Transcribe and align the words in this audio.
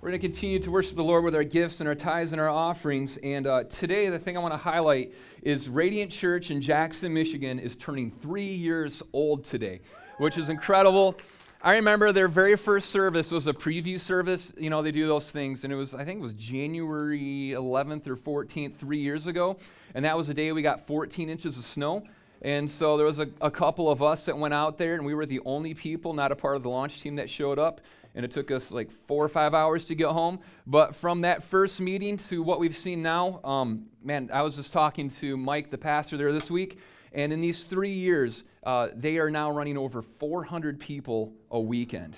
We're 0.00 0.10
going 0.10 0.20
to 0.20 0.28
continue 0.28 0.60
to 0.60 0.70
worship 0.70 0.94
the 0.94 1.02
Lord 1.02 1.24
with 1.24 1.34
our 1.34 1.42
gifts 1.42 1.80
and 1.80 1.88
our 1.88 1.94
tithes 1.96 2.30
and 2.30 2.40
our 2.40 2.48
offerings. 2.48 3.16
And 3.16 3.48
uh, 3.48 3.64
today, 3.64 4.08
the 4.10 4.18
thing 4.18 4.36
I 4.36 4.40
want 4.40 4.54
to 4.54 4.58
highlight 4.58 5.12
is 5.42 5.68
Radiant 5.68 6.12
Church 6.12 6.52
in 6.52 6.60
Jackson, 6.60 7.12
Michigan 7.12 7.58
is 7.58 7.74
turning 7.74 8.12
three 8.12 8.44
years 8.44 9.02
old 9.12 9.44
today, 9.44 9.80
which 10.18 10.38
is 10.38 10.50
incredible. 10.50 11.18
I 11.62 11.74
remember 11.74 12.12
their 12.12 12.28
very 12.28 12.56
first 12.56 12.90
service 12.90 13.32
was 13.32 13.48
a 13.48 13.52
preview 13.52 13.98
service. 13.98 14.52
You 14.56 14.70
know, 14.70 14.82
they 14.82 14.92
do 14.92 15.08
those 15.08 15.32
things. 15.32 15.64
And 15.64 15.72
it 15.72 15.76
was, 15.76 15.96
I 15.96 16.04
think 16.04 16.20
it 16.20 16.22
was 16.22 16.34
January 16.34 17.54
11th 17.56 18.06
or 18.06 18.14
14th, 18.14 18.76
three 18.76 19.00
years 19.00 19.26
ago. 19.26 19.56
And 19.96 20.04
that 20.04 20.16
was 20.16 20.28
the 20.28 20.34
day 20.34 20.52
we 20.52 20.62
got 20.62 20.86
14 20.86 21.28
inches 21.28 21.58
of 21.58 21.64
snow. 21.64 22.04
And 22.40 22.70
so 22.70 22.96
there 22.96 23.06
was 23.06 23.18
a, 23.18 23.28
a 23.40 23.50
couple 23.50 23.90
of 23.90 24.00
us 24.00 24.26
that 24.26 24.38
went 24.38 24.54
out 24.54 24.78
there, 24.78 24.94
and 24.94 25.04
we 25.04 25.12
were 25.12 25.26
the 25.26 25.40
only 25.44 25.74
people, 25.74 26.12
not 26.12 26.30
a 26.30 26.36
part 26.36 26.54
of 26.54 26.62
the 26.62 26.68
launch 26.68 27.00
team, 27.02 27.16
that 27.16 27.28
showed 27.28 27.58
up 27.58 27.80
and 28.18 28.24
it 28.24 28.32
took 28.32 28.50
us 28.50 28.72
like 28.72 28.90
four 28.90 29.24
or 29.24 29.28
five 29.28 29.54
hours 29.54 29.84
to 29.84 29.94
get 29.94 30.08
home. 30.08 30.40
But 30.66 30.96
from 30.96 31.20
that 31.20 31.44
first 31.44 31.80
meeting 31.80 32.16
to 32.16 32.42
what 32.42 32.58
we've 32.58 32.76
seen 32.76 33.00
now, 33.00 33.40
um, 33.44 33.86
man, 34.02 34.28
I 34.32 34.42
was 34.42 34.56
just 34.56 34.72
talking 34.72 35.08
to 35.08 35.36
Mike, 35.36 35.70
the 35.70 35.78
pastor 35.78 36.16
there 36.16 36.32
this 36.32 36.50
week, 36.50 36.80
and 37.12 37.32
in 37.32 37.40
these 37.40 37.62
three 37.62 37.92
years, 37.92 38.42
uh, 38.64 38.88
they 38.92 39.18
are 39.18 39.30
now 39.30 39.52
running 39.52 39.78
over 39.78 40.02
400 40.02 40.80
people 40.80 41.32
a 41.52 41.60
weekend. 41.60 42.16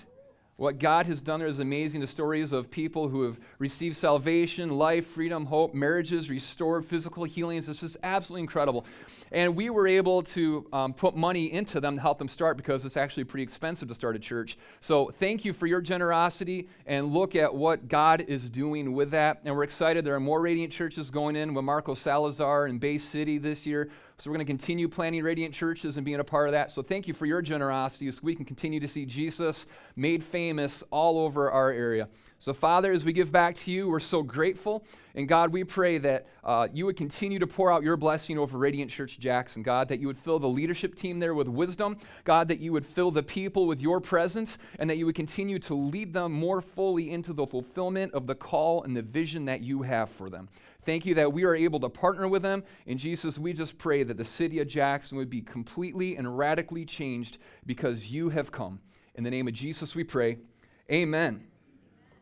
What 0.61 0.79
God 0.79 1.07
has 1.07 1.23
done 1.23 1.41
there 1.41 1.49
is 1.49 1.59
amazing. 1.59 2.03
The 2.03 2.07
stories 2.07 2.53
of 2.53 2.71
people 2.71 3.09
who 3.09 3.23
have 3.23 3.41
received 3.59 3.97
salvation, 3.97 4.77
life, 4.77 5.07
freedom, 5.07 5.47
hope, 5.47 5.73
marriages 5.73 6.29
restored, 6.29 6.85
physical 6.85 7.25
healings. 7.25 7.67
It's 7.71 7.81
just 7.81 7.97
absolutely 8.03 8.43
incredible. 8.43 8.85
And 9.33 9.57
we 9.57 9.71
were 9.71 9.89
able 9.89 10.21
to 10.23 10.67
um, 10.71 10.93
put 10.93 11.17
money 11.17 11.51
into 11.51 11.81
them 11.81 11.95
to 11.95 12.03
help 12.03 12.19
them 12.19 12.29
start 12.29 12.59
because 12.59 12.85
it's 12.85 12.99
actually 12.99 13.25
pretty 13.25 13.43
expensive 13.43 13.89
to 13.89 13.95
start 13.95 14.17
a 14.17 14.19
church. 14.19 14.59
So 14.81 15.11
thank 15.19 15.47
you 15.47 15.55
for 15.55 15.67
your 15.67 15.81
generosity 15.81 16.69
and 16.85 17.07
look 17.07 17.35
at 17.35 17.55
what 17.55 17.89
God 17.89 18.27
is 18.29 18.51
doing 18.51 18.93
with 18.93 19.13
that. 19.13 19.41
And 19.47 19.57
we're 19.57 19.63
excited. 19.63 20.05
There 20.05 20.15
are 20.15 20.21
more 20.21 20.43
Radiant 20.43 20.75
churches 20.75 21.11
going 21.11 21.37
in 21.37 21.55
with 21.55 21.65
Marco 21.65 21.95
Salazar 21.95 22.67
in 22.67 22.79
Bay 22.79 22.99
City 22.99 23.39
this 23.39 23.65
year. 23.65 23.91
So 24.21 24.31
we're 24.31 24.37
going 24.37 24.47
to 24.47 24.53
continue 24.53 24.87
planning 24.87 25.23
Radiant 25.23 25.55
churches 25.55 25.97
and 25.97 26.05
being 26.05 26.21
a 26.21 26.25
part 26.25 26.47
of 26.47 26.53
that. 26.53 26.71
So 26.71 26.83
thank 26.83 27.09
you 27.09 27.15
for 27.15 27.25
your 27.25 27.41
generosity 27.41 28.11
so 28.11 28.21
we 28.23 28.35
can 28.35 28.45
continue 28.45 28.79
to 28.79 28.87
see 28.87 29.07
Jesus 29.07 29.67
made 29.97 30.23
famous 30.23 30.85
all 30.91 31.19
over 31.19 31.51
our 31.51 31.73
area. 31.73 32.07
So, 32.39 32.53
Father, 32.53 32.93
as 32.93 33.03
we 33.03 33.15
give 33.15 33.33
back 33.33 33.55
to 33.57 33.71
you, 33.71 33.89
we're 33.89 33.99
so 33.99 34.23
grateful. 34.23 34.85
And 35.15 35.27
God, 35.27 35.53
we 35.53 35.65
pray 35.65 35.97
that 35.99 36.27
uh, 36.45 36.69
you 36.71 36.85
would 36.85 36.99
continue 36.99 37.39
to 37.39 37.47
pour 37.47 37.73
out 37.73 37.83
your 37.83 37.97
blessing 37.97 38.39
over 38.39 38.59
Radiant 38.59 38.91
Church 38.91 39.19
Jackson. 39.19 39.63
God, 39.63 39.89
that 39.89 40.01
you 40.01 40.07
would 40.07 40.19
fill 40.19 40.39
the 40.39 40.49
leadership 40.49 40.95
team 40.95 41.19
there 41.19 41.35
with 41.35 41.49
wisdom. 41.49 41.97
God, 42.25 42.49
that 42.49 42.61
you 42.61 42.73
would 42.73 42.85
fill 42.85 43.11
the 43.11 43.23
people 43.23 43.67
with 43.67 43.81
your 43.81 44.01
presence 44.01 44.59
and 44.79 44.91
that 44.91 44.99
you 44.99 45.07
would 45.07 45.15
continue 45.15 45.59
to 45.61 45.75
lead 45.75 46.13
them 46.13 46.33
more 46.33 46.61
fully 46.61 47.11
into 47.11 47.33
the 47.33 47.47
fulfillment 47.47 48.13
of 48.13 48.27
the 48.27 48.35
call 48.35 48.83
and 48.83 48.95
the 48.95 49.03
vision 49.03 49.47
that 49.47 49.63
you 49.63 49.83
have 49.83 50.11
for 50.11 50.29
them. 50.29 50.51
Thank 50.83 51.05
you 51.05 51.15
that 51.17 51.33
we 51.33 51.45
are 51.45 51.55
able 51.55 51.81
to 51.81 51.89
partner 51.89 52.27
with 52.27 52.43
them. 52.43 52.65
And 52.87 52.99
Jesus, 52.99 53.39
we 53.39 53.53
just 53.53 53.79
pray 53.79 54.03
that 54.03 54.17
the 54.17 54.25
city 54.25 54.61
of 54.61 54.69
Jackson 54.69 55.19
would 55.19 55.31
be 55.31 55.43
completely 55.43 56.17
and 56.17 56.39
radically 56.39 56.85
changed 56.85 57.39
because 57.67 58.11
you 58.11 58.31
have 58.31 58.51
come. 58.51 58.81
In 59.15 59.25
the 59.25 59.31
name 59.31 59.49
of 59.49 59.55
Jesus, 59.55 59.95
we 59.95 60.05
pray. 60.05 60.39
Amen. 60.91 61.45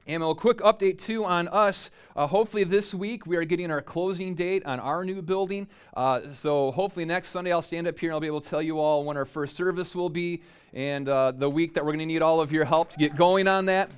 And 0.08 0.22
a 0.22 0.34
quick 0.34 0.58
update 0.58 0.98
too 0.98 1.26
on 1.26 1.48
us. 1.48 1.90
Uh, 2.16 2.26
hopefully 2.26 2.64
this 2.64 2.94
week 2.94 3.26
we 3.26 3.36
are 3.36 3.44
getting 3.44 3.70
our 3.70 3.82
closing 3.82 4.34
date 4.34 4.64
on 4.64 4.80
our 4.80 5.04
new 5.04 5.20
building. 5.20 5.68
Uh, 5.94 6.32
so 6.32 6.70
hopefully 6.70 7.04
next 7.04 7.28
Sunday 7.28 7.52
I'll 7.52 7.60
stand 7.60 7.86
up 7.86 7.98
here 7.98 8.08
and 8.08 8.14
I'll 8.14 8.20
be 8.20 8.26
able 8.26 8.40
to 8.40 8.48
tell 8.48 8.62
you 8.62 8.80
all 8.80 9.04
when 9.04 9.18
our 9.18 9.26
first 9.26 9.54
service 9.54 9.94
will 9.94 10.08
be 10.08 10.42
and 10.72 11.10
uh, 11.10 11.32
the 11.32 11.48
week 11.48 11.74
that 11.74 11.84
we're 11.84 11.92
going 11.92 11.98
to 12.00 12.06
need 12.06 12.22
all 12.22 12.40
of 12.40 12.50
your 12.50 12.64
help 12.64 12.90
to 12.92 12.98
get 12.98 13.16
going 13.16 13.46
on 13.46 13.66
that. 13.66 13.90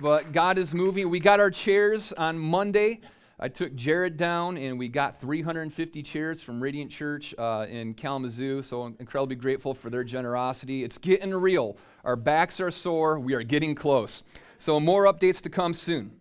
But 0.00 0.32
God 0.32 0.56
is 0.56 0.72
moving. 0.72 1.10
We 1.10 1.20
got 1.20 1.38
our 1.38 1.50
chairs 1.50 2.14
on 2.14 2.38
Monday. 2.38 3.00
I 3.42 3.48
took 3.48 3.74
Jared 3.74 4.16
down 4.16 4.56
and 4.56 4.78
we 4.78 4.86
got 4.86 5.20
350 5.20 6.00
chairs 6.04 6.40
from 6.40 6.62
Radiant 6.62 6.92
Church 6.92 7.34
uh, 7.36 7.66
in 7.68 7.92
Kalamazoo. 7.92 8.62
So 8.62 8.82
I'm 8.82 8.96
incredibly 9.00 9.34
grateful 9.34 9.74
for 9.74 9.90
their 9.90 10.04
generosity. 10.04 10.84
It's 10.84 10.96
getting 10.96 11.34
real. 11.34 11.76
Our 12.04 12.14
backs 12.14 12.60
are 12.60 12.70
sore. 12.70 13.18
We 13.18 13.34
are 13.34 13.42
getting 13.42 13.74
close. 13.74 14.22
So 14.58 14.78
more 14.78 15.12
updates 15.12 15.40
to 15.40 15.50
come 15.50 15.74
soon. 15.74 16.12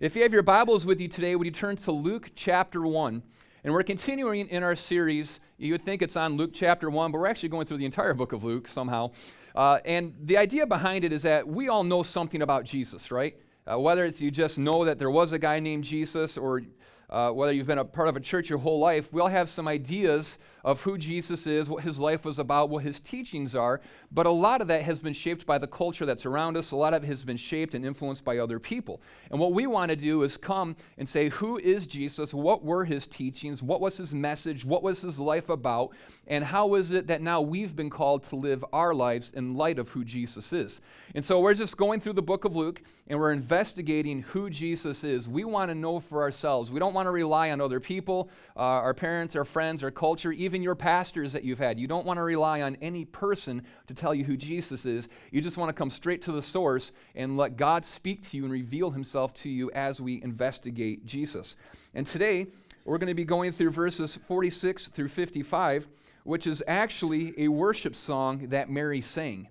If 0.00 0.16
you 0.16 0.22
have 0.22 0.32
your 0.32 0.42
Bibles 0.42 0.86
with 0.86 0.98
you 0.98 1.08
today, 1.08 1.36
would 1.36 1.44
you 1.44 1.50
turn 1.50 1.76
to 1.76 1.92
Luke 1.92 2.30
chapter 2.34 2.86
1? 2.86 3.22
And 3.64 3.74
we're 3.74 3.82
continuing 3.82 4.48
in 4.48 4.62
our 4.62 4.74
series. 4.74 5.40
You 5.58 5.72
would 5.72 5.82
think 5.82 6.00
it's 6.00 6.16
on 6.16 6.38
Luke 6.38 6.52
chapter 6.54 6.88
1, 6.88 7.12
but 7.12 7.18
we're 7.18 7.26
actually 7.26 7.50
going 7.50 7.66
through 7.66 7.78
the 7.78 7.84
entire 7.84 8.14
book 8.14 8.32
of 8.32 8.44
Luke 8.44 8.66
somehow. 8.66 9.10
Uh, 9.54 9.80
and 9.84 10.14
the 10.22 10.38
idea 10.38 10.66
behind 10.66 11.04
it 11.04 11.12
is 11.12 11.20
that 11.24 11.46
we 11.46 11.68
all 11.68 11.84
know 11.84 12.02
something 12.02 12.40
about 12.40 12.64
Jesus, 12.64 13.10
right? 13.10 13.36
Uh, 13.70 13.78
whether 13.78 14.04
it's 14.04 14.20
you 14.20 14.30
just 14.30 14.58
know 14.58 14.84
that 14.84 14.98
there 14.98 15.10
was 15.10 15.32
a 15.32 15.38
guy 15.38 15.60
named 15.60 15.84
Jesus 15.84 16.36
or 16.36 16.62
uh, 17.08 17.30
whether 17.30 17.52
you've 17.52 17.66
been 17.66 17.78
a 17.78 17.84
part 17.84 18.08
of 18.08 18.16
a 18.16 18.20
church 18.20 18.48
your 18.48 18.58
whole 18.58 18.80
life, 18.80 19.12
we 19.12 19.20
all 19.20 19.28
have 19.28 19.48
some 19.48 19.68
ideas 19.68 20.38
of 20.64 20.80
who 20.82 20.96
Jesus 20.96 21.46
is, 21.46 21.68
what 21.68 21.82
his 21.82 21.98
life 21.98 22.24
was 22.24 22.38
about, 22.38 22.70
what 22.70 22.84
his 22.84 23.00
teachings 23.00 23.54
are. 23.54 23.80
But 24.10 24.26
a 24.26 24.30
lot 24.30 24.60
of 24.60 24.68
that 24.68 24.82
has 24.82 24.98
been 24.98 25.12
shaped 25.12 25.46
by 25.46 25.58
the 25.58 25.66
culture 25.66 26.06
that's 26.06 26.26
around 26.26 26.56
us. 26.56 26.70
A 26.70 26.76
lot 26.76 26.94
of 26.94 27.02
it 27.02 27.06
has 27.06 27.24
been 27.24 27.36
shaped 27.36 27.74
and 27.74 27.84
influenced 27.84 28.24
by 28.24 28.38
other 28.38 28.58
people. 28.58 29.00
And 29.30 29.40
what 29.40 29.52
we 29.52 29.66
want 29.66 29.90
to 29.90 29.96
do 29.96 30.22
is 30.22 30.36
come 30.36 30.76
and 30.98 31.08
say, 31.08 31.28
who 31.30 31.58
is 31.58 31.86
Jesus? 31.86 32.32
What 32.32 32.64
were 32.64 32.84
his 32.84 33.06
teachings? 33.06 33.62
What 33.62 33.80
was 33.80 33.96
his 33.96 34.14
message? 34.14 34.64
What 34.64 34.82
was 34.82 35.00
his 35.00 35.18
life 35.18 35.48
about? 35.48 35.90
And 36.26 36.44
how 36.44 36.74
is 36.74 36.92
it 36.92 37.08
that 37.08 37.22
now 37.22 37.40
we've 37.40 37.74
been 37.74 37.90
called 37.90 38.22
to 38.24 38.36
live 38.36 38.64
our 38.72 38.94
lives 38.94 39.32
in 39.34 39.54
light 39.54 39.78
of 39.78 39.88
who 39.88 40.04
Jesus 40.04 40.52
is? 40.52 40.80
And 41.14 41.24
so 41.24 41.40
we're 41.40 41.54
just 41.54 41.76
going 41.76 42.00
through 42.00 42.14
the 42.14 42.22
book 42.22 42.44
of 42.44 42.54
Luke 42.54 42.82
and 43.08 43.18
we're 43.18 43.32
investigating 43.32 44.22
who 44.22 44.48
Jesus 44.48 45.04
is. 45.04 45.28
We 45.28 45.44
want 45.44 45.70
to 45.70 45.74
know 45.74 45.98
for 46.00 46.22
ourselves. 46.22 46.70
We 46.70 46.78
don't 46.78 46.94
want 46.94 47.06
to 47.06 47.10
rely 47.10 47.50
on 47.50 47.60
other 47.60 47.80
people, 47.80 48.30
uh, 48.56 48.60
our 48.60 48.94
parents, 48.94 49.34
our 49.34 49.44
friends, 49.44 49.82
our 49.82 49.90
culture, 49.90 50.32
even 50.32 50.51
even 50.52 50.62
your 50.62 50.74
pastors 50.74 51.32
that 51.32 51.44
you've 51.44 51.58
had. 51.58 51.80
You 51.80 51.86
don't 51.86 52.04
want 52.04 52.18
to 52.18 52.22
rely 52.22 52.60
on 52.60 52.76
any 52.82 53.06
person 53.06 53.62
to 53.86 53.94
tell 53.94 54.14
you 54.14 54.22
who 54.22 54.36
Jesus 54.36 54.84
is. 54.84 55.08
You 55.30 55.40
just 55.40 55.56
want 55.56 55.70
to 55.70 55.72
come 55.72 55.88
straight 55.88 56.20
to 56.22 56.32
the 56.32 56.42
source 56.42 56.92
and 57.14 57.38
let 57.38 57.56
God 57.56 57.86
speak 57.86 58.28
to 58.28 58.36
you 58.36 58.44
and 58.44 58.52
reveal 58.52 58.90
himself 58.90 59.32
to 59.34 59.48
you 59.48 59.70
as 59.70 59.98
we 59.98 60.22
investigate 60.22 61.06
Jesus. 61.06 61.56
And 61.94 62.06
today, 62.06 62.48
we're 62.84 62.98
going 62.98 63.08
to 63.08 63.14
be 63.14 63.24
going 63.24 63.52
through 63.52 63.70
verses 63.70 64.14
46 64.14 64.88
through 64.88 65.08
55, 65.08 65.88
which 66.24 66.46
is 66.46 66.62
actually 66.68 67.32
a 67.38 67.48
worship 67.48 67.96
song 67.96 68.48
that 68.48 68.68
Mary 68.68 69.00
sang. 69.00 69.48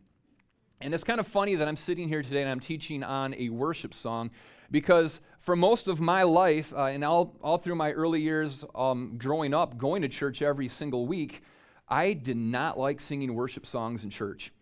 And 0.82 0.94
it's 0.94 1.04
kind 1.04 1.20
of 1.20 1.26
funny 1.26 1.56
that 1.56 1.68
I'm 1.68 1.78
sitting 1.78 2.10
here 2.10 2.22
today 2.22 2.44
and 2.44 2.52
I'm 2.52 2.60
teaching 2.60 3.02
on 3.02 3.34
a 3.34 3.50
worship 3.50 3.96
song 3.96 4.30
because 4.70 5.20
for 5.42 5.56
most 5.56 5.88
of 5.88 6.00
my 6.00 6.24
life, 6.24 6.72
uh, 6.74 6.86
and 6.86 7.04
all, 7.04 7.36
all 7.42 7.58
through 7.58 7.76
my 7.76 7.92
early 7.92 8.22
years 8.22 8.64
um, 8.76 9.16
growing 9.18 9.54
up, 9.54 9.78
going 9.78 10.04
to 10.04 10.08
church 10.08 10.42
every 10.42 10.68
single 10.68 11.08
week, 11.08 11.42
I 11.90 12.14
did 12.14 12.38
not 12.38 12.80
like 12.80 13.02
singing 13.02 13.34
worship 13.34 13.66
songs 13.66 14.04
in 14.04 14.12
church. 14.12 14.54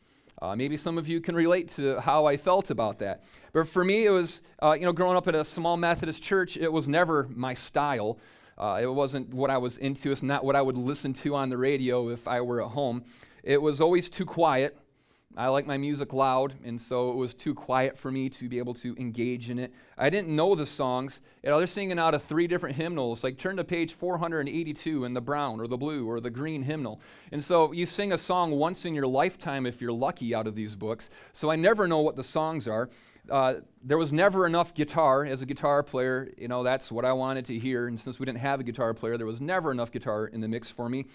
Uh, 0.41 0.55
maybe 0.55 0.77
some 0.77 0.97
of 0.97 1.05
you 1.05 1.19
can 1.19 1.35
relate 1.35 1.67
to 1.67 1.99
how 1.99 2.25
I 2.25 2.37
felt 2.37 2.71
about 2.71 2.99
that. 2.99 3.25
But 3.51 3.67
for 3.67 3.83
me, 3.83 4.05
it 4.05 4.09
was, 4.11 4.41
uh, 4.63 4.71
you 4.71 4.85
know, 4.85 4.93
growing 4.93 5.17
up 5.17 5.27
in 5.27 5.35
a 5.35 5.43
small 5.43 5.75
Methodist 5.75 6.23
church, 6.23 6.55
it 6.55 6.71
was 6.71 6.87
never 6.87 7.27
my 7.29 7.53
style. 7.53 8.17
Uh, 8.57 8.79
it 8.81 8.87
wasn't 8.87 9.33
what 9.33 9.49
I 9.49 9.57
was 9.57 9.77
into. 9.77 10.11
It's 10.11 10.23
not 10.23 10.45
what 10.45 10.55
I 10.55 10.61
would 10.61 10.77
listen 10.77 11.13
to 11.15 11.35
on 11.35 11.49
the 11.49 11.57
radio 11.57 12.07
if 12.07 12.25
I 12.25 12.39
were 12.39 12.61
at 12.63 12.69
home. 12.69 13.03
It 13.43 13.61
was 13.61 13.81
always 13.81 14.09
too 14.09 14.25
quiet. 14.25 14.77
I 15.37 15.47
like 15.49 15.67
my 15.67 15.77
music 15.77 16.11
loud, 16.11 16.55
and 16.65 16.81
so 16.81 17.11
it 17.11 17.15
was 17.15 17.35
too 17.35 17.53
quiet 17.53 17.97
for 17.97 18.11
me 18.11 18.29
to 18.29 18.49
be 18.49 18.57
able 18.57 18.73
to 18.75 18.95
engage 18.97 19.51
in 19.51 19.59
it. 19.59 19.71
I 19.95 20.09
didn't 20.09 20.35
know 20.35 20.55
the 20.55 20.65
songs. 20.65 21.21
You 21.43 21.51
know, 21.51 21.59
they're 21.59 21.67
singing 21.67 21.99
out 21.99 22.15
of 22.15 22.23
three 22.23 22.47
different 22.47 22.75
hymnals. 22.75 23.23
Like 23.23 23.37
turn 23.37 23.55
to 23.57 23.63
page 23.63 23.93
482 23.93 25.05
in 25.05 25.13
the 25.13 25.21
brown 25.21 25.61
or 25.61 25.67
the 25.67 25.77
blue 25.77 26.09
or 26.09 26.19
the 26.19 26.31
green 26.31 26.63
hymnal. 26.63 26.99
And 27.31 27.43
so 27.43 27.71
you 27.71 27.85
sing 27.85 28.11
a 28.11 28.17
song 28.17 28.51
once 28.51 28.85
in 28.85 28.95
your 28.95 29.05
lifetime 29.05 29.67
if 29.67 29.79
you're 29.79 29.93
lucky 29.93 30.33
out 30.33 30.47
of 30.47 30.55
these 30.55 30.75
books. 30.75 31.11
So 31.33 31.51
I 31.51 31.55
never 31.55 31.87
know 31.87 31.99
what 31.99 32.15
the 32.15 32.23
songs 32.23 32.67
are. 32.67 32.89
Uh, 33.29 33.55
there 33.83 33.99
was 33.99 34.11
never 34.11 34.47
enough 34.47 34.73
guitar 34.73 35.23
as 35.25 35.43
a 35.43 35.45
guitar 35.45 35.83
player. 35.83 36.33
You 36.39 36.47
know, 36.47 36.63
that's 36.63 36.91
what 36.91 37.05
I 37.05 37.13
wanted 37.13 37.45
to 37.45 37.59
hear. 37.59 37.87
And 37.87 37.99
since 37.99 38.19
we 38.19 38.25
didn't 38.25 38.39
have 38.39 38.59
a 38.59 38.63
guitar 38.63 38.95
player, 38.95 39.15
there 39.15 39.27
was 39.27 39.41
never 39.41 39.71
enough 39.71 39.91
guitar 39.91 40.25
in 40.25 40.41
the 40.41 40.47
mix 40.47 40.71
for 40.71 40.89
me. 40.89 41.05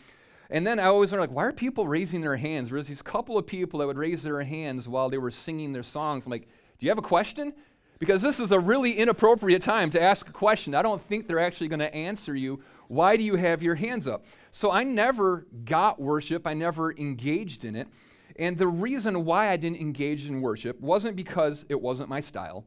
And 0.50 0.66
then 0.66 0.78
I 0.78 0.84
always 0.84 1.10
wonder, 1.10 1.22
like, 1.22 1.34
why 1.34 1.44
are 1.44 1.52
people 1.52 1.88
raising 1.88 2.20
their 2.20 2.36
hands? 2.36 2.68
There 2.68 2.76
was 2.76 2.86
these 2.86 3.02
couple 3.02 3.38
of 3.38 3.46
people 3.46 3.80
that 3.80 3.86
would 3.86 3.98
raise 3.98 4.22
their 4.22 4.42
hands 4.42 4.88
while 4.88 5.08
they 5.08 5.18
were 5.18 5.30
singing 5.30 5.72
their 5.72 5.82
songs. 5.82 6.26
I'm 6.26 6.32
like, 6.32 6.48
do 6.78 6.86
you 6.86 6.90
have 6.90 6.98
a 6.98 7.02
question? 7.02 7.54
Because 7.98 8.22
this 8.22 8.38
is 8.40 8.52
a 8.52 8.58
really 8.58 8.92
inappropriate 8.92 9.62
time 9.62 9.90
to 9.90 10.02
ask 10.02 10.28
a 10.28 10.32
question. 10.32 10.74
I 10.74 10.82
don't 10.82 11.00
think 11.00 11.26
they're 11.26 11.38
actually 11.38 11.68
going 11.68 11.80
to 11.80 11.94
answer 11.94 12.34
you. 12.34 12.60
Why 12.88 13.16
do 13.16 13.22
you 13.22 13.36
have 13.36 13.62
your 13.62 13.76
hands 13.76 14.06
up? 14.06 14.24
So 14.50 14.70
I 14.70 14.84
never 14.84 15.46
got 15.64 16.00
worship. 16.00 16.46
I 16.46 16.54
never 16.54 16.92
engaged 16.92 17.64
in 17.64 17.76
it. 17.76 17.88
And 18.36 18.58
the 18.58 18.66
reason 18.66 19.24
why 19.24 19.48
I 19.48 19.56
didn't 19.56 19.80
engage 19.80 20.28
in 20.28 20.42
worship 20.42 20.80
wasn't 20.80 21.16
because 21.16 21.64
it 21.68 21.80
wasn't 21.80 22.08
my 22.08 22.20
style. 22.20 22.64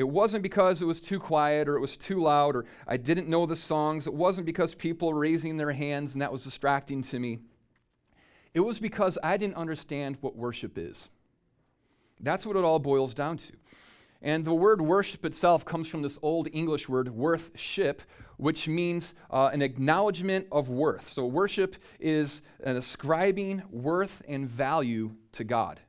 It 0.00 0.08
wasn't 0.08 0.42
because 0.42 0.80
it 0.80 0.86
was 0.86 0.98
too 0.98 1.18
quiet 1.18 1.68
or 1.68 1.76
it 1.76 1.80
was 1.80 1.98
too 1.98 2.22
loud 2.22 2.56
or 2.56 2.64
I 2.86 2.96
didn't 2.96 3.28
know 3.28 3.44
the 3.44 3.54
songs. 3.54 4.06
It 4.06 4.14
wasn't 4.14 4.46
because 4.46 4.74
people 4.74 5.12
were 5.12 5.18
raising 5.18 5.58
their 5.58 5.72
hands 5.72 6.14
and 6.14 6.22
that 6.22 6.32
was 6.32 6.42
distracting 6.42 7.02
to 7.02 7.18
me. 7.18 7.40
It 8.54 8.60
was 8.60 8.78
because 8.78 9.18
I 9.22 9.36
didn't 9.36 9.56
understand 9.56 10.16
what 10.22 10.36
worship 10.36 10.78
is. 10.78 11.10
That's 12.18 12.46
what 12.46 12.56
it 12.56 12.64
all 12.64 12.78
boils 12.78 13.12
down 13.12 13.36
to. 13.36 13.52
And 14.22 14.42
the 14.42 14.54
word 14.54 14.80
worship 14.80 15.26
itself 15.26 15.66
comes 15.66 15.86
from 15.86 16.00
this 16.00 16.18
old 16.22 16.48
English 16.50 16.88
word, 16.88 17.10
worth-ship, 17.10 18.00
which 18.38 18.68
means 18.68 19.12
uh, 19.30 19.50
an 19.52 19.60
acknowledgement 19.60 20.46
of 20.50 20.70
worth. 20.70 21.12
So, 21.12 21.26
worship 21.26 21.76
is 21.98 22.40
an 22.64 22.76
ascribing 22.76 23.62
worth 23.70 24.22
and 24.26 24.48
value 24.48 25.12
to 25.32 25.44
God. 25.44 25.80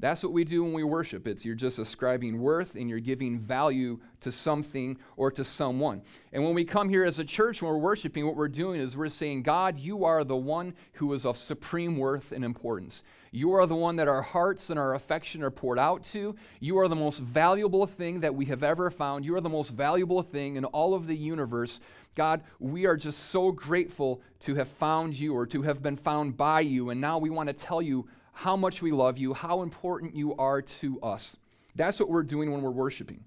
That's 0.00 0.22
what 0.22 0.32
we 0.32 0.44
do 0.44 0.62
when 0.62 0.72
we 0.72 0.84
worship. 0.84 1.26
It's 1.26 1.44
you're 1.44 1.56
just 1.56 1.80
ascribing 1.80 2.40
worth 2.40 2.76
and 2.76 2.88
you're 2.88 3.00
giving 3.00 3.36
value 3.36 3.98
to 4.20 4.30
something 4.30 4.96
or 5.16 5.32
to 5.32 5.42
someone. 5.42 6.02
And 6.32 6.44
when 6.44 6.54
we 6.54 6.64
come 6.64 6.88
here 6.88 7.04
as 7.04 7.18
a 7.18 7.24
church, 7.24 7.60
when 7.60 7.72
we're 7.72 7.78
worshiping, 7.78 8.24
what 8.24 8.36
we're 8.36 8.46
doing 8.46 8.80
is 8.80 8.96
we're 8.96 9.08
saying, 9.08 9.42
God, 9.42 9.76
you 9.76 10.04
are 10.04 10.22
the 10.22 10.36
one 10.36 10.74
who 10.94 11.12
is 11.14 11.26
of 11.26 11.36
supreme 11.36 11.96
worth 11.96 12.30
and 12.30 12.44
importance. 12.44 13.02
You 13.32 13.52
are 13.54 13.66
the 13.66 13.74
one 13.74 13.96
that 13.96 14.06
our 14.06 14.22
hearts 14.22 14.70
and 14.70 14.78
our 14.78 14.94
affection 14.94 15.42
are 15.42 15.50
poured 15.50 15.80
out 15.80 16.04
to. 16.04 16.36
You 16.60 16.78
are 16.78 16.88
the 16.88 16.96
most 16.96 17.18
valuable 17.18 17.86
thing 17.86 18.20
that 18.20 18.34
we 18.34 18.46
have 18.46 18.62
ever 18.62 18.90
found. 18.90 19.24
You 19.24 19.34
are 19.34 19.40
the 19.40 19.48
most 19.48 19.70
valuable 19.70 20.22
thing 20.22 20.54
in 20.54 20.64
all 20.64 20.94
of 20.94 21.08
the 21.08 21.16
universe. 21.16 21.80
God, 22.14 22.42
we 22.60 22.86
are 22.86 22.96
just 22.96 23.30
so 23.30 23.50
grateful 23.50 24.22
to 24.40 24.54
have 24.54 24.68
found 24.68 25.18
you 25.18 25.34
or 25.34 25.44
to 25.46 25.62
have 25.62 25.82
been 25.82 25.96
found 25.96 26.36
by 26.36 26.60
you. 26.60 26.90
And 26.90 27.00
now 27.00 27.18
we 27.18 27.30
want 27.30 27.48
to 27.48 27.52
tell 27.52 27.82
you 27.82 28.08
how 28.38 28.56
much 28.56 28.80
we 28.80 28.92
love 28.92 29.18
you, 29.18 29.34
how 29.34 29.62
important 29.62 30.14
you 30.14 30.32
are 30.36 30.62
to 30.62 31.00
us. 31.00 31.36
That's 31.74 31.98
what 31.98 32.08
we're 32.08 32.22
doing 32.22 32.52
when 32.52 32.62
we're 32.62 32.70
worshiping. 32.70 33.24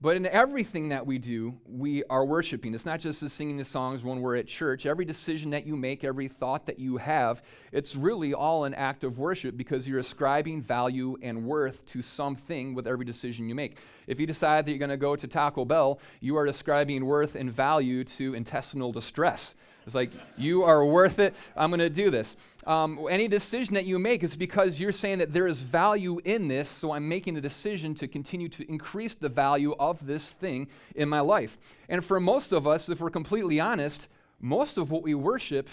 But 0.00 0.16
in 0.16 0.24
everything 0.24 0.88
that 0.88 1.06
we 1.06 1.18
do, 1.18 1.58
we 1.66 2.04
are 2.04 2.24
worshiping. 2.24 2.74
It's 2.74 2.86
not 2.86 3.00
just 3.00 3.20
the 3.20 3.28
singing 3.28 3.58
the 3.58 3.64
songs 3.64 4.02
when 4.02 4.22
we're 4.22 4.36
at 4.36 4.46
church. 4.46 4.86
Every 4.86 5.04
decision 5.04 5.50
that 5.50 5.66
you 5.66 5.76
make, 5.76 6.04
every 6.04 6.26
thought 6.26 6.64
that 6.64 6.78
you 6.78 6.96
have, 6.96 7.42
it's 7.70 7.94
really 7.94 8.32
all 8.32 8.64
an 8.64 8.72
act 8.72 9.04
of 9.04 9.18
worship 9.18 9.58
because 9.58 9.86
you're 9.86 9.98
ascribing 9.98 10.62
value 10.62 11.18
and 11.20 11.44
worth 11.44 11.84
to 11.84 12.00
something 12.00 12.74
with 12.74 12.86
every 12.86 13.04
decision 13.04 13.46
you 13.46 13.54
make. 13.54 13.76
If 14.06 14.18
you 14.18 14.26
decide 14.26 14.64
that 14.64 14.70
you're 14.70 14.78
going 14.78 14.88
to 14.88 14.96
go 14.96 15.16
to 15.16 15.28
Taco 15.28 15.66
Bell, 15.66 16.00
you 16.20 16.38
are 16.38 16.46
ascribing 16.46 17.04
worth 17.04 17.34
and 17.34 17.52
value 17.52 18.04
to 18.04 18.32
intestinal 18.32 18.90
distress 18.90 19.54
it's 19.84 19.94
like, 19.94 20.12
you 20.36 20.62
are 20.62 20.84
worth 20.84 21.18
it. 21.18 21.34
I'm 21.56 21.70
going 21.70 21.80
to 21.80 21.90
do 21.90 22.10
this. 22.10 22.36
Um, 22.66 23.06
any 23.10 23.28
decision 23.28 23.74
that 23.74 23.84
you 23.84 23.98
make 23.98 24.22
is 24.22 24.34
because 24.34 24.80
you're 24.80 24.92
saying 24.92 25.18
that 25.18 25.34
there 25.34 25.46
is 25.46 25.60
value 25.60 26.20
in 26.24 26.48
this, 26.48 26.70
so 26.70 26.92
I'm 26.92 27.06
making 27.06 27.36
a 27.36 27.40
decision 27.40 27.94
to 27.96 28.08
continue 28.08 28.48
to 28.48 28.70
increase 28.70 29.14
the 29.14 29.28
value 29.28 29.74
of 29.78 30.06
this 30.06 30.30
thing 30.30 30.68
in 30.94 31.08
my 31.10 31.20
life. 31.20 31.58
And 31.88 32.02
for 32.02 32.18
most 32.18 32.52
of 32.52 32.66
us, 32.66 32.88
if 32.88 33.00
we're 33.00 33.10
completely 33.10 33.60
honest, 33.60 34.08
most 34.40 34.78
of 34.78 34.90
what 34.90 35.02
we 35.02 35.14
worship 35.14 35.68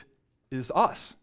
is 0.49 0.71
us. 0.75 1.15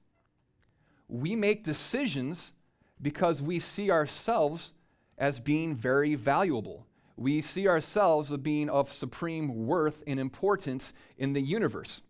We 1.08 1.36
make 1.36 1.64
decisions 1.64 2.52
because 3.00 3.42
we 3.42 3.58
see 3.58 3.90
ourselves 3.90 4.72
as 5.18 5.40
being 5.40 5.74
very 5.74 6.14
valuable. 6.14 6.86
We 7.16 7.40
see 7.40 7.68
ourselves 7.68 8.32
as 8.32 8.38
being 8.38 8.70
of 8.70 8.90
supreme 8.90 9.66
worth 9.66 10.02
and 10.06 10.18
importance 10.18 10.94
in 11.18 11.32
the 11.32 11.42
universe. 11.42 12.02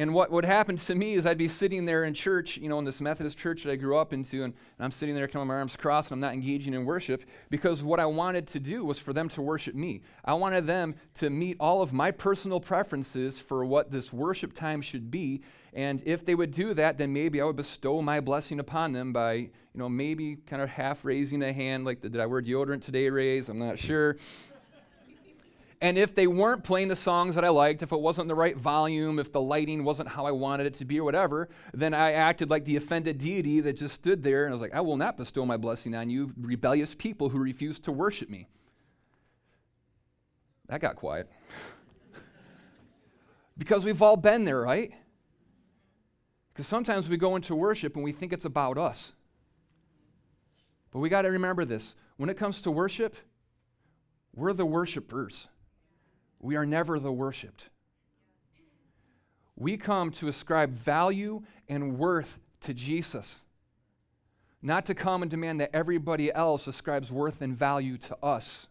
And 0.00 0.14
what 0.14 0.30
would 0.30 0.46
happen 0.46 0.78
to 0.78 0.94
me 0.94 1.12
is 1.12 1.26
I'd 1.26 1.36
be 1.36 1.46
sitting 1.46 1.84
there 1.84 2.04
in 2.04 2.14
church, 2.14 2.56
you 2.56 2.70
know, 2.70 2.78
in 2.78 2.86
this 2.86 3.02
Methodist 3.02 3.36
church 3.36 3.64
that 3.64 3.72
I 3.72 3.76
grew 3.76 3.98
up 3.98 4.14
into, 4.14 4.44
and, 4.44 4.54
and 4.54 4.84
I'm 4.84 4.92
sitting 4.92 5.14
there 5.14 5.28
kind 5.28 5.42
of 5.42 5.48
my 5.48 5.56
arms 5.56 5.76
crossed 5.76 6.10
and 6.10 6.14
I'm 6.14 6.20
not 6.20 6.32
engaging 6.32 6.72
in 6.72 6.86
worship 6.86 7.22
because 7.50 7.82
what 7.82 8.00
I 8.00 8.06
wanted 8.06 8.46
to 8.46 8.60
do 8.60 8.82
was 8.82 8.98
for 8.98 9.12
them 9.12 9.28
to 9.28 9.42
worship 9.42 9.74
me. 9.74 10.00
I 10.24 10.32
wanted 10.32 10.66
them 10.66 10.94
to 11.16 11.28
meet 11.28 11.58
all 11.60 11.82
of 11.82 11.92
my 11.92 12.12
personal 12.12 12.60
preferences 12.60 13.38
for 13.38 13.62
what 13.62 13.90
this 13.90 14.10
worship 14.10 14.54
time 14.54 14.80
should 14.80 15.10
be. 15.10 15.42
And 15.74 16.02
if 16.06 16.24
they 16.24 16.34
would 16.34 16.52
do 16.52 16.72
that, 16.72 16.96
then 16.96 17.12
maybe 17.12 17.38
I 17.38 17.44
would 17.44 17.56
bestow 17.56 18.00
my 18.00 18.20
blessing 18.20 18.58
upon 18.58 18.94
them 18.94 19.12
by, 19.12 19.34
you 19.34 19.50
know, 19.74 19.90
maybe 19.90 20.36
kind 20.46 20.62
of 20.62 20.70
half 20.70 21.04
raising 21.04 21.42
a 21.42 21.52
hand, 21.52 21.84
like, 21.84 22.00
did 22.00 22.18
I 22.18 22.24
wear 22.24 22.40
deodorant 22.40 22.82
today, 22.82 23.10
raise? 23.10 23.50
I'm 23.50 23.58
not 23.58 23.78
sure. 23.78 24.16
And 25.82 25.96
if 25.96 26.14
they 26.14 26.26
weren't 26.26 26.62
playing 26.62 26.88
the 26.88 26.96
songs 26.96 27.34
that 27.36 27.44
I 27.44 27.48
liked, 27.48 27.82
if 27.82 27.90
it 27.90 28.00
wasn't 28.00 28.28
the 28.28 28.34
right 28.34 28.56
volume, 28.56 29.18
if 29.18 29.32
the 29.32 29.40
lighting 29.40 29.82
wasn't 29.82 30.10
how 30.10 30.26
I 30.26 30.30
wanted 30.30 30.66
it 30.66 30.74
to 30.74 30.84
be 30.84 31.00
or 31.00 31.04
whatever, 31.04 31.48
then 31.72 31.94
I 31.94 32.12
acted 32.12 32.50
like 32.50 32.66
the 32.66 32.76
offended 32.76 33.16
deity 33.16 33.60
that 33.60 33.78
just 33.78 33.94
stood 33.94 34.22
there 34.22 34.44
and 34.44 34.52
I 34.52 34.54
was 34.54 34.60
like, 34.60 34.74
I 34.74 34.82
will 34.82 34.98
not 34.98 35.16
bestow 35.16 35.46
my 35.46 35.56
blessing 35.56 35.94
on 35.94 36.10
you, 36.10 36.32
rebellious 36.38 36.94
people 36.94 37.30
who 37.30 37.38
refuse 37.38 37.80
to 37.80 37.92
worship 37.92 38.28
me. 38.28 38.46
That 40.68 40.82
got 40.82 40.96
quiet. 40.96 41.30
because 43.58 43.82
we've 43.82 44.02
all 44.02 44.18
been 44.18 44.44
there, 44.44 44.60
right? 44.60 44.92
Because 46.52 46.66
sometimes 46.66 47.08
we 47.08 47.16
go 47.16 47.36
into 47.36 47.54
worship 47.54 47.96
and 47.96 48.04
we 48.04 48.12
think 48.12 48.34
it's 48.34 48.44
about 48.44 48.76
us. 48.76 49.14
But 50.90 50.98
we 50.98 51.08
got 51.08 51.22
to 51.22 51.28
remember 51.30 51.64
this 51.64 51.94
when 52.18 52.28
it 52.28 52.36
comes 52.36 52.60
to 52.62 52.70
worship, 52.70 53.16
we're 54.34 54.52
the 54.52 54.66
worshipers. 54.66 55.48
We 56.40 56.56
are 56.56 56.66
never 56.66 56.98
the 56.98 57.12
worshiped. 57.12 57.68
We 59.56 59.76
come 59.76 60.10
to 60.12 60.28
ascribe 60.28 60.72
value 60.72 61.42
and 61.68 61.98
worth 61.98 62.40
to 62.62 62.72
Jesus, 62.72 63.44
not 64.62 64.86
to 64.86 64.94
come 64.94 65.22
and 65.22 65.30
demand 65.30 65.60
that 65.60 65.70
everybody 65.74 66.32
else 66.32 66.66
ascribes 66.66 67.12
worth 67.12 67.42
and 67.42 67.54
value 67.54 67.98
to 67.98 68.16
us. 68.24 68.68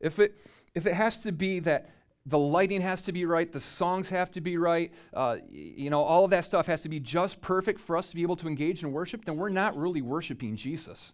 If 0.00 0.18
it, 0.18 0.34
if 0.74 0.86
it 0.86 0.94
has 0.94 1.18
to 1.20 1.32
be 1.32 1.60
that 1.60 1.90
the 2.26 2.38
lighting 2.38 2.80
has 2.80 3.02
to 3.02 3.12
be 3.12 3.26
right, 3.26 3.50
the 3.52 3.60
songs 3.60 4.08
have 4.08 4.30
to 4.30 4.40
be 4.40 4.56
right, 4.56 4.92
uh, 5.12 5.36
you 5.50 5.90
know, 5.90 6.02
all 6.02 6.24
of 6.24 6.30
that 6.30 6.46
stuff 6.46 6.66
has 6.66 6.80
to 6.80 6.88
be 6.88 6.98
just 6.98 7.42
perfect 7.42 7.80
for 7.80 7.98
us 7.98 8.08
to 8.08 8.16
be 8.16 8.22
able 8.22 8.36
to 8.36 8.46
engage 8.46 8.82
in 8.82 8.92
worship, 8.92 9.26
then 9.26 9.36
we're 9.36 9.50
not 9.50 9.76
really 9.76 10.00
worshiping 10.00 10.56
Jesus. 10.56 11.12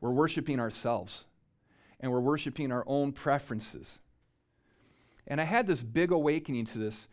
We're 0.00 0.12
worshiping 0.12 0.60
ourselves, 0.60 1.26
and 1.98 2.12
we're 2.12 2.20
worshiping 2.20 2.70
our 2.70 2.84
own 2.86 3.12
preferences. 3.12 3.98
And 5.26 5.40
I 5.40 5.44
had 5.44 5.66
this 5.66 5.82
big 5.82 6.12
awakening 6.12 6.66
to 6.66 6.78
this. 6.78 7.08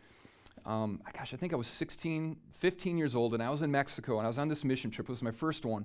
Um, 0.64 1.02
gosh, 1.12 1.34
I 1.34 1.36
think 1.36 1.52
I 1.52 1.56
was 1.56 1.66
16, 1.66 2.36
15 2.58 2.98
years 2.98 3.14
old, 3.14 3.34
and 3.34 3.42
I 3.42 3.50
was 3.50 3.62
in 3.62 3.70
Mexico, 3.70 4.18
and 4.18 4.26
I 4.26 4.28
was 4.28 4.38
on 4.38 4.48
this 4.48 4.64
mission 4.64 4.90
trip. 4.90 5.08
It 5.08 5.12
was 5.12 5.22
my 5.22 5.30
first 5.30 5.64
one. 5.64 5.84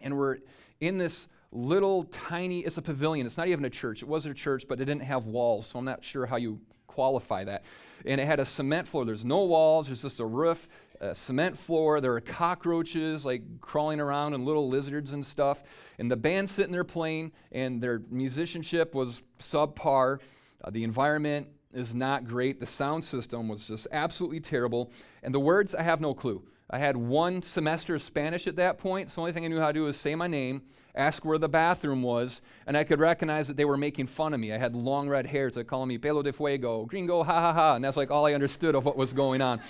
And 0.00 0.16
we're 0.18 0.38
in 0.80 0.98
this 0.98 1.28
little 1.52 2.04
tiny, 2.04 2.60
it's 2.60 2.76
a 2.76 2.82
pavilion. 2.82 3.26
It's 3.26 3.38
not 3.38 3.48
even 3.48 3.64
a 3.64 3.70
church. 3.70 4.02
It 4.02 4.08
wasn't 4.08 4.36
a 4.36 4.38
church, 4.38 4.66
but 4.68 4.80
it 4.80 4.84
didn't 4.84 5.04
have 5.04 5.26
walls, 5.26 5.66
so 5.66 5.78
I'm 5.78 5.84
not 5.84 6.04
sure 6.04 6.26
how 6.26 6.36
you 6.36 6.60
qualify 6.86 7.44
that. 7.44 7.64
And 8.04 8.20
it 8.20 8.26
had 8.26 8.40
a 8.40 8.44
cement 8.44 8.88
floor. 8.88 9.04
There's 9.04 9.24
no 9.24 9.44
walls, 9.44 9.86
there's 9.86 10.02
just 10.02 10.20
a 10.20 10.24
roof, 10.24 10.68
a 11.00 11.14
cement 11.14 11.58
floor. 11.58 12.00
There 12.00 12.12
were 12.12 12.20
cockroaches 12.20 13.24
like 13.24 13.42
crawling 13.60 14.00
around 14.00 14.34
and 14.34 14.44
little 14.44 14.68
lizards 14.68 15.12
and 15.12 15.24
stuff. 15.24 15.62
And 15.98 16.10
the 16.10 16.16
band 16.16 16.50
sitting 16.50 16.72
there 16.72 16.84
playing, 16.84 17.32
and 17.52 17.80
their 17.80 18.02
musicianship 18.10 18.94
was 18.94 19.22
subpar. 19.38 20.20
Uh, 20.62 20.70
the 20.70 20.84
environment 20.84 21.48
is 21.72 21.94
not 21.94 22.24
great. 22.24 22.60
The 22.60 22.66
sound 22.66 23.04
system 23.04 23.48
was 23.48 23.66
just 23.66 23.86
absolutely 23.92 24.40
terrible. 24.40 24.90
And 25.22 25.34
the 25.34 25.40
words, 25.40 25.74
I 25.74 25.82
have 25.82 26.00
no 26.00 26.14
clue. 26.14 26.42
I 26.68 26.78
had 26.78 26.96
one 26.96 27.42
semester 27.42 27.94
of 27.94 28.02
Spanish 28.02 28.48
at 28.48 28.56
that 28.56 28.78
point, 28.78 29.10
so 29.10 29.16
the 29.16 29.20
only 29.20 29.32
thing 29.32 29.44
I 29.44 29.48
knew 29.48 29.60
how 29.60 29.68
to 29.68 29.72
do 29.72 29.82
was 29.84 29.96
say 29.96 30.16
my 30.16 30.26
name, 30.26 30.62
ask 30.96 31.24
where 31.24 31.38
the 31.38 31.48
bathroom 31.48 32.02
was, 32.02 32.42
and 32.66 32.76
I 32.76 32.82
could 32.82 32.98
recognize 32.98 33.46
that 33.46 33.56
they 33.56 33.64
were 33.64 33.76
making 33.76 34.08
fun 34.08 34.34
of 34.34 34.40
me. 34.40 34.52
I 34.52 34.58
had 34.58 34.74
long 34.74 35.08
red 35.08 35.26
hair, 35.26 35.48
so 35.48 35.60
they 35.60 35.64
called 35.64 35.86
me 35.86 35.98
pelo 35.98 36.22
de 36.22 36.32
fuego, 36.32 36.84
gringo, 36.84 37.22
ha 37.22 37.40
ha 37.40 37.52
ha, 37.52 37.74
and 37.76 37.84
that's 37.84 37.96
like 37.96 38.10
all 38.10 38.26
I 38.26 38.32
understood 38.32 38.74
of 38.74 38.84
what 38.84 38.96
was 38.96 39.12
going 39.12 39.42
on. 39.42 39.60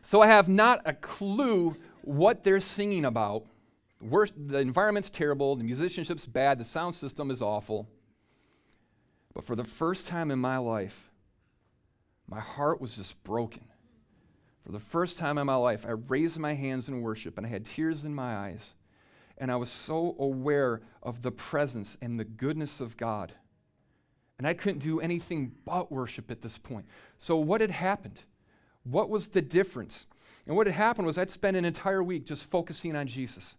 so 0.00 0.22
I 0.22 0.28
have 0.28 0.48
not 0.48 0.80
a 0.86 0.94
clue 0.94 1.76
what 2.00 2.42
they're 2.42 2.60
singing 2.60 3.04
about. 3.04 3.44
Worst, 4.00 4.32
the 4.36 4.58
environment's 4.58 5.10
terrible, 5.10 5.56
the 5.56 5.64
musicianship's 5.64 6.24
bad, 6.24 6.58
the 6.58 6.64
sound 6.64 6.94
system 6.94 7.30
is 7.30 7.42
awful. 7.42 7.86
But 9.34 9.44
for 9.44 9.56
the 9.56 9.64
first 9.64 10.06
time 10.06 10.30
in 10.30 10.38
my 10.38 10.58
life, 10.58 11.10
my 12.26 12.40
heart 12.40 12.80
was 12.80 12.96
just 12.96 13.22
broken. 13.24 13.64
For 14.64 14.72
the 14.72 14.78
first 14.78 15.18
time 15.18 15.38
in 15.38 15.46
my 15.46 15.56
life, 15.56 15.84
I 15.86 15.92
raised 15.92 16.38
my 16.38 16.54
hands 16.54 16.88
in 16.88 17.00
worship 17.00 17.36
and 17.36 17.46
I 17.46 17.50
had 17.50 17.64
tears 17.64 18.04
in 18.04 18.14
my 18.14 18.36
eyes. 18.36 18.74
And 19.38 19.50
I 19.50 19.56
was 19.56 19.70
so 19.70 20.14
aware 20.18 20.82
of 21.02 21.22
the 21.22 21.32
presence 21.32 21.98
and 22.00 22.18
the 22.18 22.24
goodness 22.24 22.80
of 22.80 22.96
God. 22.96 23.34
And 24.38 24.46
I 24.46 24.54
couldn't 24.54 24.80
do 24.80 25.00
anything 25.00 25.52
but 25.64 25.90
worship 25.90 26.30
at 26.30 26.42
this 26.42 26.58
point. 26.58 26.86
So, 27.18 27.36
what 27.36 27.60
had 27.60 27.70
happened? 27.70 28.20
What 28.84 29.08
was 29.08 29.28
the 29.28 29.42
difference? 29.42 30.06
And 30.46 30.56
what 30.56 30.66
had 30.66 30.76
happened 30.76 31.06
was 31.06 31.18
I'd 31.18 31.30
spent 31.30 31.56
an 31.56 31.64
entire 31.64 32.02
week 32.02 32.26
just 32.26 32.44
focusing 32.44 32.96
on 32.96 33.06
Jesus. 33.06 33.56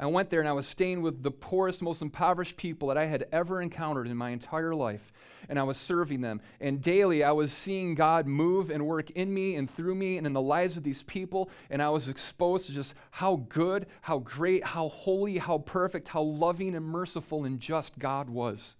I 0.00 0.06
went 0.06 0.30
there 0.30 0.38
and 0.38 0.48
I 0.48 0.52
was 0.52 0.66
staying 0.66 1.02
with 1.02 1.24
the 1.24 1.30
poorest, 1.30 1.82
most 1.82 2.02
impoverished 2.02 2.56
people 2.56 2.88
that 2.88 2.96
I 2.96 3.06
had 3.06 3.26
ever 3.32 3.60
encountered 3.60 4.06
in 4.06 4.16
my 4.16 4.30
entire 4.30 4.74
life. 4.74 5.12
And 5.48 5.58
I 5.58 5.64
was 5.64 5.76
serving 5.76 6.20
them. 6.20 6.40
And 6.60 6.80
daily 6.80 7.24
I 7.24 7.32
was 7.32 7.52
seeing 7.52 7.96
God 7.96 8.26
move 8.26 8.70
and 8.70 8.86
work 8.86 9.10
in 9.10 9.34
me 9.34 9.56
and 9.56 9.68
through 9.68 9.96
me 9.96 10.16
and 10.16 10.26
in 10.26 10.34
the 10.34 10.40
lives 10.40 10.76
of 10.76 10.84
these 10.84 11.02
people. 11.02 11.50
And 11.68 11.82
I 11.82 11.90
was 11.90 12.08
exposed 12.08 12.66
to 12.66 12.72
just 12.72 12.94
how 13.10 13.44
good, 13.48 13.86
how 14.02 14.18
great, 14.18 14.64
how 14.64 14.88
holy, 14.88 15.38
how 15.38 15.58
perfect, 15.58 16.08
how 16.08 16.22
loving 16.22 16.76
and 16.76 16.84
merciful 16.84 17.44
and 17.44 17.58
just 17.58 17.98
God 17.98 18.30
was. 18.30 18.76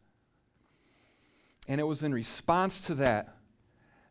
And 1.67 1.81
it 1.81 1.85
was 1.85 2.03
in 2.03 2.15
response 2.15 2.81
to 2.83 2.95
that 2.97 3.35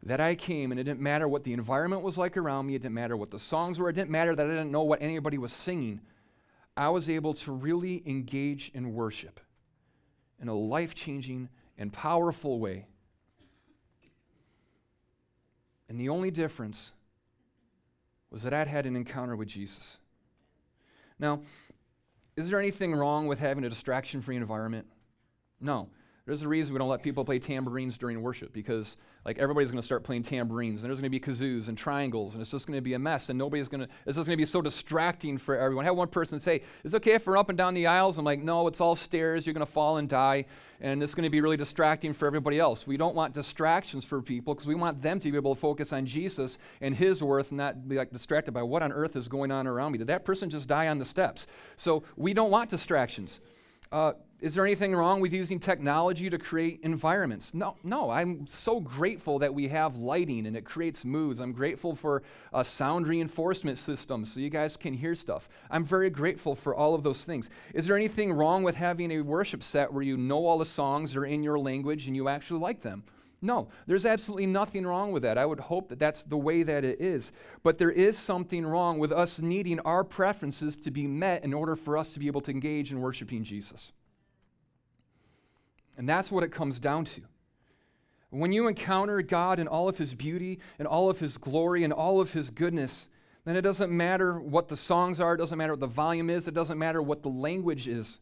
that 0.03 0.21
I 0.21 0.35
came, 0.35 0.71
and 0.71 0.79
it 0.79 0.83
didn't 0.83 1.01
matter 1.01 1.27
what 1.27 1.43
the 1.43 1.53
environment 1.53 2.01
was 2.01 2.17
like 2.17 2.37
around 2.37 2.67
me, 2.67 2.75
it 2.75 2.81
didn't 2.81 2.93
matter 2.93 3.17
what 3.17 3.31
the 3.31 3.39
songs 3.39 3.79
were, 3.79 3.89
it 3.89 3.93
didn't 3.93 4.11
matter 4.11 4.35
that 4.35 4.45
I 4.45 4.49
didn't 4.49 4.71
know 4.71 4.83
what 4.83 5.01
anybody 5.01 5.37
was 5.37 5.51
singing. 5.51 6.01
I 6.77 6.89
was 6.89 7.09
able 7.09 7.33
to 7.33 7.51
really 7.51 8.03
engage 8.05 8.71
in 8.73 8.93
worship 8.93 9.39
in 10.39 10.47
a 10.47 10.53
life 10.53 10.93
changing 10.93 11.49
and 11.77 11.91
powerful 11.91 12.59
way. 12.59 12.85
And 15.89 15.99
the 15.99 16.09
only 16.09 16.29
difference 16.29 16.93
was 18.29 18.43
that 18.43 18.53
I'd 18.53 18.67
had 18.67 18.85
an 18.85 18.95
encounter 18.95 19.35
with 19.35 19.47
Jesus. 19.47 19.97
Now, 21.17 21.41
is 22.35 22.49
there 22.49 22.59
anything 22.59 22.93
wrong 22.93 23.25
with 23.25 23.39
having 23.39 23.63
a 23.63 23.69
distraction 23.69 24.21
free 24.21 24.35
environment? 24.35 24.85
No. 25.59 25.89
There's 26.27 26.43
a 26.43 26.47
reason 26.47 26.73
we 26.73 26.77
don't 26.77 26.89
let 26.89 27.01
people 27.01 27.23
play 27.25 27.39
tambourines 27.39 27.97
during 27.97 28.21
worship 28.21 28.53
because 28.53 28.97
like 29.25 29.39
everybody's 29.39 29.71
going 29.71 29.81
to 29.81 29.85
start 29.85 30.03
playing 30.03 30.23
tambourines 30.23 30.83
and 30.83 30.89
there's 30.89 30.99
going 30.99 31.09
to 31.11 31.19
be 31.19 31.19
kazoos 31.19 31.69
and 31.69 31.77
triangles 31.77 32.33
and 32.33 32.41
it's 32.41 32.51
just 32.51 32.67
going 32.67 32.77
to 32.77 32.81
be 32.81 32.93
a 32.93 32.99
mess 32.99 33.29
and 33.29 33.39
nobody's 33.39 33.69
going 33.69 33.81
to 33.81 33.87
it's 34.05 34.17
just 34.17 34.27
going 34.27 34.37
to 34.37 34.41
be 34.41 34.45
so 34.45 34.61
distracting 34.61 35.37
for 35.37 35.57
everyone. 35.57 35.87
I 35.87 35.91
one 35.91 36.09
person 36.09 36.39
say, 36.39 36.61
"Is 36.83 36.93
it 36.93 36.97
okay 36.97 37.13
if 37.13 37.25
we're 37.25 37.37
up 37.37 37.47
and 37.49 37.57
down 37.57 37.73
the 37.73 37.87
aisles?" 37.87 38.17
I'm 38.17 38.25
like, 38.25 38.41
"No, 38.43 38.67
it's 38.67 38.81
all 38.81 38.95
stairs. 38.95 39.47
You're 39.47 39.53
going 39.53 39.65
to 39.65 39.71
fall 39.71 39.97
and 39.97 40.07
die 40.07 40.45
and 40.79 41.01
it's 41.01 41.15
going 41.15 41.23
to 41.23 41.29
be 41.29 41.41
really 41.41 41.57
distracting 41.57 42.13
for 42.13 42.27
everybody 42.27 42.59
else. 42.59 42.85
We 42.85 42.97
don't 42.97 43.15
want 43.15 43.33
distractions 43.33 44.05
for 44.05 44.21
people 44.21 44.53
because 44.53 44.67
we 44.67 44.75
want 44.75 45.01
them 45.01 45.19
to 45.19 45.31
be 45.31 45.37
able 45.37 45.55
to 45.55 45.59
focus 45.59 45.91
on 45.91 46.05
Jesus 46.05 46.57
and 46.81 46.95
his 46.95 47.23
worth 47.23 47.49
and 47.49 47.57
not 47.57 47.87
be 47.87 47.95
like 47.95 48.11
distracted 48.11 48.51
by 48.51 48.63
what 48.63 48.83
on 48.83 48.91
earth 48.91 49.15
is 49.15 49.27
going 49.27 49.51
on 49.51 49.65
around 49.65 49.93
me. 49.93 49.97
Did 49.97 50.07
that 50.07 50.25
person 50.25 50.49
just 50.49 50.67
die 50.67 50.87
on 50.87 50.99
the 50.99 51.05
steps? 51.05 51.47
So 51.75 52.03
we 52.15 52.33
don't 52.33 52.51
want 52.51 52.69
distractions. 52.69 53.39
Uh, 53.91 54.13
is 54.39 54.53
there 54.53 54.63
anything 54.63 54.95
wrong 54.95 55.19
with 55.19 55.33
using 55.33 55.59
technology 55.59 56.29
to 56.29 56.37
create 56.37 56.81
environments? 56.83 57.55
No, 57.55 57.75
no. 57.83 58.11
I'm 58.11 58.45
so 58.45 58.79
grateful 58.79 59.39
that 59.39 59.51
we 59.51 59.67
have 59.69 59.95
lighting 59.95 60.45
and 60.45 60.55
it 60.55 60.63
creates 60.63 61.03
moods. 61.03 61.39
I'm 61.39 61.53
grateful 61.53 61.95
for 61.95 62.21
a 62.53 62.63
sound 62.63 63.07
reinforcement 63.07 63.79
system 63.79 64.25
so 64.25 64.39
you 64.39 64.51
guys 64.51 64.77
can 64.77 64.93
hear 64.93 65.15
stuff. 65.15 65.49
I'm 65.71 65.83
very 65.83 66.11
grateful 66.11 66.53
for 66.53 66.75
all 66.75 66.93
of 66.93 67.01
those 67.01 67.23
things. 67.23 67.49
Is 67.73 67.87
there 67.87 67.95
anything 67.95 68.31
wrong 68.31 68.61
with 68.61 68.75
having 68.75 69.11
a 69.11 69.21
worship 69.21 69.63
set 69.63 69.91
where 69.91 70.03
you 70.03 70.17
know 70.17 70.45
all 70.45 70.59
the 70.59 70.65
songs 70.65 71.15
are 71.15 71.25
in 71.25 71.41
your 71.41 71.57
language 71.57 72.05
and 72.05 72.15
you 72.15 72.29
actually 72.29 72.59
like 72.59 72.81
them? 72.81 73.05
No, 73.41 73.69
there's 73.87 74.05
absolutely 74.05 74.47
nothing 74.47 74.85
wrong 74.85 75.11
with 75.11 75.23
that. 75.23 75.39
I 75.39 75.47
would 75.47 75.61
hope 75.61 75.89
that 75.89 75.99
that's 75.99 76.23
the 76.23 76.37
way 76.37 76.61
that 76.61 76.83
it 76.85 77.01
is. 77.01 77.31
But 77.63 77.79
there 77.79 77.91
is 77.91 78.17
something 78.17 78.65
wrong 78.65 78.99
with 78.99 79.11
us 79.11 79.39
needing 79.39 79.79
our 79.79 80.03
preferences 80.03 80.75
to 80.77 80.91
be 80.91 81.07
met 81.07 81.43
in 81.43 81.55
order 81.55 81.75
for 81.75 81.97
us 81.97 82.13
to 82.13 82.19
be 82.19 82.27
able 82.27 82.41
to 82.41 82.51
engage 82.51 82.91
in 82.91 82.99
worshiping 82.99 83.43
Jesus. 83.43 83.93
And 85.97 86.07
that's 86.07 86.31
what 86.31 86.43
it 86.43 86.51
comes 86.51 86.79
down 86.79 87.05
to. 87.05 87.21
When 88.29 88.53
you 88.53 88.67
encounter 88.67 89.21
God 89.21 89.59
in 89.59 89.67
all 89.67 89.89
of 89.89 89.97
his 89.97 90.13
beauty 90.13 90.59
and 90.77 90.87
all 90.87 91.09
of 91.09 91.19
his 91.19 91.37
glory 91.37 91.83
and 91.83 91.91
all 91.91 92.21
of 92.21 92.33
his 92.33 92.49
goodness, 92.49 93.09
then 93.45 93.55
it 93.55 93.61
doesn't 93.61 93.91
matter 93.91 94.39
what 94.39 94.67
the 94.67 94.77
songs 94.77 95.19
are, 95.19 95.33
it 95.33 95.37
doesn't 95.37 95.57
matter 95.57 95.73
what 95.73 95.79
the 95.79 95.87
volume 95.87 96.29
is, 96.29 96.47
it 96.47 96.53
doesn't 96.53 96.77
matter 96.77 97.01
what 97.01 97.23
the 97.23 97.29
language 97.29 97.87
is. 97.87 98.19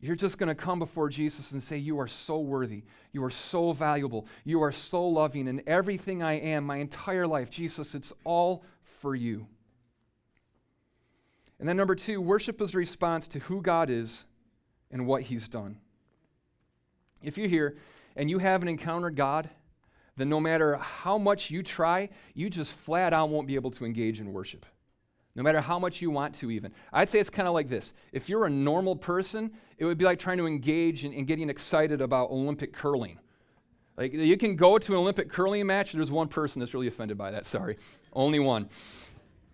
You're 0.00 0.16
just 0.16 0.36
going 0.36 0.48
to 0.48 0.54
come 0.54 0.78
before 0.78 1.08
Jesus 1.08 1.52
and 1.52 1.62
say, 1.62 1.78
You 1.78 1.98
are 1.98 2.06
so 2.06 2.38
worthy. 2.38 2.84
You 3.10 3.24
are 3.24 3.30
so 3.30 3.72
valuable. 3.72 4.26
You 4.44 4.62
are 4.62 4.72
so 4.72 5.06
loving. 5.06 5.48
And 5.48 5.62
everything 5.66 6.22
I 6.22 6.34
am, 6.34 6.64
my 6.64 6.76
entire 6.76 7.26
life, 7.26 7.48
Jesus, 7.48 7.94
it's 7.94 8.12
all 8.22 8.64
for 8.82 9.14
you. 9.14 9.46
And 11.58 11.66
then, 11.66 11.78
number 11.78 11.94
two, 11.94 12.20
worship 12.20 12.60
is 12.60 12.74
a 12.74 12.76
response 12.76 13.26
to 13.28 13.38
who 13.38 13.62
God 13.62 13.88
is 13.88 14.26
and 14.90 15.06
what 15.06 15.22
he's 15.22 15.48
done. 15.48 15.78
If 17.24 17.38
you're 17.38 17.48
here 17.48 17.76
and 18.16 18.30
you 18.30 18.38
haven't 18.38 18.68
encountered 18.68 19.16
God, 19.16 19.50
then 20.16 20.28
no 20.28 20.40
matter 20.40 20.76
how 20.76 21.18
much 21.18 21.50
you 21.50 21.62
try, 21.62 22.10
you 22.34 22.48
just 22.48 22.72
flat 22.72 23.12
out 23.12 23.30
won't 23.30 23.48
be 23.48 23.56
able 23.56 23.70
to 23.72 23.84
engage 23.84 24.20
in 24.20 24.32
worship. 24.32 24.64
No 25.34 25.42
matter 25.42 25.60
how 25.60 25.80
much 25.80 26.00
you 26.00 26.10
want 26.10 26.36
to, 26.36 26.50
even. 26.52 26.72
I'd 26.92 27.08
say 27.08 27.18
it's 27.18 27.30
kind 27.30 27.48
of 27.48 27.54
like 27.54 27.68
this. 27.68 27.92
If 28.12 28.28
you're 28.28 28.46
a 28.46 28.50
normal 28.50 28.94
person, 28.94 29.50
it 29.78 29.84
would 29.84 29.98
be 29.98 30.04
like 30.04 30.20
trying 30.20 30.38
to 30.38 30.46
engage 30.46 31.04
in, 31.04 31.12
in 31.12 31.24
getting 31.24 31.50
excited 31.50 32.00
about 32.00 32.30
Olympic 32.30 32.72
curling. 32.72 33.18
Like 33.96 34.12
you 34.12 34.36
can 34.36 34.54
go 34.54 34.78
to 34.78 34.92
an 34.92 34.98
Olympic 34.98 35.30
curling 35.30 35.66
match, 35.66 35.92
there's 35.92 36.10
one 36.10 36.28
person 36.28 36.60
that's 36.60 36.74
really 36.74 36.86
offended 36.86 37.18
by 37.18 37.32
that, 37.32 37.46
sorry. 37.46 37.78
Only 38.12 38.38
one. 38.38 38.68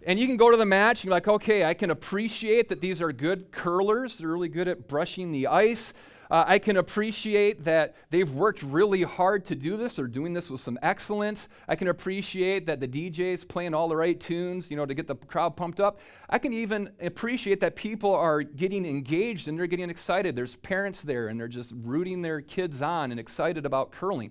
And 0.06 0.18
you 0.18 0.26
can 0.26 0.38
go 0.38 0.50
to 0.50 0.56
the 0.56 0.66
match 0.66 1.00
and 1.00 1.06
you're 1.06 1.14
like, 1.14 1.28
okay, 1.28 1.64
I 1.64 1.74
can 1.74 1.90
appreciate 1.90 2.68
that 2.70 2.80
these 2.80 3.02
are 3.02 3.12
good 3.12 3.50
curlers. 3.52 4.18
They're 4.18 4.28
really 4.28 4.48
good 4.48 4.66
at 4.66 4.88
brushing 4.88 5.30
the 5.30 5.46
ice. 5.46 5.92
Uh, 6.30 6.44
I 6.46 6.58
can 6.60 6.76
appreciate 6.76 7.64
that 7.64 7.96
they've 8.10 8.30
worked 8.30 8.62
really 8.62 9.02
hard 9.02 9.44
to 9.46 9.56
do 9.56 9.76
this. 9.76 9.96
They're 9.96 10.06
doing 10.06 10.32
this 10.32 10.48
with 10.48 10.60
some 10.60 10.78
excellence. 10.80 11.48
I 11.66 11.74
can 11.74 11.88
appreciate 11.88 12.66
that 12.66 12.78
the 12.78 12.86
DJ's 12.86 13.42
playing 13.42 13.74
all 13.74 13.88
the 13.88 13.96
right 13.96 14.18
tunes, 14.18 14.70
you 14.70 14.76
know, 14.76 14.86
to 14.86 14.94
get 14.94 15.08
the 15.08 15.16
crowd 15.16 15.56
pumped 15.56 15.80
up. 15.80 15.98
I 16.28 16.38
can 16.38 16.52
even 16.52 16.90
appreciate 17.00 17.58
that 17.60 17.74
people 17.74 18.14
are 18.14 18.42
getting 18.42 18.86
engaged 18.86 19.48
and 19.48 19.58
they're 19.58 19.66
getting 19.66 19.90
excited. 19.90 20.36
There's 20.36 20.54
parents 20.56 21.02
there 21.02 21.28
and 21.28 21.40
they're 21.40 21.48
just 21.48 21.72
rooting 21.82 22.22
their 22.22 22.40
kids 22.40 22.80
on 22.80 23.10
and 23.10 23.18
excited 23.18 23.66
about 23.66 23.90
curling 23.90 24.30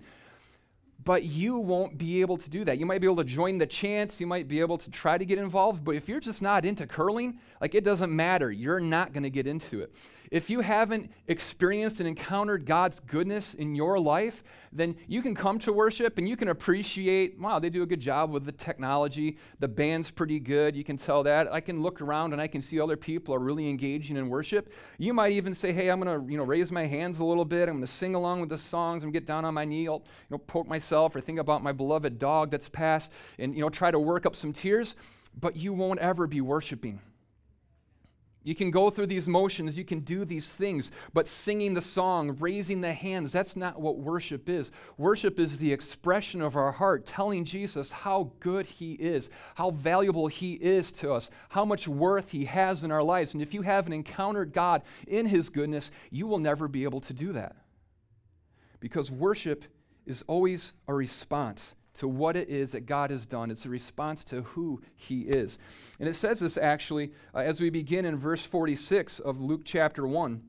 but 1.04 1.24
you 1.24 1.56
won't 1.56 1.96
be 1.96 2.20
able 2.20 2.36
to 2.36 2.50
do 2.50 2.64
that. 2.64 2.78
You 2.78 2.84
might 2.84 3.00
be 3.00 3.06
able 3.06 3.16
to 3.16 3.24
join 3.24 3.58
the 3.58 3.66
chance, 3.66 4.20
you 4.20 4.26
might 4.26 4.48
be 4.48 4.60
able 4.60 4.78
to 4.78 4.90
try 4.90 5.16
to 5.16 5.24
get 5.24 5.38
involved, 5.38 5.82
but 5.82 5.92
if 5.92 6.08
you're 6.08 6.20
just 6.20 6.42
not 6.42 6.64
into 6.64 6.86
curling, 6.86 7.38
like 7.60 7.74
it 7.74 7.84
doesn't 7.84 8.14
matter. 8.14 8.52
You're 8.52 8.80
not 8.80 9.12
going 9.12 9.22
to 9.22 9.30
get 9.30 9.46
into 9.46 9.80
it. 9.80 9.94
If 10.30 10.48
you 10.48 10.60
haven't 10.60 11.10
experienced 11.26 11.98
and 11.98 12.08
encountered 12.08 12.64
God's 12.64 13.00
goodness 13.00 13.54
in 13.54 13.74
your 13.74 13.98
life, 13.98 14.44
then 14.72 14.94
you 15.08 15.22
can 15.22 15.34
come 15.34 15.58
to 15.60 15.72
worship 15.72 16.18
and 16.18 16.28
you 16.28 16.36
can 16.36 16.50
appreciate, 16.50 17.36
wow, 17.40 17.58
they 17.58 17.68
do 17.68 17.82
a 17.82 17.86
good 17.86 17.98
job 17.98 18.30
with 18.30 18.44
the 18.44 18.52
technology. 18.52 19.38
The 19.58 19.66
band's 19.66 20.08
pretty 20.12 20.38
good. 20.38 20.76
You 20.76 20.84
can 20.84 20.96
tell 20.96 21.24
that. 21.24 21.52
I 21.52 21.60
can 21.60 21.82
look 21.82 22.00
around 22.00 22.32
and 22.32 22.40
I 22.40 22.46
can 22.46 22.62
see 22.62 22.78
other 22.78 22.96
people 22.96 23.34
are 23.34 23.40
really 23.40 23.68
engaging 23.68 24.16
in 24.16 24.28
worship. 24.28 24.72
You 24.98 25.12
might 25.12 25.32
even 25.32 25.52
say, 25.52 25.72
hey, 25.72 25.90
I'm 25.90 26.00
going 26.00 26.20
to 26.20 26.30
you 26.30 26.38
know, 26.38 26.44
raise 26.44 26.70
my 26.70 26.86
hands 26.86 27.18
a 27.18 27.24
little 27.24 27.44
bit. 27.44 27.68
I'm 27.68 27.76
going 27.76 27.80
to 27.80 27.92
sing 27.92 28.14
along 28.14 28.38
with 28.40 28.50
the 28.50 28.58
songs. 28.58 29.02
I'm 29.02 29.10
going 29.10 29.14
to 29.14 29.20
get 29.20 29.26
down 29.26 29.44
on 29.44 29.54
my 29.54 29.64
knee. 29.64 29.88
I'll 29.88 30.04
you 30.04 30.30
know, 30.30 30.38
poke 30.38 30.68
myself 30.68 31.16
or 31.16 31.20
think 31.20 31.40
about 31.40 31.60
my 31.60 31.72
beloved 31.72 32.20
dog 32.20 32.52
that's 32.52 32.68
passed 32.68 33.10
and 33.40 33.52
you 33.52 33.62
know, 33.62 33.68
try 33.68 33.90
to 33.90 33.98
work 33.98 34.26
up 34.26 34.36
some 34.36 34.52
tears. 34.52 34.94
But 35.40 35.56
you 35.56 35.72
won't 35.72 35.98
ever 35.98 36.28
be 36.28 36.40
worshiping. 36.40 37.00
You 38.42 38.54
can 38.54 38.70
go 38.70 38.88
through 38.88 39.08
these 39.08 39.28
motions, 39.28 39.76
you 39.76 39.84
can 39.84 40.00
do 40.00 40.24
these 40.24 40.48
things, 40.48 40.90
but 41.12 41.28
singing 41.28 41.74
the 41.74 41.82
song, 41.82 42.38
raising 42.40 42.80
the 42.80 42.94
hands, 42.94 43.32
that's 43.32 43.54
not 43.54 43.78
what 43.78 43.98
worship 43.98 44.48
is. 44.48 44.70
Worship 44.96 45.38
is 45.38 45.58
the 45.58 45.72
expression 45.72 46.40
of 46.40 46.56
our 46.56 46.72
heart, 46.72 47.04
telling 47.04 47.44
Jesus 47.44 47.92
how 47.92 48.32
good 48.40 48.64
He 48.64 48.92
is, 48.94 49.28
how 49.56 49.72
valuable 49.72 50.28
He 50.28 50.54
is 50.54 50.90
to 50.92 51.12
us, 51.12 51.28
how 51.50 51.66
much 51.66 51.86
worth 51.86 52.30
He 52.30 52.46
has 52.46 52.82
in 52.82 52.90
our 52.90 53.02
lives. 53.02 53.34
And 53.34 53.42
if 53.42 53.52
you 53.52 53.60
haven't 53.60 53.92
encountered 53.92 54.54
God 54.54 54.82
in 55.06 55.26
His 55.26 55.50
goodness, 55.50 55.90
you 56.10 56.26
will 56.26 56.38
never 56.38 56.66
be 56.66 56.84
able 56.84 57.02
to 57.02 57.12
do 57.12 57.34
that. 57.34 57.56
Because 58.80 59.10
worship 59.10 59.66
is 60.06 60.24
always 60.26 60.72
a 60.88 60.94
response 60.94 61.74
to 62.00 62.08
what 62.08 62.34
it 62.34 62.48
is 62.48 62.72
that 62.72 62.86
God 62.86 63.10
has 63.10 63.26
done. 63.26 63.50
It's 63.50 63.66
a 63.66 63.68
response 63.68 64.24
to 64.24 64.40
who 64.40 64.80
He 64.96 65.20
is. 65.20 65.58
And 65.98 66.08
it 66.08 66.14
says 66.14 66.40
this 66.40 66.56
actually 66.56 67.12
uh, 67.34 67.40
as 67.40 67.60
we 67.60 67.68
begin 67.68 68.06
in 68.06 68.16
verse 68.16 68.42
46 68.46 69.20
of 69.20 69.38
Luke 69.38 69.62
chapter 69.66 70.06
1. 70.06 70.42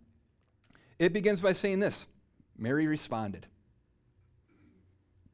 It 0.97 1.11
begins 1.11 1.41
by 1.41 1.51
saying 1.51 1.79
this 1.79 2.07
Mary 2.57 2.87
responded. 2.87 3.47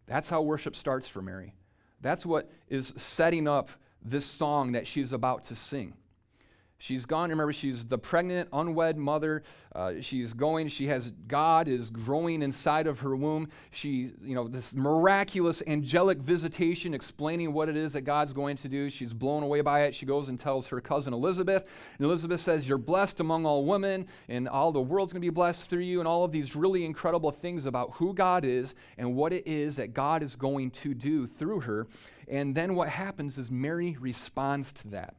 That's 0.07 0.27
how 0.27 0.41
worship 0.41 0.75
starts 0.75 1.07
for 1.07 1.21
Mary. 1.21 1.53
That's 2.01 2.25
what 2.25 2.49
is 2.67 2.95
setting 2.97 3.47
up 3.47 3.69
this 4.01 4.25
song 4.25 4.71
that 4.71 4.87
she's 4.87 5.13
about 5.13 5.45
to 5.45 5.55
sing. 5.55 5.93
She's 6.79 7.07
gone. 7.07 7.31
Remember, 7.31 7.53
she's 7.53 7.85
the 7.85 7.97
pregnant, 7.97 8.49
unwed 8.53 8.97
mother. 8.97 9.41
Uh, 9.73 9.93
she's 9.99 10.33
going. 10.33 10.67
She 10.67 10.87
has 10.87 11.11
God 11.27 11.67
is 11.67 11.89
growing 11.89 12.43
inside 12.43 12.85
of 12.85 12.99
her 12.99 13.15
womb. 13.15 13.49
She, 13.71 14.11
you 14.21 14.35
know, 14.35 14.47
this 14.47 14.75
miraculous 14.75 15.63
angelic 15.65 16.19
visitation 16.19 16.93
explaining 16.93 17.51
what 17.51 17.67
it 17.67 17.75
is 17.75 17.93
that 17.93 18.01
God's 18.01 18.31
going 18.31 18.57
to 18.57 18.67
do. 18.67 18.91
She's 18.91 19.11
blown 19.11 19.41
away 19.41 19.61
by 19.61 19.83
it. 19.83 19.95
She 19.95 20.05
goes 20.05 20.29
and 20.29 20.39
tells 20.39 20.67
her 20.67 20.79
cousin 20.79 21.13
Elizabeth. 21.13 21.65
And 21.97 22.05
Elizabeth 22.05 22.41
says, 22.41 22.69
You're 22.69 22.77
blessed 22.77 23.19
among 23.21 23.47
all 23.47 23.65
women, 23.65 24.07
and 24.29 24.47
all 24.47 24.71
the 24.71 24.81
world's 24.81 25.13
going 25.13 25.21
to 25.21 25.25
be 25.25 25.33
blessed 25.33 25.69
through 25.69 25.81
you, 25.81 25.97
and 25.99 26.07
all 26.07 26.23
of 26.23 26.31
these 26.31 26.55
really 26.55 26.85
incredible 26.85 27.31
things 27.31 27.65
about 27.65 27.93
who 27.93 28.13
God 28.13 28.45
is 28.45 28.75
and 28.99 29.15
what 29.15 29.33
it 29.33 29.47
is 29.47 29.77
that 29.77 29.95
God 29.95 30.21
is 30.21 30.35
going 30.35 30.69
to 30.71 30.93
do 30.93 31.25
through 31.25 31.61
her. 31.61 31.87
And 32.27 32.53
then 32.53 32.75
what 32.75 32.89
happens 32.89 33.39
is 33.39 33.49
Mary 33.49 33.97
responds 33.99 34.71
to 34.73 34.89
that. 34.89 35.15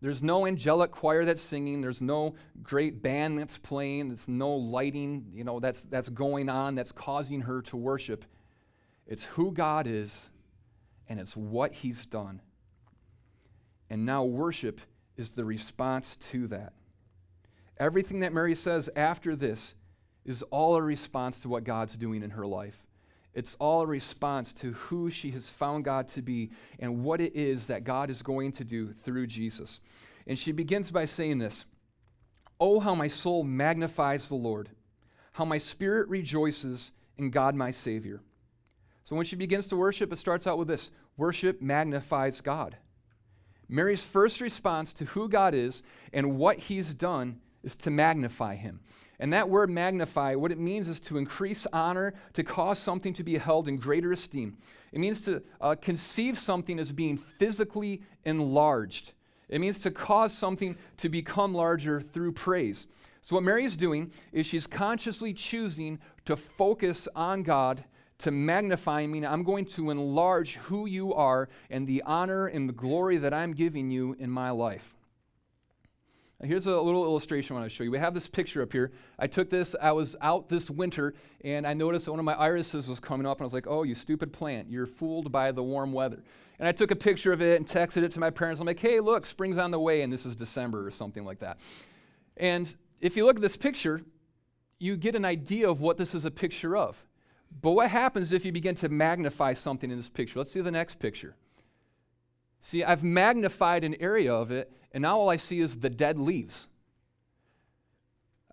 There's 0.00 0.22
no 0.22 0.46
angelic 0.46 0.92
choir 0.92 1.24
that's 1.24 1.42
singing. 1.42 1.80
There's 1.80 2.00
no 2.00 2.36
great 2.62 3.02
band 3.02 3.38
that's 3.38 3.58
playing. 3.58 4.08
There's 4.08 4.28
no 4.28 4.50
lighting, 4.50 5.26
you 5.32 5.42
know, 5.42 5.58
that's, 5.58 5.82
that's 5.82 6.08
going 6.08 6.48
on 6.48 6.76
that's 6.76 6.92
causing 6.92 7.42
her 7.42 7.62
to 7.62 7.76
worship. 7.76 8.24
It's 9.06 9.24
who 9.24 9.52
God 9.52 9.86
is 9.88 10.30
and 11.08 11.18
it's 11.18 11.36
what 11.36 11.72
he's 11.72 12.06
done. 12.06 12.40
And 13.90 14.06
now 14.06 14.22
worship 14.24 14.80
is 15.16 15.32
the 15.32 15.44
response 15.44 16.16
to 16.16 16.46
that. 16.48 16.74
Everything 17.78 18.20
that 18.20 18.32
Mary 18.32 18.54
says 18.54 18.90
after 18.94 19.34
this 19.34 19.74
is 20.24 20.42
all 20.44 20.76
a 20.76 20.82
response 20.82 21.40
to 21.40 21.48
what 21.48 21.64
God's 21.64 21.96
doing 21.96 22.22
in 22.22 22.30
her 22.30 22.46
life. 22.46 22.84
It's 23.38 23.56
all 23.60 23.82
a 23.82 23.86
response 23.86 24.52
to 24.54 24.72
who 24.72 25.10
she 25.10 25.30
has 25.30 25.48
found 25.48 25.84
God 25.84 26.08
to 26.08 26.22
be 26.22 26.50
and 26.80 27.04
what 27.04 27.20
it 27.20 27.36
is 27.36 27.68
that 27.68 27.84
God 27.84 28.10
is 28.10 28.20
going 28.20 28.50
to 28.50 28.64
do 28.64 28.92
through 28.92 29.28
Jesus. 29.28 29.78
And 30.26 30.36
she 30.36 30.50
begins 30.50 30.90
by 30.90 31.04
saying 31.04 31.38
this 31.38 31.64
Oh, 32.58 32.80
how 32.80 32.96
my 32.96 33.06
soul 33.06 33.44
magnifies 33.44 34.26
the 34.26 34.34
Lord, 34.34 34.70
how 35.34 35.44
my 35.44 35.56
spirit 35.56 36.08
rejoices 36.08 36.90
in 37.16 37.30
God 37.30 37.54
my 37.54 37.70
Savior. 37.70 38.22
So 39.04 39.14
when 39.14 39.24
she 39.24 39.36
begins 39.36 39.68
to 39.68 39.76
worship, 39.76 40.12
it 40.12 40.18
starts 40.18 40.48
out 40.48 40.58
with 40.58 40.66
this 40.66 40.90
worship 41.16 41.62
magnifies 41.62 42.40
God. 42.40 42.76
Mary's 43.68 44.02
first 44.02 44.40
response 44.40 44.92
to 44.94 45.04
who 45.04 45.28
God 45.28 45.54
is 45.54 45.84
and 46.12 46.38
what 46.38 46.58
he's 46.58 46.92
done 46.92 47.40
is 47.62 47.76
to 47.76 47.90
magnify 47.90 48.56
him. 48.56 48.80
And 49.20 49.32
that 49.32 49.48
word 49.48 49.68
magnify, 49.68 50.36
what 50.36 50.52
it 50.52 50.58
means 50.58 50.88
is 50.88 51.00
to 51.00 51.18
increase 51.18 51.66
honor, 51.72 52.14
to 52.34 52.44
cause 52.44 52.78
something 52.78 53.12
to 53.14 53.24
be 53.24 53.38
held 53.38 53.66
in 53.66 53.76
greater 53.76 54.12
esteem. 54.12 54.58
It 54.92 55.00
means 55.00 55.20
to 55.22 55.42
uh, 55.60 55.74
conceive 55.74 56.38
something 56.38 56.78
as 56.78 56.92
being 56.92 57.18
physically 57.18 58.02
enlarged. 58.24 59.12
It 59.48 59.60
means 59.60 59.78
to 59.80 59.90
cause 59.90 60.32
something 60.32 60.76
to 60.98 61.08
become 61.08 61.54
larger 61.54 62.00
through 62.00 62.32
praise. 62.32 62.86
So, 63.22 63.34
what 63.34 63.42
Mary 63.42 63.64
is 63.64 63.76
doing 63.76 64.12
is 64.32 64.46
she's 64.46 64.66
consciously 64.66 65.34
choosing 65.34 65.98
to 66.24 66.36
focus 66.36 67.08
on 67.16 67.42
God, 67.42 67.84
to 68.18 68.30
magnify, 68.30 69.06
meaning 69.06 69.28
I'm 69.28 69.42
going 69.42 69.64
to 69.66 69.90
enlarge 69.90 70.56
who 70.56 70.86
you 70.86 71.12
are 71.14 71.48
and 71.70 71.86
the 71.86 72.02
honor 72.04 72.46
and 72.46 72.68
the 72.68 72.72
glory 72.72 73.16
that 73.18 73.34
I'm 73.34 73.52
giving 73.52 73.90
you 73.90 74.14
in 74.18 74.30
my 74.30 74.50
life. 74.50 74.97
Here's 76.40 76.68
a 76.68 76.80
little 76.80 77.04
illustration 77.04 77.56
I 77.56 77.60
want 77.60 77.70
to 77.70 77.74
show 77.74 77.82
you. 77.82 77.90
We 77.90 77.98
have 77.98 78.14
this 78.14 78.28
picture 78.28 78.62
up 78.62 78.72
here. 78.72 78.92
I 79.18 79.26
took 79.26 79.50
this, 79.50 79.74
I 79.82 79.90
was 79.90 80.14
out 80.20 80.48
this 80.48 80.70
winter, 80.70 81.14
and 81.42 81.66
I 81.66 81.74
noticed 81.74 82.04
that 82.04 82.12
one 82.12 82.20
of 82.20 82.24
my 82.24 82.34
irises 82.34 82.86
was 82.86 83.00
coming 83.00 83.26
up, 83.26 83.38
and 83.38 83.42
I 83.42 83.46
was 83.46 83.52
like, 83.52 83.66
oh, 83.66 83.82
you 83.82 83.96
stupid 83.96 84.32
plant, 84.32 84.70
you're 84.70 84.86
fooled 84.86 85.32
by 85.32 85.50
the 85.50 85.64
warm 85.64 85.92
weather. 85.92 86.22
And 86.60 86.68
I 86.68 86.72
took 86.72 86.92
a 86.92 86.96
picture 86.96 87.32
of 87.32 87.42
it 87.42 87.58
and 87.58 87.68
texted 87.68 88.04
it 88.04 88.12
to 88.12 88.20
my 88.20 88.30
parents. 88.30 88.60
I'm 88.60 88.68
like, 88.68 88.78
hey, 88.78 89.00
look, 89.00 89.26
spring's 89.26 89.58
on 89.58 89.72
the 89.72 89.80
way, 89.80 90.02
and 90.02 90.12
this 90.12 90.24
is 90.24 90.36
December 90.36 90.86
or 90.86 90.92
something 90.92 91.24
like 91.24 91.40
that. 91.40 91.58
And 92.36 92.72
if 93.00 93.16
you 93.16 93.26
look 93.26 93.36
at 93.36 93.42
this 93.42 93.56
picture, 93.56 94.02
you 94.78 94.96
get 94.96 95.16
an 95.16 95.24
idea 95.24 95.68
of 95.68 95.80
what 95.80 95.96
this 95.96 96.14
is 96.14 96.24
a 96.24 96.30
picture 96.30 96.76
of. 96.76 97.04
But 97.60 97.72
what 97.72 97.90
happens 97.90 98.32
if 98.32 98.44
you 98.44 98.52
begin 98.52 98.76
to 98.76 98.88
magnify 98.88 99.54
something 99.54 99.90
in 99.90 99.96
this 99.96 100.08
picture? 100.08 100.38
Let's 100.38 100.52
see 100.52 100.60
the 100.60 100.70
next 100.70 101.00
picture. 101.00 101.34
See, 102.60 102.82
I've 102.82 103.04
magnified 103.04 103.84
an 103.84 103.96
area 104.00 104.34
of 104.34 104.50
it, 104.50 104.72
and 104.92 105.02
now 105.02 105.18
all 105.18 105.30
I 105.30 105.36
see 105.36 105.60
is 105.60 105.78
the 105.78 105.90
dead 105.90 106.18
leaves. 106.18 106.68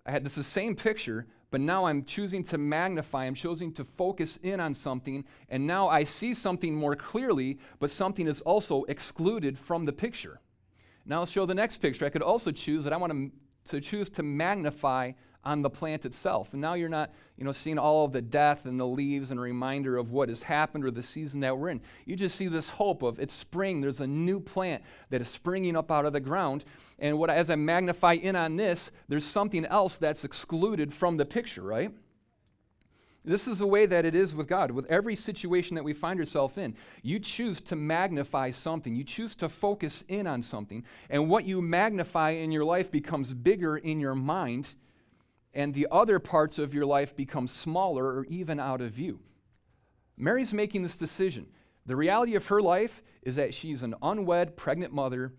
I 0.05 0.11
had 0.11 0.23
this 0.23 0.35
the 0.35 0.43
same 0.43 0.75
picture, 0.75 1.25
but 1.49 1.61
now 1.61 1.85
I'm 1.85 2.03
choosing 2.03 2.43
to 2.45 2.57
magnify, 2.57 3.25
I'm 3.25 3.33
choosing 3.33 3.71
to 3.73 3.83
focus 3.83 4.37
in 4.43 4.59
on 4.59 4.73
something, 4.73 5.25
and 5.49 5.65
now 5.65 5.87
I 5.87 6.03
see 6.03 6.33
something 6.33 6.75
more 6.75 6.95
clearly, 6.95 7.59
but 7.79 7.89
something 7.89 8.27
is 8.27 8.41
also 8.41 8.83
excluded 8.83 9.57
from 9.57 9.85
the 9.85 9.93
picture. 9.93 10.41
Now 11.05 11.19
I'll 11.19 11.25
show 11.25 11.45
the 11.45 11.53
next 11.53 11.77
picture. 11.77 12.05
I 12.05 12.09
could 12.09 12.21
also 12.21 12.51
choose 12.51 12.83
that 12.83 12.93
I 12.93 12.97
want 12.97 13.13
to, 13.13 13.31
to 13.71 13.81
choose 13.81 14.09
to 14.11 14.23
magnify 14.23 15.13
on 15.45 15.61
the 15.61 15.69
plant 15.69 16.05
itself. 16.05 16.53
And 16.53 16.61
now 16.61 16.73
you're 16.73 16.89
not, 16.89 17.11
you 17.37 17.45
know, 17.45 17.51
seeing 17.51 17.77
all 17.77 18.05
of 18.05 18.11
the 18.11 18.21
death 18.21 18.65
and 18.65 18.79
the 18.79 18.87
leaves 18.87 19.31
and 19.31 19.39
a 19.39 19.43
reminder 19.43 19.97
of 19.97 20.11
what 20.11 20.29
has 20.29 20.41
happened 20.41 20.83
or 20.83 20.91
the 20.91 21.03
season 21.03 21.41
that 21.41 21.57
we're 21.57 21.69
in. 21.69 21.81
You 22.05 22.15
just 22.15 22.35
see 22.35 22.47
this 22.47 22.69
hope 22.69 23.03
of 23.03 23.19
it's 23.19 23.33
spring. 23.33 23.81
There's 23.81 24.01
a 24.01 24.07
new 24.07 24.39
plant 24.39 24.83
that 25.09 25.21
is 25.21 25.27
springing 25.27 25.75
up 25.75 25.91
out 25.91 26.05
of 26.05 26.13
the 26.13 26.19
ground. 26.19 26.65
And 26.97 27.19
what 27.19 27.29
as 27.29 27.49
I 27.49 27.55
magnify 27.55 28.13
in 28.13 28.35
on 28.35 28.57
this, 28.57 28.91
there's 29.07 29.25
something 29.25 29.65
else 29.65 29.97
that's 29.97 30.23
excluded 30.23 30.93
from 30.93 31.17
the 31.17 31.25
picture, 31.25 31.61
right? 31.61 31.91
This 33.25 33.47
is 33.47 33.57
the 33.57 33.67
way 33.67 33.87
that 33.87 34.05
it 34.05 34.13
is 34.13 34.35
with 34.35 34.47
God. 34.47 34.69
With 34.69 34.85
every 34.85 35.15
situation 35.15 35.75
that 35.75 35.83
we 35.83 35.93
find 35.93 36.19
ourselves 36.19 36.57
in, 36.57 36.75
you 37.01 37.19
choose 37.19 37.59
to 37.61 37.75
magnify 37.75 38.51
something. 38.51 38.95
You 38.95 39.03
choose 39.03 39.35
to 39.37 39.49
focus 39.49 40.03
in 40.07 40.27
on 40.27 40.43
something. 40.43 40.83
And 41.09 41.27
what 41.27 41.45
you 41.45 41.61
magnify 41.61 42.31
in 42.31 42.51
your 42.51 42.63
life 42.63 42.91
becomes 42.91 43.33
bigger 43.33 43.77
in 43.77 43.99
your 43.99 44.13
mind 44.13 44.75
and 45.55 45.73
the 45.73 45.87
other 45.89 46.19
parts 46.19 46.59
of 46.59 46.73
your 46.73 46.85
life 46.85 47.15
become 47.15 47.47
smaller 47.47 48.05
or 48.05 48.25
even 48.25 48.59
out 48.59 48.81
of 48.81 48.91
view. 48.91 49.21
Mary's 50.17 50.53
making 50.53 50.83
this 50.83 50.97
decision. 50.97 51.47
The 51.85 51.95
reality 51.95 52.35
of 52.35 52.47
her 52.47 52.61
life 52.61 53.01
is 53.21 53.37
that 53.37 53.53
she's 53.53 53.81
an 53.81 53.95
unwed, 54.01 54.57
pregnant 54.57 54.93
mother. 54.93 55.33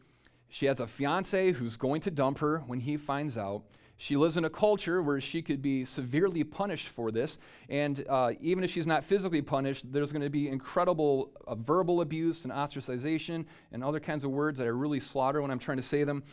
She 0.48 0.66
has 0.66 0.80
a 0.80 0.86
fiance 0.86 1.52
who's 1.52 1.76
going 1.76 2.00
to 2.02 2.10
dump 2.10 2.38
her 2.38 2.58
when 2.66 2.80
he 2.80 2.96
finds 2.96 3.36
out. 3.36 3.64
She 3.98 4.16
lives 4.16 4.36
in 4.36 4.44
a 4.44 4.50
culture 4.50 5.02
where 5.02 5.20
she 5.20 5.40
could 5.40 5.62
be 5.62 5.84
severely 5.84 6.44
punished 6.44 6.88
for 6.88 7.10
this. 7.10 7.38
And 7.70 8.04
uh, 8.08 8.32
even 8.40 8.62
if 8.62 8.70
she's 8.70 8.86
not 8.86 9.04
physically 9.04 9.40
punished, 9.40 9.90
there's 9.90 10.12
going 10.12 10.22
to 10.22 10.30
be 10.30 10.48
incredible 10.48 11.32
uh, 11.46 11.54
verbal 11.54 12.02
abuse 12.02 12.44
and 12.44 12.52
ostracization 12.52 13.46
and 13.72 13.82
other 13.82 14.00
kinds 14.00 14.22
of 14.22 14.30
words 14.30 14.58
that 14.58 14.64
I 14.66 14.70
really 14.70 15.00
slaughter 15.00 15.40
when 15.40 15.50
I'm 15.50 15.58
trying 15.58 15.78
to 15.78 15.82
say 15.82 16.04
them. 16.04 16.24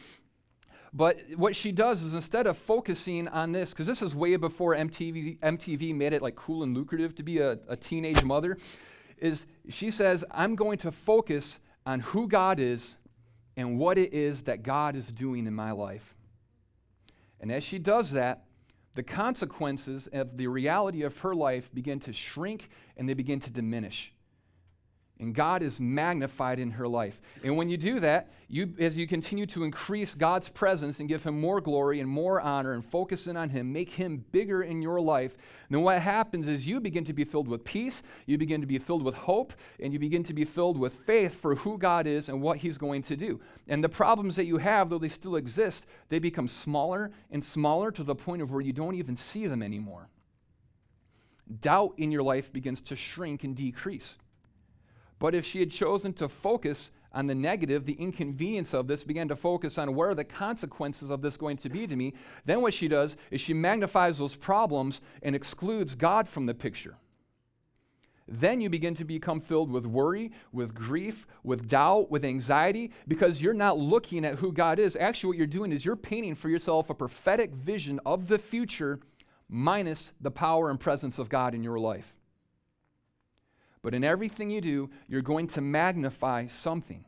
But 0.94 1.18
what 1.36 1.56
she 1.56 1.72
does 1.72 2.04
is 2.04 2.14
instead 2.14 2.46
of 2.46 2.56
focusing 2.56 3.28
on 3.28 3.52
this, 3.52 3.72
because 3.72 3.88
this 3.88 4.04
is 4.04 4.14
way 4.14 4.36
before 4.36 4.76
MTV, 4.76 5.40
MTV 5.40 5.96
made 5.96 6.14
it 6.14 6.22
like 6.22 6.36
cool 6.36 6.62
and 6.62 6.76
lucrative 6.76 7.16
to 7.16 7.24
be 7.24 7.40
a, 7.40 7.58
a 7.68 7.76
teenage 7.76 8.24
mother, 8.24 8.58
is 9.18 9.48
she 9.70 9.90
says, 9.90 10.24
I'm 10.30 10.56
going 10.56 10.78
to 10.80 10.92
focus 10.92 11.60
on 11.86 12.02
who 12.02 12.28
God 12.28 12.60
is 12.60 12.98
and 13.58 13.80
what 13.80 13.98
it 13.98 14.14
is 14.14 14.44
that 14.44 14.62
God 14.62 14.96
is 14.96 15.12
doing 15.12 15.48
in 15.48 15.54
my 15.54 15.72
life. 15.72 16.16
And 17.40 17.52
as 17.52 17.64
she 17.64 17.80
does 17.80 18.12
that, 18.12 18.46
the 18.94 19.04
consequences 19.04 20.08
of 20.14 20.38
the 20.38 20.48
reality 20.48 21.02
of 21.02 21.18
her 21.20 21.34
life 21.34 21.74
begin 21.74 22.00
to 22.02 22.14
shrink 22.14 22.70
and 22.96 23.10
they 23.10 23.16
begin 23.16 23.40
to 23.40 23.52
diminish 23.52 24.13
and 25.20 25.34
God 25.34 25.62
is 25.62 25.80
magnified 25.80 26.60
in 26.60 26.72
her 26.72 26.88
life. 26.88 27.22
And 27.44 27.56
when 27.56 27.70
you 27.70 27.78
do 27.78 28.00
that, 28.00 28.32
you, 28.50 28.74
as 28.80 28.98
you 28.98 29.08
continue 29.08 29.46
to 29.48 29.64
increase 29.64 30.16
God's 30.16 30.50
presence 30.50 31.00
and 31.00 31.08
give 31.08 31.24
Him 31.24 31.40
more 31.40 31.62
glory 31.62 32.00
and 32.00 32.10
more 32.10 32.42
honor 32.42 32.74
and 32.74 32.84
focus 32.84 33.28
in 33.28 33.38
on 33.38 33.50
Him, 33.50 33.72
make 33.72 33.92
Him 33.92 34.26
bigger 34.32 34.64
in 34.64 34.82
your 34.82 35.00
life, 35.00 35.38
then 35.70 35.82
what 35.82 36.02
happens 36.02 36.48
is 36.48 36.68
you 36.68 36.80
begin 36.80 37.06
to 37.06 37.14
be 37.14 37.24
filled 37.24 37.48
with 37.48 37.64
peace, 37.64 38.02
you 38.26 38.38
begin 38.38 38.60
to 38.62 38.68
be 38.68 38.80
filled 38.80 39.04
with 39.04 39.16
hope, 39.16 39.54
and 39.80 39.94
you 39.94 40.00
begin 40.00 40.24
to 40.24 40.34
be 40.34 40.46
filled 40.46 40.78
with 40.78 40.94
faith 40.94 41.40
for 41.40 41.56
who 41.56 41.78
God 41.78 42.08
is 42.08 42.28
and 42.28 42.42
what 42.42 42.58
He's 42.58 42.78
going 42.78 43.04
to 43.04 43.16
do. 43.16 43.40
And 43.68 43.84
the 43.84 43.90
problems 43.90 44.36
that 44.36 44.46
you 44.46 44.58
have, 44.58 44.90
though 44.90 45.00
they 45.00 45.10
still 45.10 45.36
exist, 45.36 45.86
they 46.10 46.20
become 46.20 46.48
smaller 46.48 47.12
and 47.32 47.44
smaller 47.44 47.92
to 47.92 48.04
the 48.04 48.16
point 48.16 48.42
of 48.42 48.52
where 48.52 48.62
you 48.62 48.74
don't 48.74 48.96
even 48.96 49.16
see 49.16 49.46
them 49.46 49.62
anymore. 49.62 50.10
Doubt 51.62 51.94
in 51.98 52.12
your 52.12 52.24
life 52.24 52.52
begins 52.52 52.82
to 52.82 52.96
shrink 52.96 53.44
and 53.44 53.56
decrease. 53.56 54.18
But 55.24 55.34
if 55.34 55.46
she 55.46 55.62
had 55.62 55.72
chosen 55.72 56.12
to 56.16 56.28
focus 56.28 56.92
on 57.14 57.28
the 57.28 57.34
negative, 57.34 57.86
the 57.86 57.94
inconvenience 57.94 58.74
of 58.74 58.88
this, 58.88 59.06
began 59.06 59.30
to 59.30 59.38
focus 59.38 59.78
on 59.78 59.96
where 59.96 60.10
are 60.10 60.16
the 60.16 60.26
consequences 60.26 61.10
of 61.10 61.22
this 61.22 61.38
going 61.38 61.56
to 61.56 61.70
be 61.70 61.88
to 61.88 61.96
me, 61.96 62.14
then 62.44 62.60
what 62.60 62.74
she 62.74 62.90
does 62.90 63.16
is 63.32 63.40
she 63.40 63.54
magnifies 63.54 64.18
those 64.18 64.36
problems 64.36 65.00
and 65.22 65.34
excludes 65.34 65.96
God 65.96 66.28
from 66.28 66.46
the 66.46 66.54
picture. 66.54 66.98
Then 68.28 68.60
you 68.60 68.70
begin 68.70 68.96
to 68.96 69.06
become 69.06 69.40
filled 69.40 69.72
with 69.72 69.86
worry, 69.86 70.34
with 70.52 70.76
grief, 70.76 71.26
with 71.42 71.70
doubt, 71.70 72.12
with 72.12 72.26
anxiety, 72.26 72.92
because 73.08 73.42
you're 73.42 73.54
not 73.54 73.78
looking 73.78 74.26
at 74.26 74.40
who 74.40 74.52
God 74.52 74.78
is. 74.78 74.98
Actually, 74.98 75.30
what 75.30 75.38
you're 75.38 75.48
doing 75.48 75.72
is 75.72 75.86
you're 75.86 75.96
painting 75.96 76.36
for 76.36 76.50
yourself 76.50 76.90
a 76.90 76.94
prophetic 76.94 77.54
vision 77.56 77.98
of 78.06 78.28
the 78.28 78.40
future 78.40 79.00
minus 79.48 80.12
the 80.20 80.32
power 80.32 80.70
and 80.70 80.82
presence 80.82 81.18
of 81.18 81.30
God 81.30 81.56
in 81.56 81.64
your 81.64 81.80
life. 81.80 82.14
But 83.84 83.94
in 83.94 84.04
everything 84.04 84.50
you 84.50 84.62
do, 84.62 84.90
you're 85.08 85.22
going 85.22 85.46
to 85.50 85.62
magnify 85.62 86.48
something. 86.48 87.06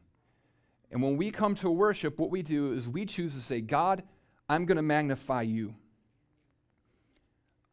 And 0.91 1.01
when 1.01 1.17
we 1.17 1.31
come 1.31 1.55
to 1.55 1.71
worship, 1.71 2.19
what 2.19 2.29
we 2.29 2.43
do 2.43 2.73
is 2.73 2.87
we 2.87 3.05
choose 3.05 3.33
to 3.33 3.41
say, 3.41 3.61
God, 3.61 4.03
I'm 4.47 4.65
going 4.65 4.75
to 4.75 4.83
magnify 4.83 5.41
you. 5.41 5.73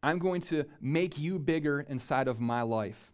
I'm 0.01 0.19
going 0.19 0.41
to 0.41 0.65
make 0.81 1.19
you 1.19 1.37
bigger 1.37 1.81
inside 1.81 2.27
of 2.27 2.39
my 2.39 2.63
life. 2.63 3.13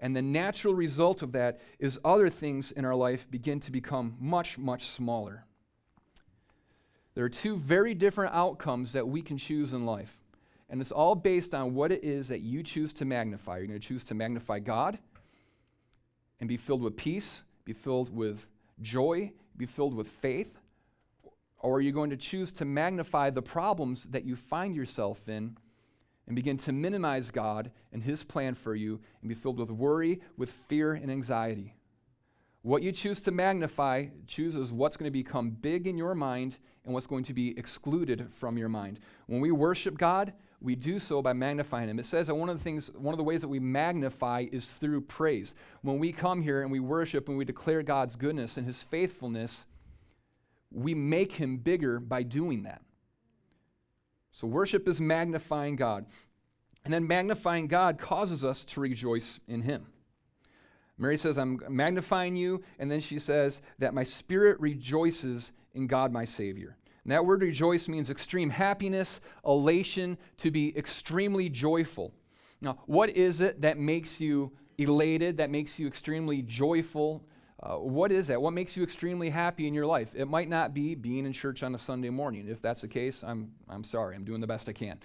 And 0.00 0.14
the 0.14 0.22
natural 0.22 0.74
result 0.74 1.22
of 1.22 1.32
that 1.32 1.60
is 1.78 1.98
other 2.04 2.28
things 2.28 2.72
in 2.72 2.84
our 2.84 2.94
life 2.94 3.30
begin 3.30 3.60
to 3.60 3.72
become 3.72 4.16
much, 4.20 4.58
much 4.58 4.88
smaller. 4.88 5.44
There 7.14 7.24
are 7.24 7.30
two 7.30 7.56
very 7.56 7.94
different 7.94 8.34
outcomes 8.34 8.92
that 8.92 9.08
we 9.08 9.22
can 9.22 9.38
choose 9.38 9.72
in 9.72 9.86
life. 9.86 10.18
And 10.68 10.80
it's 10.80 10.92
all 10.92 11.14
based 11.14 11.54
on 11.54 11.74
what 11.74 11.92
it 11.92 12.04
is 12.04 12.28
that 12.28 12.40
you 12.40 12.62
choose 12.62 12.92
to 12.94 13.04
magnify. 13.04 13.58
You're 13.58 13.68
going 13.68 13.80
to 13.80 13.86
choose 13.86 14.04
to 14.04 14.14
magnify 14.14 14.58
God, 14.58 14.98
and 16.40 16.48
be 16.48 16.56
filled 16.56 16.82
with 16.82 16.96
peace, 16.96 17.44
be 17.64 17.72
filled 17.72 18.14
with 18.14 18.48
joy, 18.80 19.32
be 19.56 19.66
filled 19.66 19.94
with 19.94 20.08
faith? 20.08 20.58
Or 21.58 21.76
are 21.76 21.80
you 21.80 21.92
going 21.92 22.10
to 22.10 22.16
choose 22.16 22.52
to 22.52 22.64
magnify 22.64 23.30
the 23.30 23.42
problems 23.42 24.04
that 24.06 24.24
you 24.24 24.36
find 24.36 24.76
yourself 24.76 25.28
in 25.28 25.56
and 26.26 26.36
begin 26.36 26.58
to 26.58 26.72
minimize 26.72 27.30
God 27.30 27.70
and 27.92 28.02
His 28.02 28.22
plan 28.22 28.54
for 28.54 28.74
you 28.74 29.00
and 29.20 29.28
be 29.28 29.34
filled 29.34 29.58
with 29.58 29.70
worry, 29.70 30.20
with 30.36 30.50
fear, 30.50 30.92
and 30.92 31.10
anxiety? 31.10 31.74
What 32.62 32.82
you 32.82 32.92
choose 32.92 33.20
to 33.22 33.30
magnify 33.30 34.06
chooses 34.26 34.72
what's 34.72 34.96
going 34.96 35.06
to 35.06 35.12
become 35.12 35.50
big 35.50 35.86
in 35.86 35.96
your 35.96 36.14
mind 36.14 36.58
and 36.84 36.92
what's 36.92 37.06
going 37.06 37.24
to 37.24 37.34
be 37.34 37.56
excluded 37.56 38.28
from 38.32 38.58
your 38.58 38.68
mind. 38.68 38.98
When 39.26 39.40
we 39.40 39.52
worship 39.52 39.96
God, 39.96 40.32
we 40.60 40.74
do 40.74 40.98
so 40.98 41.20
by 41.20 41.32
magnifying 41.32 41.88
him. 41.88 41.98
It 41.98 42.06
says 42.06 42.28
that 42.28 42.34
one 42.34 42.48
of 42.48 42.56
the 42.56 42.64
things, 42.64 42.90
one 42.96 43.12
of 43.12 43.18
the 43.18 43.24
ways 43.24 43.42
that 43.42 43.48
we 43.48 43.60
magnify 43.60 44.46
is 44.50 44.66
through 44.66 45.02
praise. 45.02 45.54
When 45.82 45.98
we 45.98 46.12
come 46.12 46.42
here 46.42 46.62
and 46.62 46.72
we 46.72 46.80
worship 46.80 47.28
and 47.28 47.36
we 47.36 47.44
declare 47.44 47.82
God's 47.82 48.16
goodness 48.16 48.56
and 48.56 48.66
his 48.66 48.82
faithfulness, 48.82 49.66
we 50.70 50.94
make 50.94 51.32
him 51.32 51.58
bigger 51.58 52.00
by 52.00 52.22
doing 52.22 52.62
that. 52.62 52.82
So, 54.32 54.46
worship 54.46 54.86
is 54.88 55.00
magnifying 55.00 55.76
God. 55.76 56.06
And 56.84 56.92
then 56.92 57.06
magnifying 57.06 57.66
God 57.66 57.98
causes 57.98 58.44
us 58.44 58.64
to 58.66 58.80
rejoice 58.80 59.40
in 59.48 59.62
him. 59.62 59.86
Mary 60.98 61.18
says, 61.18 61.36
I'm 61.36 61.60
magnifying 61.68 62.36
you. 62.36 62.62
And 62.78 62.90
then 62.90 63.00
she 63.00 63.18
says 63.18 63.60
that 63.78 63.92
my 63.92 64.04
spirit 64.04 64.58
rejoices 64.60 65.52
in 65.74 65.86
God, 65.86 66.12
my 66.12 66.24
Savior. 66.24 66.76
And 67.06 67.12
that 67.12 67.24
word 67.24 67.42
rejoice 67.42 67.86
means 67.86 68.10
extreme 68.10 68.50
happiness, 68.50 69.20
elation, 69.46 70.18
to 70.38 70.50
be 70.50 70.76
extremely 70.76 71.48
joyful. 71.48 72.12
Now, 72.60 72.80
what 72.86 73.10
is 73.10 73.40
it 73.40 73.60
that 73.60 73.78
makes 73.78 74.20
you 74.20 74.50
elated, 74.76 75.36
that 75.36 75.48
makes 75.48 75.78
you 75.78 75.86
extremely 75.86 76.42
joyful? 76.42 77.24
Uh, 77.62 77.76
what 77.76 78.10
is 78.10 78.26
that? 78.26 78.42
What 78.42 78.54
makes 78.54 78.76
you 78.76 78.82
extremely 78.82 79.30
happy 79.30 79.68
in 79.68 79.72
your 79.72 79.86
life? 79.86 80.16
It 80.16 80.24
might 80.24 80.48
not 80.48 80.74
be 80.74 80.96
being 80.96 81.26
in 81.26 81.32
church 81.32 81.62
on 81.62 81.76
a 81.76 81.78
Sunday 81.78 82.10
morning. 82.10 82.48
If 82.48 82.60
that's 82.60 82.80
the 82.80 82.88
case, 82.88 83.22
I'm, 83.22 83.52
I'm 83.68 83.84
sorry. 83.84 84.16
I'm 84.16 84.24
doing 84.24 84.40
the 84.40 84.48
best 84.48 84.68
I 84.68 84.72
can. 84.72 84.98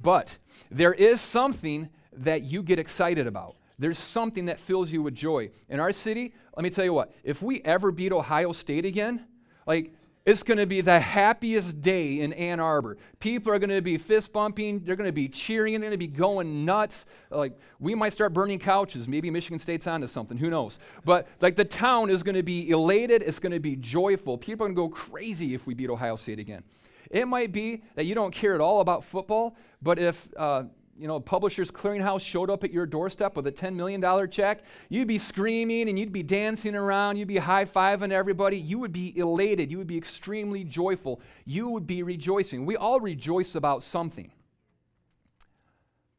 But 0.00 0.38
there 0.70 0.94
is 0.94 1.20
something 1.20 1.88
that 2.12 2.44
you 2.44 2.62
get 2.62 2.78
excited 2.78 3.26
about. 3.26 3.56
There's 3.80 3.98
something 3.98 4.46
that 4.46 4.60
fills 4.60 4.92
you 4.92 5.02
with 5.02 5.16
joy. 5.16 5.50
In 5.68 5.80
our 5.80 5.90
city, 5.90 6.34
let 6.56 6.62
me 6.62 6.70
tell 6.70 6.84
you 6.84 6.92
what, 6.92 7.12
if 7.24 7.42
we 7.42 7.62
ever 7.62 7.90
beat 7.90 8.12
Ohio 8.12 8.52
State 8.52 8.84
again, 8.84 9.24
like 9.66 9.92
it's 10.28 10.42
going 10.42 10.58
to 10.58 10.66
be 10.66 10.82
the 10.82 11.00
happiest 11.00 11.80
day 11.80 12.20
in 12.20 12.34
Ann 12.34 12.60
Arbor. 12.60 12.98
People 13.18 13.50
are 13.50 13.58
going 13.58 13.70
to 13.70 13.80
be 13.80 13.96
fist 13.96 14.30
bumping. 14.30 14.80
They're 14.80 14.94
going 14.94 15.08
to 15.08 15.12
be 15.12 15.26
cheering. 15.26 15.80
They're 15.80 15.88
going 15.88 15.92
to 15.92 15.96
be 15.96 16.06
going 16.06 16.66
nuts. 16.66 17.06
Like, 17.30 17.58
we 17.80 17.94
might 17.94 18.12
start 18.12 18.34
burning 18.34 18.58
couches. 18.58 19.08
Maybe 19.08 19.30
Michigan 19.30 19.58
State's 19.58 19.86
onto 19.86 20.06
something. 20.06 20.36
Who 20.36 20.50
knows? 20.50 20.78
But, 21.02 21.28
like, 21.40 21.56
the 21.56 21.64
town 21.64 22.10
is 22.10 22.22
going 22.22 22.34
to 22.34 22.42
be 22.42 22.68
elated. 22.68 23.22
It's 23.22 23.38
going 23.38 23.52
to 23.52 23.58
be 23.58 23.74
joyful. 23.74 24.36
People 24.36 24.66
are 24.66 24.68
going 24.68 24.90
to 24.90 24.94
go 24.94 24.94
crazy 24.94 25.54
if 25.54 25.66
we 25.66 25.72
beat 25.72 25.88
Ohio 25.88 26.16
State 26.16 26.38
again. 26.38 26.62
It 27.10 27.26
might 27.26 27.50
be 27.50 27.82
that 27.94 28.04
you 28.04 28.14
don't 28.14 28.34
care 28.34 28.54
at 28.54 28.60
all 28.60 28.82
about 28.82 29.04
football, 29.04 29.56
but 29.80 29.98
if 29.98 30.28
uh, 30.36 30.64
you 30.98 31.06
know, 31.06 31.16
a 31.16 31.20
Publishers 31.20 31.70
Clearinghouse 31.70 32.20
showed 32.20 32.50
up 32.50 32.64
at 32.64 32.72
your 32.72 32.86
doorstep 32.86 33.36
with 33.36 33.46
a 33.46 33.52
$10 33.52 33.74
million 33.74 34.30
check, 34.30 34.62
you'd 34.88 35.08
be 35.08 35.18
screaming 35.18 35.88
and 35.88 35.98
you'd 35.98 36.12
be 36.12 36.22
dancing 36.22 36.74
around, 36.74 37.16
you'd 37.16 37.28
be 37.28 37.36
high 37.36 37.64
fiving 37.64 38.10
everybody. 38.10 38.58
You 38.58 38.78
would 38.80 38.92
be 38.92 39.16
elated, 39.16 39.70
you 39.70 39.78
would 39.78 39.86
be 39.86 39.96
extremely 39.96 40.64
joyful, 40.64 41.20
you 41.44 41.68
would 41.70 41.86
be 41.86 42.02
rejoicing. 42.02 42.66
We 42.66 42.76
all 42.76 43.00
rejoice 43.00 43.54
about 43.54 43.82
something. 43.82 44.32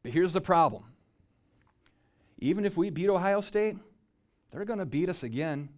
But 0.02 0.12
here's 0.12 0.32
the 0.32 0.40
problem 0.40 0.84
even 2.38 2.64
if 2.64 2.76
we 2.76 2.88
beat 2.88 3.10
Ohio 3.10 3.42
State, 3.42 3.76
they're 4.50 4.64
going 4.64 4.78
to 4.78 4.86
beat 4.86 5.08
us 5.10 5.22
again. 5.22 5.68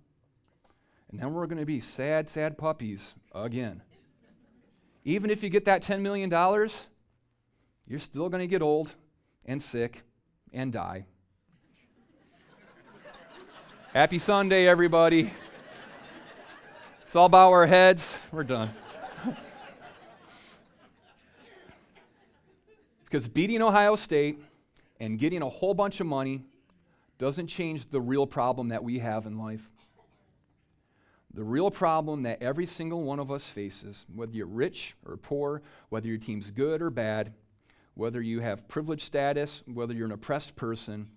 And 1.10 1.20
then 1.20 1.34
we're 1.34 1.46
going 1.46 1.58
to 1.58 1.66
be 1.66 1.80
sad, 1.80 2.30
sad 2.30 2.56
puppies 2.56 3.14
again. 3.34 3.82
Even 5.04 5.28
if 5.28 5.42
you 5.42 5.50
get 5.50 5.64
that 5.64 5.82
$10 5.82 6.00
million, 6.00 6.30
you're 7.92 8.00
still 8.00 8.31
going 8.31 8.40
to 8.40 8.46
get 8.46 8.62
old 8.62 8.94
and 9.44 9.61
sick 9.61 10.02
and 10.50 10.72
die. 10.72 11.05
Happy 13.92 14.18
Sunday, 14.18 14.66
everybody. 14.66 15.31
Let's 17.02 17.14
all 17.14 17.28
bow 17.28 17.50
our 17.50 17.66
heads. 17.66 18.18
We're 18.33 18.44
done. 18.44 18.70
because 23.05 23.28
beating 23.28 23.61
Ohio 23.61 23.94
State 23.94 24.42
and 24.98 25.18
getting 25.18 25.42
a 25.42 25.50
whole 25.50 25.74
bunch 25.74 26.00
of 26.00 26.07
money 26.07 26.46
doesn't 27.18 27.48
change 27.48 27.90
the 27.90 28.00
real 28.00 28.26
problem 28.26 28.68
that 28.68 28.83
we 28.83 29.00
have 29.00 29.26
in 29.26 29.37
life. 29.37 29.70
The 31.35 31.44
real 31.44 31.70
problem 31.70 32.22
that 32.22 32.42
every 32.42 32.64
single 32.64 33.02
one 33.02 33.18
of 33.18 33.31
us 33.31 33.44
faces, 33.44 34.07
whether 34.14 34.33
you're 34.33 34.46
rich 34.46 34.94
or 35.07 35.18
poor, 35.18 35.61
whether 35.90 36.09
your 36.09 36.16
team's 36.16 36.50
good 36.50 36.81
or 36.81 36.88
bad, 36.88 37.35
whether 37.94 38.20
you 38.20 38.40
have 38.40 38.68
privileged 38.68 39.05
status, 39.05 39.62
whether 39.66 39.94
you're 39.94 40.07
an 40.07 40.12
oppressed 40.12 40.57
person, 40.57 41.11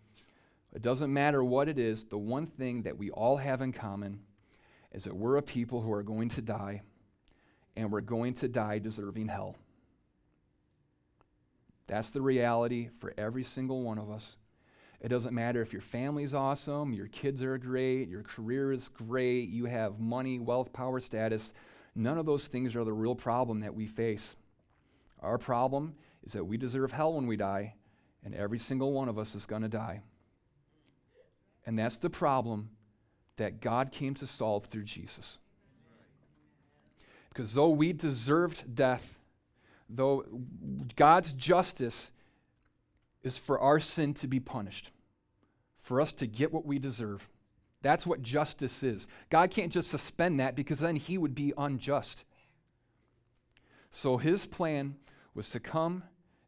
it 0.74 0.82
doesn't 0.82 1.14
matter 1.14 1.44
what 1.44 1.70
it 1.70 1.80
is, 1.80 2.04
the 2.06 2.18
one 2.18 2.48
thing 2.48 2.84
that 2.84 2.98
we 2.98 3.10
all 3.12 3.38
have 3.38 3.62
in 3.62 3.72
common 3.72 4.20
is 4.92 5.04
that 5.04 5.16
we're 5.16 5.38
a 5.38 5.42
people 5.42 5.82
who 5.82 5.92
are 5.92 6.04
going 6.04 6.30
to 6.30 6.42
die, 6.42 6.82
and 7.78 7.92
we're 7.92 8.02
going 8.02 8.34
to 8.34 8.48
die 8.48 8.80
deserving 8.80 9.30
hell. 9.30 9.56
That's 11.88 12.10
the 12.10 12.22
reality 12.22 12.90
for 13.00 13.14
every 13.18 13.44
single 13.44 13.84
one 13.84 14.00
of 14.00 14.10
us. 14.10 14.38
It 15.02 15.10
doesn't 15.10 15.36
matter 15.36 15.62
if 15.62 15.72
your 15.72 15.82
family's 15.82 16.34
awesome, 16.34 16.94
your 16.94 17.08
kids 17.08 17.42
are 17.44 17.58
great, 17.58 18.10
your 18.10 18.24
career 18.24 18.72
is 18.72 18.90
great, 18.90 19.50
you 19.50 19.66
have 19.66 20.00
money, 20.00 20.40
wealth, 20.40 20.74
power, 20.74 21.00
status. 21.00 21.54
None 21.94 22.18
of 22.18 22.26
those 22.26 22.48
things 22.48 22.76
are 22.76 22.84
the 22.84 22.94
real 22.94 23.16
problem 23.16 23.60
that 23.62 23.76
we 23.76 23.86
face. 23.86 24.36
Our 25.22 25.38
problem 25.38 25.96
is 26.26 26.34
that 26.34 26.46
we 26.46 26.58
deserve 26.58 26.92
hell 26.92 27.14
when 27.14 27.28
we 27.28 27.38
die, 27.38 27.76
and 28.24 28.34
every 28.34 28.60
single 28.60 28.92
one 28.92 29.10
of 29.10 29.18
us 29.18 29.36
is 29.36 29.46
going 29.46 29.62
to 29.62 29.70
die. 29.70 30.02
And 31.66 31.78
that's 31.78 31.98
the 31.98 32.10
problem 32.10 32.70
that 33.38 33.62
God 33.62 33.92
came 33.92 34.14
to 34.16 34.26
solve 34.26 34.66
through 34.66 34.84
Jesus. 34.84 35.38
Because 37.30 37.54
though 37.54 37.70
we 37.70 37.92
deserved 37.94 38.76
death, 38.76 39.20
though 39.90 40.26
God's 40.96 41.34
justice 41.34 42.12
is 43.24 43.38
for 43.38 43.60
our 43.60 43.80
sin 43.80 44.14
to 44.16 44.28
be 44.28 44.40
punished, 44.40 44.92
for 45.78 46.00
us 46.00 46.12
to 46.14 46.28
get 46.28 46.54
what 46.54 46.66
we 46.66 46.80
deserve. 46.80 47.30
That's 47.82 48.06
what 48.06 48.22
justice 48.24 48.82
is. 48.82 49.08
God 49.30 49.52
can't 49.52 49.72
just 49.72 49.90
suspend 49.90 50.40
that 50.40 50.56
because 50.56 50.80
then 50.80 50.96
he 50.96 51.18
would 51.18 51.36
be 51.36 51.54
unjust. 51.58 52.24
So 53.92 54.18
his 54.18 54.46
plan 54.46 54.96
was 55.36 55.50
to 55.52 55.60
come 55.60 56.04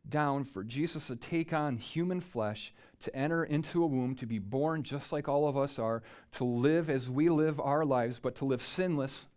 down 0.09 0.43
for 0.43 0.63
Jesus 0.63 1.07
to 1.07 1.15
take 1.15 1.53
on 1.53 1.77
human 1.77 2.21
flesh, 2.21 2.73
to 3.01 3.15
enter 3.15 3.43
into 3.43 3.83
a 3.83 3.87
womb, 3.87 4.15
to 4.15 4.25
be 4.25 4.39
born 4.39 4.83
just 4.83 5.11
like 5.11 5.27
all 5.27 5.47
of 5.47 5.57
us 5.57 5.77
are, 5.77 6.01
to 6.33 6.43
live 6.43 6.89
as 6.89 7.09
we 7.09 7.29
live 7.29 7.59
our 7.59 7.85
lives, 7.85 8.19
but 8.19 8.35
to 8.35 8.45
live 8.45 8.61
sinless, 8.61 9.27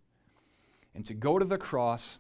and 0.94 1.06
to 1.06 1.14
go 1.14 1.38
to 1.38 1.44
the 1.44 1.59
cross 1.59 2.18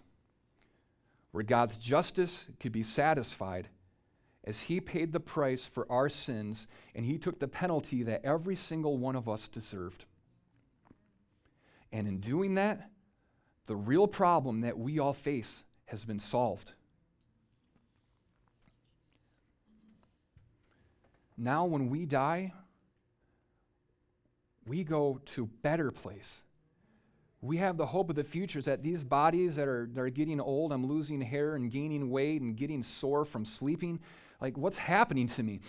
where 1.32 1.44
God's 1.44 1.78
justice 1.78 2.50
could 2.58 2.72
be 2.72 2.82
satisfied 2.82 3.68
as 4.44 4.62
He 4.62 4.80
paid 4.80 5.12
the 5.12 5.20
price 5.20 5.64
for 5.64 5.90
our 5.90 6.08
sins 6.08 6.66
and 6.94 7.04
He 7.04 7.18
took 7.18 7.38
the 7.38 7.48
penalty 7.48 8.02
that 8.02 8.24
every 8.24 8.56
single 8.56 8.96
one 8.96 9.16
of 9.16 9.28
us 9.28 9.48
deserved. 9.48 10.04
And 11.92 12.06
in 12.06 12.20
doing 12.20 12.54
that, 12.54 12.90
the 13.66 13.76
real 13.76 14.08
problem 14.08 14.62
that 14.62 14.78
we 14.78 14.98
all 14.98 15.12
face 15.12 15.64
has 15.86 16.04
been 16.04 16.20
solved. 16.20 16.72
Now, 21.42 21.64
when 21.64 21.88
we 21.88 22.04
die, 22.04 22.52
we 24.66 24.84
go 24.84 25.22
to 25.24 25.46
better 25.46 25.90
place. 25.90 26.42
We 27.40 27.56
have 27.56 27.78
the 27.78 27.86
hope 27.86 28.10
of 28.10 28.16
the 28.16 28.24
future 28.24 28.60
that 28.60 28.82
these 28.82 29.02
bodies 29.02 29.56
that 29.56 29.66
are, 29.66 29.88
that 29.94 30.00
are 30.02 30.10
getting 30.10 30.38
old, 30.38 30.70
I'm 30.70 30.84
losing 30.84 31.22
hair 31.22 31.54
and 31.54 31.70
gaining 31.70 32.10
weight 32.10 32.42
and 32.42 32.54
getting 32.54 32.82
sore 32.82 33.24
from 33.24 33.46
sleeping. 33.46 34.00
Like, 34.38 34.58
what's 34.58 34.76
happening 34.76 35.28
to 35.28 35.42
me? 35.42 35.60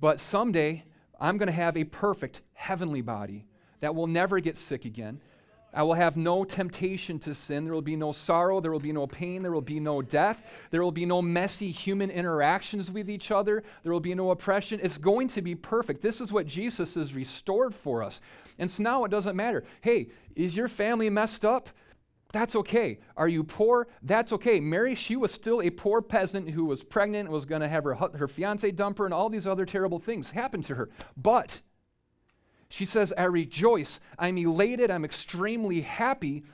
But 0.00 0.20
someday, 0.20 0.84
I'm 1.18 1.38
going 1.38 1.48
to 1.48 1.52
have 1.52 1.76
a 1.76 1.82
perfect 1.82 2.42
heavenly 2.54 3.00
body 3.02 3.46
that 3.80 3.96
will 3.96 4.06
never 4.06 4.38
get 4.38 4.56
sick 4.56 4.84
again, 4.84 5.20
I 5.76 5.82
will 5.82 5.94
have 5.94 6.16
no 6.16 6.42
temptation 6.42 7.18
to 7.20 7.34
sin. 7.34 7.64
There 7.64 7.74
will 7.74 7.82
be 7.82 7.96
no 7.96 8.10
sorrow. 8.10 8.60
There 8.60 8.72
will 8.72 8.80
be 8.80 8.92
no 8.92 9.06
pain. 9.06 9.42
There 9.42 9.52
will 9.52 9.60
be 9.60 9.78
no 9.78 10.00
death. 10.00 10.42
There 10.70 10.82
will 10.82 10.90
be 10.90 11.04
no 11.04 11.20
messy 11.20 11.70
human 11.70 12.10
interactions 12.10 12.90
with 12.90 13.10
each 13.10 13.30
other. 13.30 13.62
There 13.82 13.92
will 13.92 14.00
be 14.00 14.14
no 14.14 14.30
oppression. 14.30 14.80
It's 14.82 14.96
going 14.96 15.28
to 15.28 15.42
be 15.42 15.54
perfect. 15.54 16.00
This 16.00 16.22
is 16.22 16.32
what 16.32 16.46
Jesus 16.46 16.94
has 16.94 17.14
restored 17.14 17.74
for 17.74 18.02
us. 18.02 18.22
And 18.58 18.70
so 18.70 18.82
now 18.82 19.04
it 19.04 19.10
doesn't 19.10 19.36
matter. 19.36 19.64
Hey, 19.82 20.08
is 20.34 20.56
your 20.56 20.66
family 20.66 21.10
messed 21.10 21.44
up? 21.44 21.68
That's 22.32 22.56
okay. 22.56 22.98
Are 23.14 23.28
you 23.28 23.44
poor? 23.44 23.86
That's 24.02 24.32
okay. 24.32 24.60
Mary, 24.60 24.94
she 24.94 25.14
was 25.14 25.30
still 25.30 25.60
a 25.60 25.68
poor 25.68 26.00
peasant 26.00 26.50
who 26.50 26.64
was 26.64 26.82
pregnant, 26.82 27.30
was 27.30 27.44
going 27.44 27.60
to 27.60 27.68
have 27.68 27.84
her, 27.84 27.94
her 27.94 28.28
fiance 28.28 28.70
dump 28.70 28.96
her, 28.98 29.04
and 29.04 29.12
all 29.12 29.28
these 29.28 29.46
other 29.46 29.66
terrible 29.66 29.98
things 29.98 30.30
happen 30.30 30.62
to 30.62 30.74
her. 30.74 30.88
But 31.16 31.60
she 32.68 32.84
says, 32.84 33.12
I 33.16 33.24
rejoice. 33.24 34.00
I'm 34.18 34.38
elated. 34.38 34.90
I'm 34.90 35.04
extremely 35.04 35.82
happy 35.82 36.44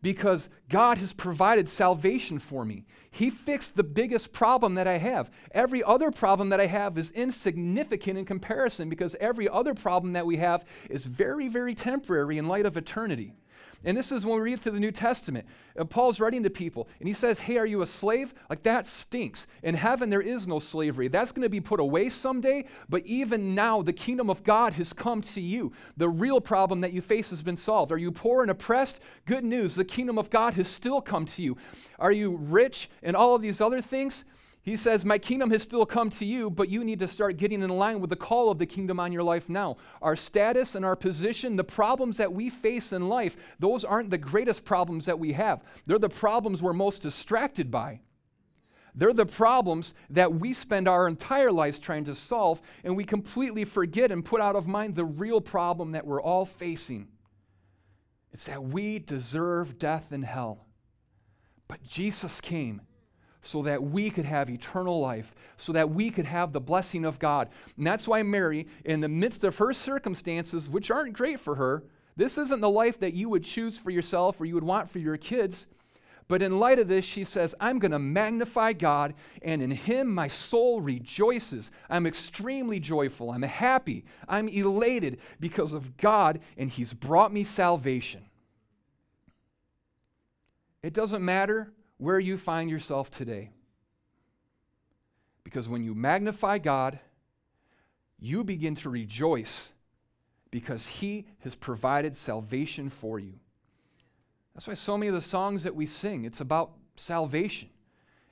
because 0.00 0.48
God 0.68 0.98
has 0.98 1.12
provided 1.12 1.68
salvation 1.68 2.38
for 2.38 2.64
me. 2.64 2.84
He 3.10 3.30
fixed 3.30 3.76
the 3.76 3.84
biggest 3.84 4.32
problem 4.32 4.74
that 4.74 4.88
I 4.88 4.98
have. 4.98 5.30
Every 5.52 5.82
other 5.84 6.10
problem 6.10 6.48
that 6.48 6.60
I 6.60 6.66
have 6.66 6.98
is 6.98 7.10
insignificant 7.12 8.18
in 8.18 8.24
comparison 8.24 8.88
because 8.88 9.14
every 9.20 9.48
other 9.48 9.74
problem 9.74 10.12
that 10.14 10.26
we 10.26 10.38
have 10.38 10.64
is 10.90 11.06
very, 11.06 11.48
very 11.48 11.74
temporary 11.74 12.38
in 12.38 12.48
light 12.48 12.66
of 12.66 12.76
eternity. 12.76 13.34
And 13.84 13.96
this 13.96 14.12
is 14.12 14.24
when 14.24 14.36
we 14.36 14.42
read 14.42 14.60
through 14.60 14.72
the 14.72 14.80
New 14.80 14.92
Testament. 14.92 15.46
Uh, 15.78 15.84
Paul's 15.84 16.20
writing 16.20 16.42
to 16.44 16.50
people, 16.50 16.88
and 17.00 17.08
he 17.08 17.14
says, 17.14 17.40
Hey, 17.40 17.56
are 17.58 17.66
you 17.66 17.82
a 17.82 17.86
slave? 17.86 18.34
Like, 18.48 18.62
that 18.62 18.86
stinks. 18.86 19.46
In 19.62 19.74
heaven, 19.74 20.10
there 20.10 20.20
is 20.20 20.46
no 20.46 20.58
slavery. 20.58 21.08
That's 21.08 21.32
going 21.32 21.42
to 21.42 21.48
be 21.48 21.60
put 21.60 21.80
away 21.80 22.08
someday, 22.08 22.64
but 22.88 23.04
even 23.06 23.54
now, 23.54 23.82
the 23.82 23.92
kingdom 23.92 24.30
of 24.30 24.44
God 24.44 24.74
has 24.74 24.92
come 24.92 25.20
to 25.22 25.40
you. 25.40 25.72
The 25.96 26.08
real 26.08 26.40
problem 26.40 26.80
that 26.82 26.92
you 26.92 27.00
face 27.00 27.30
has 27.30 27.42
been 27.42 27.56
solved. 27.56 27.92
Are 27.92 27.98
you 27.98 28.12
poor 28.12 28.42
and 28.42 28.50
oppressed? 28.50 29.00
Good 29.26 29.44
news, 29.44 29.74
the 29.74 29.84
kingdom 29.84 30.18
of 30.18 30.30
God 30.30 30.54
has 30.54 30.68
still 30.68 31.00
come 31.00 31.26
to 31.26 31.42
you. 31.42 31.56
Are 31.98 32.12
you 32.12 32.36
rich 32.36 32.90
and 33.02 33.16
all 33.16 33.34
of 33.34 33.42
these 33.42 33.60
other 33.60 33.80
things? 33.80 34.24
He 34.64 34.76
says, 34.76 35.04
My 35.04 35.18
kingdom 35.18 35.50
has 35.50 35.62
still 35.62 35.84
come 35.84 36.08
to 36.10 36.24
you, 36.24 36.48
but 36.48 36.68
you 36.68 36.84
need 36.84 37.00
to 37.00 37.08
start 37.08 37.36
getting 37.36 37.62
in 37.62 37.70
line 37.70 38.00
with 38.00 38.10
the 38.10 38.16
call 38.16 38.48
of 38.48 38.58
the 38.58 38.66
kingdom 38.66 39.00
on 39.00 39.12
your 39.12 39.24
life 39.24 39.48
now. 39.48 39.76
Our 40.00 40.14
status 40.14 40.76
and 40.76 40.84
our 40.84 40.94
position, 40.94 41.56
the 41.56 41.64
problems 41.64 42.16
that 42.18 42.32
we 42.32 42.48
face 42.48 42.92
in 42.92 43.08
life, 43.08 43.36
those 43.58 43.84
aren't 43.84 44.10
the 44.10 44.18
greatest 44.18 44.64
problems 44.64 45.04
that 45.06 45.18
we 45.18 45.32
have. 45.32 45.64
They're 45.86 45.98
the 45.98 46.08
problems 46.08 46.62
we're 46.62 46.74
most 46.74 47.02
distracted 47.02 47.72
by. 47.72 48.00
They're 48.94 49.12
the 49.12 49.26
problems 49.26 49.94
that 50.10 50.34
we 50.34 50.52
spend 50.52 50.86
our 50.86 51.08
entire 51.08 51.50
lives 51.50 51.80
trying 51.80 52.04
to 52.04 52.14
solve, 52.14 52.62
and 52.84 52.96
we 52.96 53.04
completely 53.04 53.64
forget 53.64 54.12
and 54.12 54.24
put 54.24 54.40
out 54.40 54.54
of 54.54 54.68
mind 54.68 54.94
the 54.94 55.04
real 55.04 55.40
problem 55.40 55.92
that 55.92 56.06
we're 56.06 56.22
all 56.22 56.46
facing. 56.46 57.08
It's 58.32 58.44
that 58.44 58.62
we 58.62 59.00
deserve 59.00 59.78
death 59.78 60.12
and 60.12 60.24
hell. 60.24 60.66
But 61.66 61.82
Jesus 61.82 62.40
came 62.40 62.82
so 63.42 63.62
that 63.62 63.82
we 63.82 64.08
could 64.08 64.24
have 64.24 64.48
eternal 64.48 65.00
life, 65.00 65.34
so 65.56 65.72
that 65.72 65.90
we 65.90 66.10
could 66.10 66.24
have 66.24 66.52
the 66.52 66.60
blessing 66.60 67.04
of 67.04 67.18
God. 67.18 67.48
And 67.76 67.86
that's 67.86 68.06
why 68.06 68.22
Mary, 68.22 68.68
in 68.84 69.00
the 69.00 69.08
midst 69.08 69.42
of 69.42 69.58
her 69.58 69.72
circumstances, 69.72 70.70
which 70.70 70.90
aren't 70.90 71.12
great 71.12 71.40
for 71.40 71.56
her, 71.56 71.82
this 72.16 72.38
isn't 72.38 72.60
the 72.60 72.70
life 72.70 73.00
that 73.00 73.14
you 73.14 73.28
would 73.28 73.42
choose 73.42 73.76
for 73.76 73.90
yourself 73.90 74.40
or 74.40 74.44
you 74.44 74.54
would 74.54 74.62
want 74.62 74.88
for 74.88 75.00
your 75.00 75.16
kids. 75.16 75.66
But 76.28 76.40
in 76.40 76.60
light 76.60 76.78
of 76.78 76.86
this, 76.86 77.04
she 77.04 77.24
says, 77.24 77.54
I'm 77.58 77.80
going 77.80 77.90
to 77.90 77.98
magnify 77.98 78.74
God, 78.74 79.14
and 79.42 79.60
in 79.60 79.72
Him 79.72 80.14
my 80.14 80.28
soul 80.28 80.80
rejoices. 80.80 81.70
I'm 81.90 82.06
extremely 82.06 82.78
joyful. 82.78 83.32
I'm 83.32 83.42
happy. 83.42 84.04
I'm 84.28 84.48
elated 84.48 85.18
because 85.40 85.72
of 85.72 85.96
God, 85.96 86.38
and 86.56 86.70
He's 86.70 86.94
brought 86.94 87.32
me 87.32 87.42
salvation. 87.42 88.26
It 90.82 90.92
doesn't 90.92 91.24
matter 91.24 91.72
where 92.02 92.18
you 92.18 92.36
find 92.36 92.68
yourself 92.68 93.12
today. 93.12 93.50
Because 95.44 95.68
when 95.68 95.84
you 95.84 95.94
magnify 95.94 96.58
God, 96.58 96.98
you 98.18 98.42
begin 98.42 98.74
to 98.76 98.90
rejoice 98.90 99.72
because 100.50 100.86
He 100.86 101.26
has 101.44 101.54
provided 101.54 102.16
salvation 102.16 102.90
for 102.90 103.20
you. 103.20 103.34
That's 104.52 104.66
why 104.66 104.74
so 104.74 104.98
many 104.98 105.08
of 105.08 105.14
the 105.14 105.20
songs 105.20 105.62
that 105.62 105.76
we 105.76 105.86
sing, 105.86 106.24
it's 106.24 106.40
about 106.40 106.72
salvation. 106.96 107.70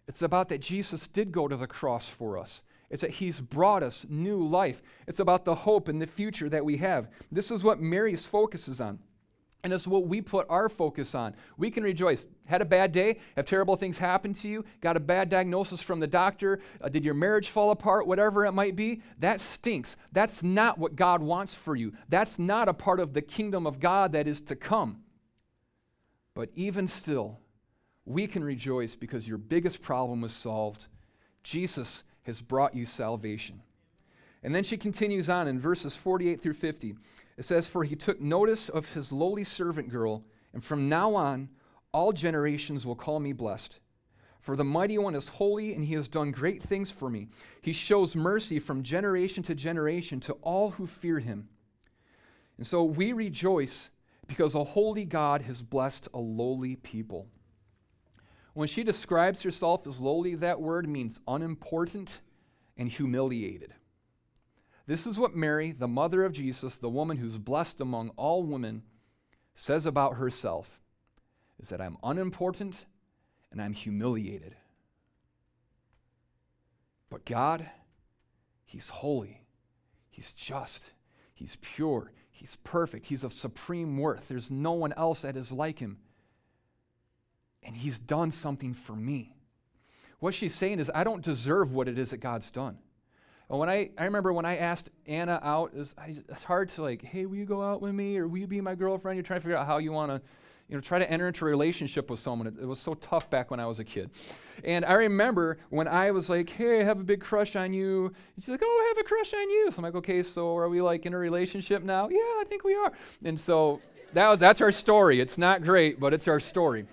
It's 0.09 0.23
about 0.23 0.49
that 0.49 0.61
Jesus 0.61 1.07
did 1.07 1.31
go 1.31 1.47
to 1.47 1.57
the 1.57 1.69
cross 1.69 2.09
for 2.09 2.39
us. 2.39 2.65
It's 2.91 3.03
that 3.03 3.13
he's 3.13 3.41
brought 3.41 3.85
us 3.85 4.05
new 4.09 4.45
life. 4.45 4.83
It's 5.07 5.21
about 5.21 5.45
the 5.45 5.55
hope 5.55 5.87
and 5.87 6.03
the 6.03 6.09
future 6.09 6.49
that 6.49 6.65
we 6.65 6.79
have. 6.79 7.09
This 7.31 7.53
is 7.53 7.63
what 7.63 7.81
Mary's 7.81 8.27
focuses 8.27 8.81
on. 8.81 8.99
And 9.63 9.73
it's 9.73 9.87
what 9.87 10.07
we 10.07 10.23
put 10.23 10.47
our 10.49 10.71
focus 10.71 11.15
on. 11.15 11.35
We 11.59 11.71
can 11.71 11.83
rejoice. 11.83 12.27
Had 12.47 12.63
a 12.63 12.67
bad 12.67 12.93
day, 12.93 13.19
have 13.37 13.45
terrible 13.45 13.77
things 13.77 13.99
happen 13.99 14.33
to 14.35 14.49
you, 14.49 14.65
got 14.81 14.97
a 14.97 15.01
bad 15.01 15.29
diagnosis 15.29 15.83
from 15.83 16.01
the 16.01 16.07
doctor, 16.07 16.61
uh, 16.81 16.89
did 16.89 17.05
your 17.05 17.15
marriage 17.15 17.51
fall 17.51 17.71
apart, 17.71 18.07
whatever 18.07 18.47
it 18.47 18.53
might 18.53 18.75
be. 18.75 19.03
That 19.19 19.41
stinks. 19.41 19.97
That's 20.13 20.43
not 20.43 20.79
what 20.79 20.97
God 20.97 21.21
wants 21.21 21.55
for 21.55 21.77
you. 21.77 21.93
That's 22.09 22.39
not 22.39 22.69
a 22.69 22.75
part 22.75 23.01
of 23.01 23.13
the 23.13 23.23
kingdom 23.23 23.67
of 23.67 23.81
God 23.81 24.13
that 24.13 24.27
is 24.27 24.41
to 24.43 24.57
come. 24.57 25.03
But 26.35 26.49
even 26.55 26.89
still, 26.89 27.39
we 28.07 28.27
can 28.27 28.43
rejoice 28.43 28.95
because 28.95 29.29
your 29.29 29.39
biggest 29.39 29.83
problem 29.83 30.23
was 30.23 30.33
solved. 30.33 30.87
Jesus 31.43 32.03
has 32.23 32.41
brought 32.41 32.75
you 32.75 32.87
salvation. 32.87 33.63
And 34.43 34.55
then 34.55 34.65
she 34.65 34.77
continues 34.77 35.29
on 35.29 35.49
in 35.49 35.61
verses 35.61 35.95
48 35.95 36.41
through 36.41 36.55
50. 36.55 36.95
It 37.41 37.47
says, 37.47 37.67
For 37.67 37.85
he 37.85 37.97
took 37.97 38.21
notice 38.21 38.69
of 38.69 38.93
his 38.93 39.11
lowly 39.11 39.45
servant 39.45 39.89
girl, 39.89 40.27
and 40.53 40.63
from 40.63 40.91
now 40.91 41.15
on 41.15 41.49
all 41.91 42.13
generations 42.13 42.85
will 42.85 42.95
call 42.95 43.19
me 43.19 43.33
blessed. 43.33 43.81
For 44.43 44.57
the 44.57 44.65
mighty 44.65 44.99
one 44.99 45.15
is 45.15 45.29
holy, 45.29 45.73
and 45.73 45.83
he 45.83 45.95
has 45.95 46.07
done 46.07 46.33
great 46.33 46.63
things 46.63 46.91
for 46.91 47.09
me. 47.09 47.29
He 47.63 47.73
shows 47.73 48.15
mercy 48.15 48.59
from 48.59 48.83
generation 48.83 49.43
to 49.45 49.55
generation 49.55 50.21
to 50.21 50.35
all 50.43 50.73
who 50.73 50.87
fear 50.87 51.19
him. 51.19 51.49
And 52.59 52.67
so 52.67 52.85
we 52.85 53.15
rejoice 53.15 53.91
because 54.27 54.55
a 54.55 54.63
holy 54.63 55.07
God 55.07 55.41
has 55.41 55.63
blessed 55.63 56.09
a 56.13 56.19
lowly 56.19 56.77
people. 56.77 57.27
When 58.53 58.69
she 58.69 58.83
describes 58.83 59.41
herself 59.41 59.87
as 59.87 59.99
lowly, 59.99 60.35
that 60.35 60.61
word 60.61 60.87
means 60.87 61.19
unimportant 61.27 62.21
and 62.77 62.91
humiliated. 62.91 63.73
This 64.91 65.07
is 65.07 65.21
what 65.21 65.37
Mary, 65.37 65.71
the 65.71 65.87
mother 65.87 66.25
of 66.25 66.33
Jesus, 66.33 66.75
the 66.75 66.89
woman 66.89 67.19
who's 67.19 67.39
blessed 67.39 67.81
among 67.81 68.09
all 68.17 68.43
women, 68.43 68.83
says 69.55 69.87
about 69.87 70.17
herself 70.17 70.81
is 71.61 71.69
that 71.69 71.81
I'm 71.81 71.97
unimportant 72.03 72.87
and 73.53 73.63
I'm 73.63 73.73
humiliated. 73.73 74.57
But 77.09 77.25
God, 77.25 77.69
He's 78.65 78.89
holy, 78.89 79.45
He's 80.11 80.33
just, 80.33 80.91
He's 81.35 81.57
pure, 81.61 82.11
He's 82.29 82.57
perfect, 82.65 83.07
He's 83.07 83.23
of 83.23 83.33
supreme 83.33 83.97
worth. 83.97 84.27
There's 84.27 84.51
no 84.51 84.73
one 84.73 84.93
else 84.95 85.23
that 85.23 85.37
is 85.37 85.53
like 85.53 85.79
Him. 85.79 85.99
And 87.63 87.77
He's 87.77 88.01
done 88.01 88.33
something 88.33 88.75
for 88.75 88.97
me. 88.97 89.37
What 90.19 90.35
she's 90.35 90.57
saying 90.57 90.81
is, 90.81 90.91
I 90.93 91.05
don't 91.05 91.23
deserve 91.23 91.73
what 91.73 91.87
it 91.87 91.97
is 91.97 92.11
that 92.11 92.17
God's 92.17 92.51
done. 92.51 92.79
And 93.51 93.59
when 93.59 93.69
I, 93.69 93.91
I 93.99 94.05
remember 94.05 94.33
when 94.33 94.45
I 94.45 94.59
asked 94.59 94.91
Anna 95.07 95.41
out, 95.43 95.73
it 95.75 95.93
it's 96.29 96.45
hard 96.45 96.69
to 96.71 96.83
like, 96.83 97.03
hey, 97.03 97.27
will 97.27 97.37
you 97.37 97.45
go 97.45 97.63
out 97.63 97.83
with 97.83 97.93
me 97.93 98.17
or 98.17 98.29
will 98.29 98.39
you 98.39 98.47
be 98.47 98.61
my 98.61 98.77
girlfriend? 98.77 99.17
You're 99.17 99.25
trying 99.25 99.41
to 99.41 99.43
figure 99.43 99.57
out 99.57 99.67
how 99.67 99.79
you 99.79 99.91
want 99.91 100.13
to, 100.13 100.23
you 100.69 100.77
know, 100.77 100.81
try 100.81 101.01
to 101.01 101.11
enter 101.11 101.27
into 101.27 101.45
a 101.45 101.49
relationship 101.49 102.11
with 102.11 102.21
someone. 102.21 102.47
It, 102.47 102.55
it, 102.63 102.65
was 102.65 102.79
so 102.79 102.95
tough 102.95 103.29
back 103.29 103.51
when 103.51 103.59
I 103.59 103.67
was 103.67 103.81
a 103.81 103.85
kid. 103.85 104.11
And 104.63 104.85
I 104.85 104.93
remember 104.93 105.59
when 105.69 105.89
I 105.89 106.13
was 106.13 106.31
like, 106.31 106.49
hey, 106.49 106.81
I 106.81 106.85
have 106.85 107.01
a 107.01 107.05
big 107.05 107.21
crush 107.21 107.57
on 107.57 107.73
you. 107.73 108.07
And 108.07 108.45
she's 108.45 108.51
like, 108.51 108.63
oh, 108.63 108.85
I 108.85 108.95
have 108.95 109.05
a 109.05 109.09
crush 109.09 109.35
on 109.35 109.51
you. 109.51 109.69
So 109.73 109.79
I'm 109.79 109.83
like, 109.83 109.97
okay, 109.97 110.23
so 110.23 110.57
are 110.57 110.69
we 110.69 110.81
like 110.81 111.05
in 111.05 111.13
a 111.13 111.19
relationship 111.19 111.83
now? 111.83 112.09
Yeah, 112.09 112.19
I 112.19 112.45
think 112.49 112.63
we 112.63 112.77
are. 112.77 112.93
And 113.25 113.39
so 113.39 113.81
that 114.13 114.29
was, 114.29 114.39
that's 114.39 114.61
our 114.61 114.71
story. 114.71 115.21
It's 115.21 115.37
not 115.37 115.65
great, 115.65 115.99
but 115.99 116.15
it's 116.15 116.29
our 116.29 116.39
story. 116.39 116.87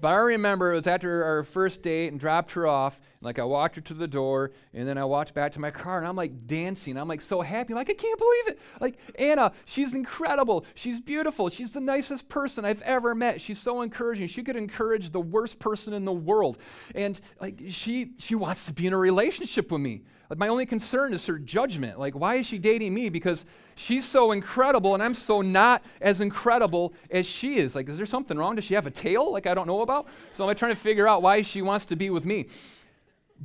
But 0.00 0.08
I 0.08 0.16
remember 0.16 0.72
it 0.72 0.76
was 0.76 0.86
after 0.86 1.24
our 1.24 1.42
first 1.42 1.82
date 1.82 2.08
and 2.08 2.18
dropped 2.18 2.52
her 2.52 2.66
off. 2.66 3.00
Like 3.20 3.38
I 3.38 3.44
walked 3.44 3.76
her 3.76 3.82
to 3.82 3.94
the 3.94 4.08
door 4.08 4.52
and 4.72 4.88
then 4.88 4.96
I 4.96 5.04
walked 5.04 5.34
back 5.34 5.52
to 5.52 5.60
my 5.60 5.70
car 5.70 5.98
and 5.98 6.06
I'm 6.06 6.16
like 6.16 6.46
dancing. 6.46 6.96
I'm 6.96 7.08
like 7.08 7.20
so 7.20 7.42
happy. 7.42 7.74
I'm 7.74 7.76
like, 7.76 7.90
I 7.90 7.94
can't 7.94 8.18
believe 8.18 8.48
it. 8.48 8.58
Like 8.80 8.98
Anna, 9.18 9.52
she's 9.66 9.92
incredible. 9.92 10.64
She's 10.74 11.00
beautiful. 11.02 11.50
She's 11.50 11.72
the 11.74 11.80
nicest 11.80 12.28
person 12.30 12.64
I've 12.64 12.80
ever 12.82 13.14
met. 13.14 13.40
She's 13.42 13.58
so 13.58 13.82
encouraging. 13.82 14.28
She 14.28 14.42
could 14.42 14.56
encourage 14.56 15.10
the 15.10 15.20
worst 15.20 15.58
person 15.58 15.92
in 15.92 16.06
the 16.06 16.12
world. 16.12 16.56
And 16.94 17.20
like 17.40 17.60
she 17.68 18.12
she 18.18 18.34
wants 18.34 18.64
to 18.66 18.72
be 18.72 18.86
in 18.86 18.94
a 18.94 18.98
relationship 18.98 19.70
with 19.70 19.82
me. 19.82 20.02
My 20.36 20.48
only 20.48 20.64
concern 20.64 21.12
is 21.12 21.26
her 21.26 21.38
judgment. 21.38 21.98
Like, 21.98 22.14
why 22.14 22.36
is 22.36 22.46
she 22.46 22.58
dating 22.58 22.94
me? 22.94 23.08
Because 23.08 23.44
she's 23.74 24.04
so 24.04 24.30
incredible 24.30 24.94
and 24.94 25.02
I'm 25.02 25.14
so 25.14 25.42
not 25.42 25.82
as 26.00 26.20
incredible 26.20 26.94
as 27.10 27.26
she 27.26 27.56
is. 27.56 27.74
Like, 27.74 27.88
is 27.88 27.96
there 27.96 28.06
something 28.06 28.38
wrong? 28.38 28.54
Does 28.54 28.64
she 28.64 28.74
have 28.74 28.86
a 28.86 28.92
tail 28.92 29.32
like 29.32 29.46
I 29.46 29.54
don't 29.54 29.66
know 29.66 29.82
about? 29.82 30.06
So 30.32 30.48
I'm 30.48 30.54
trying 30.54 30.72
to 30.72 30.80
figure 30.80 31.08
out 31.08 31.22
why 31.22 31.42
she 31.42 31.62
wants 31.62 31.84
to 31.86 31.96
be 31.96 32.10
with 32.10 32.24
me. 32.24 32.46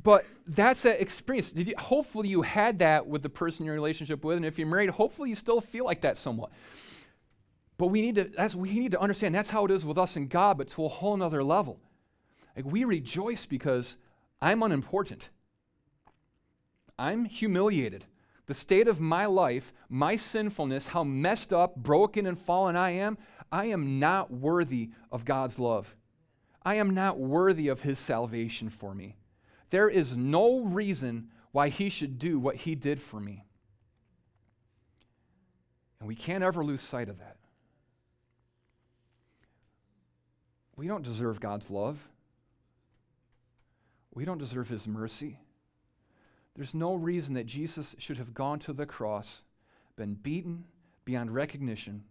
But 0.00 0.26
that's 0.46 0.82
that 0.82 1.00
experience. 1.00 1.52
You, 1.56 1.74
hopefully 1.78 2.28
you 2.28 2.42
had 2.42 2.78
that 2.80 3.06
with 3.06 3.22
the 3.22 3.30
person 3.30 3.64
you're 3.64 3.74
in 3.74 3.80
relationship 3.80 4.24
with, 4.24 4.36
and 4.36 4.44
if 4.44 4.58
you're 4.58 4.68
married, 4.68 4.90
hopefully 4.90 5.30
you 5.30 5.34
still 5.34 5.60
feel 5.60 5.84
like 5.84 6.02
that 6.02 6.16
somewhat. 6.18 6.50
But 7.78 7.86
we 7.88 8.02
need 8.02 8.14
to 8.16 8.24
that's 8.24 8.54
we 8.54 8.78
need 8.78 8.92
to 8.92 9.00
understand 9.00 9.34
that's 9.34 9.50
how 9.50 9.64
it 9.64 9.70
is 9.70 9.84
with 9.84 9.98
us 9.98 10.16
and 10.16 10.28
God, 10.28 10.58
but 10.58 10.68
to 10.70 10.84
a 10.84 10.88
whole 10.88 11.16
nother 11.16 11.42
level. 11.42 11.80
Like 12.54 12.64
we 12.64 12.84
rejoice 12.84 13.46
because 13.46 13.96
I'm 14.40 14.62
unimportant. 14.62 15.30
I'm 16.98 17.24
humiliated. 17.24 18.04
The 18.46 18.54
state 18.54 18.88
of 18.88 19.00
my 19.00 19.26
life, 19.26 19.72
my 19.88 20.16
sinfulness, 20.16 20.88
how 20.88 21.04
messed 21.04 21.52
up, 21.52 21.76
broken, 21.76 22.26
and 22.26 22.38
fallen 22.38 22.76
I 22.76 22.90
am, 22.90 23.18
I 23.50 23.66
am 23.66 23.98
not 23.98 24.30
worthy 24.30 24.90
of 25.10 25.24
God's 25.24 25.58
love. 25.58 25.96
I 26.64 26.76
am 26.76 26.90
not 26.90 27.18
worthy 27.18 27.68
of 27.68 27.80
His 27.80 27.98
salvation 27.98 28.70
for 28.70 28.94
me. 28.94 29.16
There 29.70 29.88
is 29.88 30.16
no 30.16 30.60
reason 30.60 31.28
why 31.52 31.68
He 31.68 31.88
should 31.88 32.18
do 32.18 32.38
what 32.38 32.56
He 32.56 32.74
did 32.74 33.00
for 33.00 33.20
me. 33.20 33.44
And 35.98 36.08
we 36.08 36.14
can't 36.14 36.44
ever 36.44 36.64
lose 36.64 36.80
sight 36.80 37.08
of 37.08 37.18
that. 37.18 37.36
We 40.76 40.86
don't 40.86 41.04
deserve 41.04 41.40
God's 41.40 41.70
love. 41.70 42.08
We 44.14 44.24
don't 44.24 44.38
deserve 44.38 44.68
His 44.68 44.86
mercy. 44.86 45.40
There's 46.56 46.74
no 46.74 46.94
reason 46.94 47.34
that 47.34 47.46
Jesus 47.46 47.94
should 47.98 48.18
have 48.18 48.34
gone 48.34 48.58
to 48.60 48.72
the 48.72 48.86
cross, 48.86 49.42
been 49.94 50.14
beaten 50.14 50.64
beyond 51.04 51.34
recognition. 51.34 52.04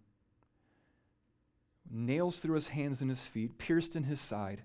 nails 1.89 2.39
through 2.39 2.55
his 2.55 2.69
hands 2.69 3.01
and 3.01 3.09
his 3.09 3.25
feet, 3.27 3.57
pierced 3.57 3.95
in 3.95 4.03
his 4.03 4.19
side. 4.19 4.63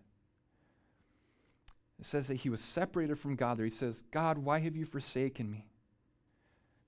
It 1.99 2.07
says 2.07 2.29
that 2.29 2.39
he 2.39 2.49
was 2.49 2.63
separated 2.63 3.19
from 3.19 3.37
God 3.37 3.59
there. 3.59 3.67
He 3.67 3.71
says, 3.71 4.05
God, 4.11 4.39
why 4.39 4.61
have 4.61 4.75
you 4.75 4.87
forsaken 4.87 5.51
me? 5.51 5.67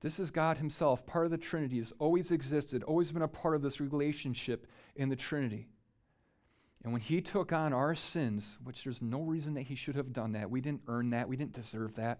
This 0.01 0.19
is 0.19 0.31
God 0.33 0.59
Himself, 0.59 1.07
part 1.07 1.27
of 1.27 1.31
the 1.31 1.39
Trinity, 1.39 1.79
has 1.79 1.93
always 1.99 2.33
existed, 2.33 2.83
always 2.83 3.13
been 3.13 3.23
a 3.23 3.29
part 3.29 3.55
of 3.55 3.63
this 3.63 3.81
relationship 3.81 4.67
in 4.97 5.09
the 5.09 5.17
Trinity. 5.17 5.69
And 6.83 6.93
when 6.93 7.03
He 7.03 7.21
took 7.21 7.53
on 7.53 7.73
our 7.73 7.95
sins, 7.95 8.59
which 8.65 8.83
there's 8.83 9.01
no 9.01 9.21
reason 9.21 9.55
that 9.55 9.63
He 9.63 9.77
should 9.77 9.95
have 9.95 10.13
done 10.13 10.33
that, 10.33 10.51
we 10.51 10.61
didn't 10.61 10.83
earn 10.89 11.11
that, 11.11 11.29
we 11.29 11.37
didn't 11.37 11.53
deserve 11.53 11.95
that. 11.95 12.19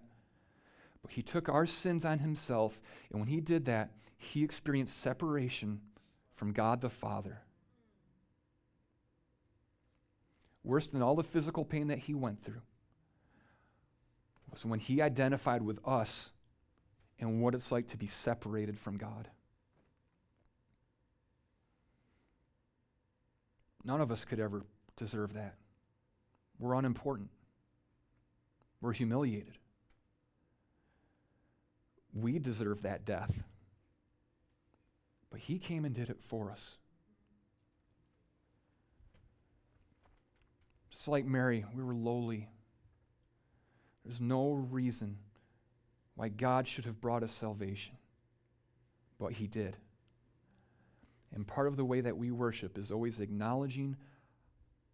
He 1.09 1.21
took 1.21 1.49
our 1.49 1.65
sins 1.65 2.05
on 2.05 2.19
Himself, 2.19 2.81
and 3.11 3.19
when 3.19 3.29
He 3.29 3.39
did 3.39 3.65
that, 3.65 3.91
He 4.17 4.43
experienced 4.43 4.97
separation 4.99 5.81
from 6.35 6.53
God 6.53 6.81
the 6.81 6.89
Father. 6.89 7.41
Worse 10.63 10.87
than 10.87 11.01
all 11.01 11.15
the 11.15 11.23
physical 11.23 11.65
pain 11.65 11.87
that 11.87 11.99
He 11.99 12.13
went 12.13 12.43
through 12.43 12.61
was 14.49 14.65
when 14.65 14.79
He 14.79 15.01
identified 15.01 15.61
with 15.61 15.79
us 15.85 16.31
and 17.19 17.41
what 17.41 17.53
it's 17.53 17.71
like 17.71 17.87
to 17.89 17.97
be 17.97 18.07
separated 18.07 18.79
from 18.79 18.97
God. 18.97 19.29
None 23.83 24.01
of 24.01 24.11
us 24.11 24.23
could 24.23 24.39
ever 24.39 24.63
deserve 24.95 25.33
that. 25.33 25.55
We're 26.59 26.75
unimportant. 26.75 27.29
We're 28.81 28.93
humiliated. 28.93 29.57
We 32.13 32.39
deserve 32.39 32.83
that 32.83 33.05
death. 33.05 33.43
But 35.31 35.39
He 35.39 35.57
came 35.57 35.83
and 35.83 35.95
did 35.95 36.09
it 36.09 36.21
for 36.21 36.51
us. 36.51 36.77
Just 40.91 41.07
like 41.07 41.25
Mary, 41.25 41.65
we 41.75 41.83
were 41.83 41.95
lowly. 41.95 42.49
There's 44.05 44.21
no 44.21 44.53
reason 44.53 45.17
why 46.15 46.29
God 46.29 46.67
should 46.67 46.85
have 46.85 47.01
brought 47.01 47.23
us 47.23 47.33
salvation, 47.33 47.97
but 49.19 49.33
He 49.33 49.47
did. 49.47 49.77
And 51.33 51.47
part 51.47 51.67
of 51.67 51.77
the 51.77 51.85
way 51.85 52.01
that 52.01 52.17
we 52.17 52.29
worship 52.29 52.77
is 52.77 52.91
always 52.91 53.19
acknowledging 53.19 53.95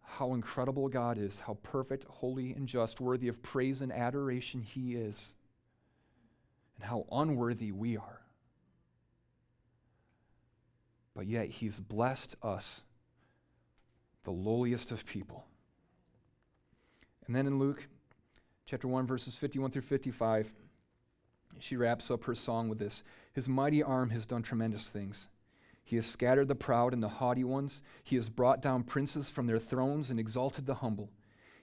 how 0.02 0.32
incredible 0.32 0.88
God 0.88 1.18
is, 1.18 1.38
how 1.38 1.58
perfect, 1.62 2.04
holy, 2.04 2.52
and 2.52 2.66
just, 2.66 3.00
worthy 3.00 3.28
of 3.28 3.42
praise 3.42 3.82
and 3.82 3.92
adoration 3.92 4.62
He 4.62 4.94
is, 4.94 5.34
and 6.80 6.88
how 6.88 7.04
unworthy 7.12 7.72
we 7.72 7.98
are. 7.98 8.22
But 11.14 11.26
yet 11.26 11.48
He's 11.48 11.78
blessed 11.78 12.36
us, 12.42 12.84
the 14.24 14.30
lowliest 14.30 14.90
of 14.90 15.04
people. 15.04 15.44
And 17.26 17.36
then 17.36 17.46
in 17.46 17.58
Luke 17.58 17.86
chapter 18.64 18.88
1, 18.88 19.06
verses 19.06 19.36
51 19.36 19.72
through 19.72 19.82
55, 19.82 20.54
she 21.58 21.76
wraps 21.76 22.10
up 22.10 22.24
her 22.24 22.34
song 22.34 22.70
with 22.70 22.78
this 22.78 23.04
His 23.34 23.46
mighty 23.46 23.82
arm 23.82 24.08
has 24.10 24.24
done 24.24 24.42
tremendous 24.42 24.88
things. 24.88 25.28
He 25.84 25.96
has 25.96 26.06
scattered 26.06 26.48
the 26.48 26.54
proud 26.54 26.94
and 26.94 27.02
the 27.02 27.08
haughty 27.08 27.44
ones. 27.44 27.82
He 28.02 28.16
has 28.16 28.30
brought 28.30 28.62
down 28.62 28.84
princes 28.84 29.28
from 29.28 29.46
their 29.46 29.58
thrones 29.58 30.08
and 30.08 30.18
exalted 30.18 30.64
the 30.64 30.76
humble. 30.76 31.10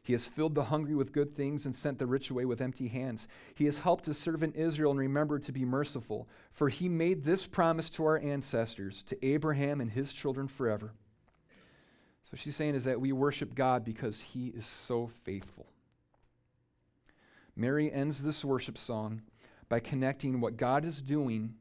He 0.07 0.13
has 0.13 0.25
filled 0.25 0.55
the 0.55 0.63
hungry 0.63 0.95
with 0.95 1.11
good 1.11 1.35
things 1.35 1.65
and 1.65 1.75
sent 1.75 1.99
the 1.99 2.05
rich 2.05 2.29
away 2.29 2.45
with 2.45 2.61
empty 2.61 2.87
hands. 2.87 3.27
He 3.53 3.65
has 3.65 3.79
helped 3.79 4.05
his 4.05 4.17
servant 4.17 4.55
Israel 4.55 4.91
and 4.91 4.99
remembered 5.01 5.43
to 5.43 5.51
be 5.51 5.65
merciful, 5.65 6.29
for 6.49 6.69
he 6.69 6.87
made 6.87 7.25
this 7.25 7.45
promise 7.45 7.89
to 7.89 8.05
our 8.05 8.17
ancestors, 8.17 9.03
to 9.03 9.25
Abraham 9.25 9.81
and 9.81 9.91
his 9.91 10.13
children 10.13 10.47
forever. 10.47 10.93
So 12.31 12.37
she's 12.37 12.55
saying 12.55 12.75
is 12.75 12.85
that 12.85 13.01
we 13.01 13.11
worship 13.11 13.53
God 13.53 13.83
because 13.83 14.21
he 14.21 14.47
is 14.47 14.65
so 14.65 15.11
faithful. 15.25 15.67
Mary 17.53 17.91
ends 17.91 18.23
this 18.23 18.45
worship 18.45 18.77
song 18.77 19.23
by 19.67 19.81
connecting 19.81 20.39
what 20.39 20.55
God 20.55 20.85
is 20.85 21.01
doing 21.01 21.55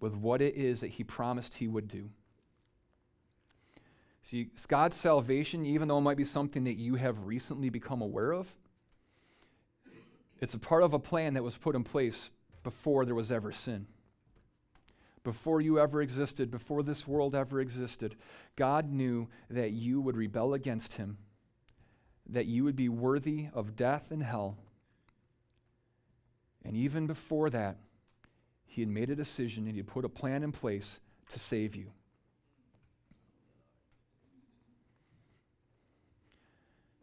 with 0.00 0.14
what 0.14 0.40
it 0.40 0.54
is 0.54 0.80
that 0.80 0.92
He 0.92 1.04
promised 1.04 1.56
He 1.58 1.68
would 1.68 1.88
do. 1.88 2.08
See, 4.30 4.48
God's 4.68 4.96
salvation, 4.96 5.66
even 5.66 5.88
though 5.88 5.98
it 5.98 6.02
might 6.02 6.16
be 6.16 6.24
something 6.24 6.64
that 6.64 6.76
you 6.76 6.94
have 6.94 7.26
recently 7.26 7.68
become 7.68 8.00
aware 8.00 8.32
of, 8.32 8.54
it's 10.40 10.54
a 10.54 10.58
part 10.58 10.82
of 10.82 10.94
a 10.94 10.98
plan 10.98 11.34
that 11.34 11.42
was 11.42 11.56
put 11.56 11.74
in 11.74 11.82
place 11.82 12.30
before 12.62 13.04
there 13.04 13.14
was 13.14 13.32
ever 13.32 13.50
sin. 13.50 13.86
Before 15.24 15.60
you 15.60 15.80
ever 15.80 16.00
existed, 16.00 16.50
before 16.50 16.82
this 16.82 17.06
world 17.06 17.34
ever 17.34 17.60
existed, 17.60 18.14
God 18.54 18.92
knew 18.92 19.28
that 19.50 19.72
you 19.72 20.00
would 20.00 20.16
rebel 20.16 20.54
against 20.54 20.94
Him, 20.94 21.18
that 22.28 22.46
you 22.46 22.62
would 22.62 22.76
be 22.76 22.88
worthy 22.88 23.48
of 23.52 23.74
death 23.74 24.10
and 24.10 24.22
hell 24.22 24.56
and 26.64 26.76
even 26.76 27.06
before 27.06 27.50
that, 27.50 27.78
he 28.66 28.82
had 28.82 28.88
made 28.88 29.10
a 29.10 29.16
decision 29.16 29.64
and 29.64 29.72
he 29.72 29.78
had 29.78 29.86
put 29.86 30.04
a 30.04 30.08
plan 30.08 30.42
in 30.42 30.52
place 30.52 31.00
to 31.30 31.38
save 31.38 31.74
you. 31.74 31.90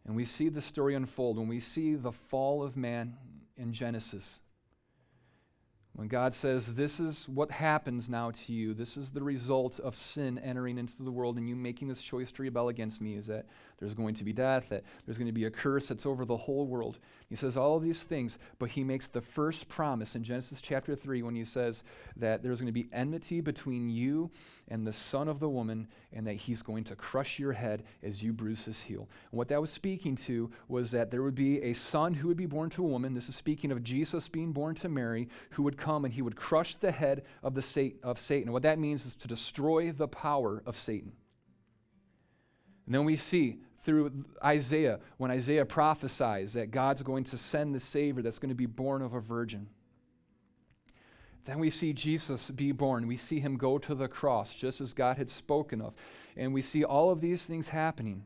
And 0.08 0.16
we 0.16 0.26
see 0.26 0.48
the 0.50 0.62
story 0.62 0.96
unfold 0.96 1.38
when 1.38 1.50
we 1.50 1.60
see 1.60 1.96
the 1.96 2.14
fall 2.14 2.64
of 2.64 2.78
man 2.78 3.18
in 3.58 3.74
Genesis. 3.74 4.40
When 5.98 6.08
God 6.08 6.36
says, 6.36 6.76
This 6.76 7.00
is 7.00 7.28
what 7.28 7.50
happens 7.50 8.08
now 8.08 8.30
to 8.30 8.54
you, 8.54 8.76
this 8.76 8.98
is 8.98 9.10
the 9.10 9.24
result 9.24 9.80
of 9.80 9.96
sin 9.96 10.38
entering 10.38 10.78
into 10.78 11.02
the 11.02 11.12
world 11.12 11.38
and 11.38 11.50
you 11.50 11.56
making 11.56 11.88
this 11.88 12.04
choice 12.04 12.32
to 12.34 12.44
rebel 12.44 12.70
against 12.70 13.02
me, 13.02 13.16
is 13.16 13.26
that 13.26 13.48
there's 13.80 13.96
going 13.96 14.14
to 14.14 14.24
be 14.24 14.32
death, 14.32 14.70
that 14.70 14.84
there's 15.06 15.18
going 15.18 15.28
to 15.28 15.34
be 15.34 15.46
a 15.46 15.52
curse 15.52 15.88
that's 15.88 16.06
over 16.06 16.24
the 16.24 16.38
whole 16.38 16.68
world. 16.68 17.00
He 17.30 17.36
says 17.36 17.58
all 17.58 17.76
of 17.76 17.84
these 17.84 18.04
things, 18.04 18.38
but 18.60 18.70
he 18.70 18.84
makes 18.84 19.08
the 19.08 19.22
first 19.22 19.68
promise 19.68 20.16
in 20.16 20.24
Genesis 20.24 20.62
chapter 20.62 20.96
3 20.96 21.24
when 21.24 21.36
he 21.36 21.44
says 21.44 21.84
that 22.16 22.44
there's 22.44 22.62
going 22.62 22.72
to 22.72 22.72
be 22.72 22.90
enmity 22.94 23.42
between 23.42 23.90
you 23.90 24.30
and 24.68 24.86
the 24.86 24.94
son 24.94 25.28
of 25.28 25.40
the 25.40 25.50
woman, 25.50 25.88
and 26.14 26.28
that 26.28 26.34
he's 26.34 26.62
going 26.62 26.84
to 26.84 26.96
crush 26.96 27.40
your 27.40 27.54
head 27.54 27.84
as 28.04 28.22
you 28.22 28.34
bruise 28.34 28.66
his 28.66 28.82
heel. 28.82 29.08
And 29.32 29.38
what 29.38 29.48
that 29.48 29.62
was 29.62 29.72
speaking 29.72 30.16
to 30.18 30.52
was 30.68 30.92
that 30.92 31.10
there 31.10 31.24
would 31.24 31.36
be 31.36 31.62
a 31.62 31.74
son 31.74 32.14
who 32.14 32.28
would 32.28 32.38
be 32.38 32.46
born 32.46 32.70
to 32.72 32.84
a 32.84 32.88
woman. 32.88 33.14
This 33.14 33.30
is 33.30 33.36
speaking 33.36 33.72
of 33.72 33.84
Jesus 33.84 34.28
being 34.28 34.52
born 34.52 34.76
to 34.76 34.90
Mary, 34.90 35.30
who 35.52 35.64
would 35.64 35.78
come 35.78 35.87
and 35.96 36.14
he 36.14 36.22
would 36.22 36.36
crush 36.36 36.76
the 36.76 36.92
head 36.92 37.24
of, 37.44 37.56
the 37.56 37.62
Satan, 37.62 38.00
of 38.04 38.18
Satan. 38.18 38.52
What 38.52 38.64
that 38.64 38.80
means 38.80 39.06
is 39.06 39.16
to 39.16 39.28
destroy 39.28 39.92
the 39.92 40.08
power 40.08 40.62
of 40.66 40.78
Satan. 40.78 41.14
And 42.86 42.96
then 42.96 43.06
we 43.06 43.16
see 43.16 43.60
through 43.80 44.26
Isaiah, 44.44 45.00
when 45.18 45.32
Isaiah 45.32 45.66
prophesies 45.66 46.54
that 46.54 46.72
God's 46.72 47.04
going 47.04 47.24
to 47.26 47.38
send 47.38 47.74
the 47.74 47.80
Savior 47.80 48.22
that's 48.22 48.40
going 48.40 48.50
to 48.50 48.56
be 48.56 48.66
born 48.66 49.02
of 49.02 49.14
a 49.14 49.22
virgin. 49.22 49.68
Then 51.46 51.60
we 51.60 51.70
see 51.70 51.94
Jesus 51.94 52.52
be 52.52 52.74
born. 52.74 53.08
We 53.08 53.16
see 53.16 53.40
him 53.40 53.56
go 53.56 53.78
to 53.78 53.96
the 53.96 54.10
cross, 54.10 54.54
just 54.54 54.82
as 54.82 54.94
God 54.94 55.18
had 55.18 55.30
spoken 55.30 55.80
of. 55.80 55.94
And 56.36 56.54
we 56.54 56.62
see 56.62 56.84
all 56.84 57.10
of 57.10 57.22
these 57.22 57.46
things 57.46 57.70
happening. 57.70 58.26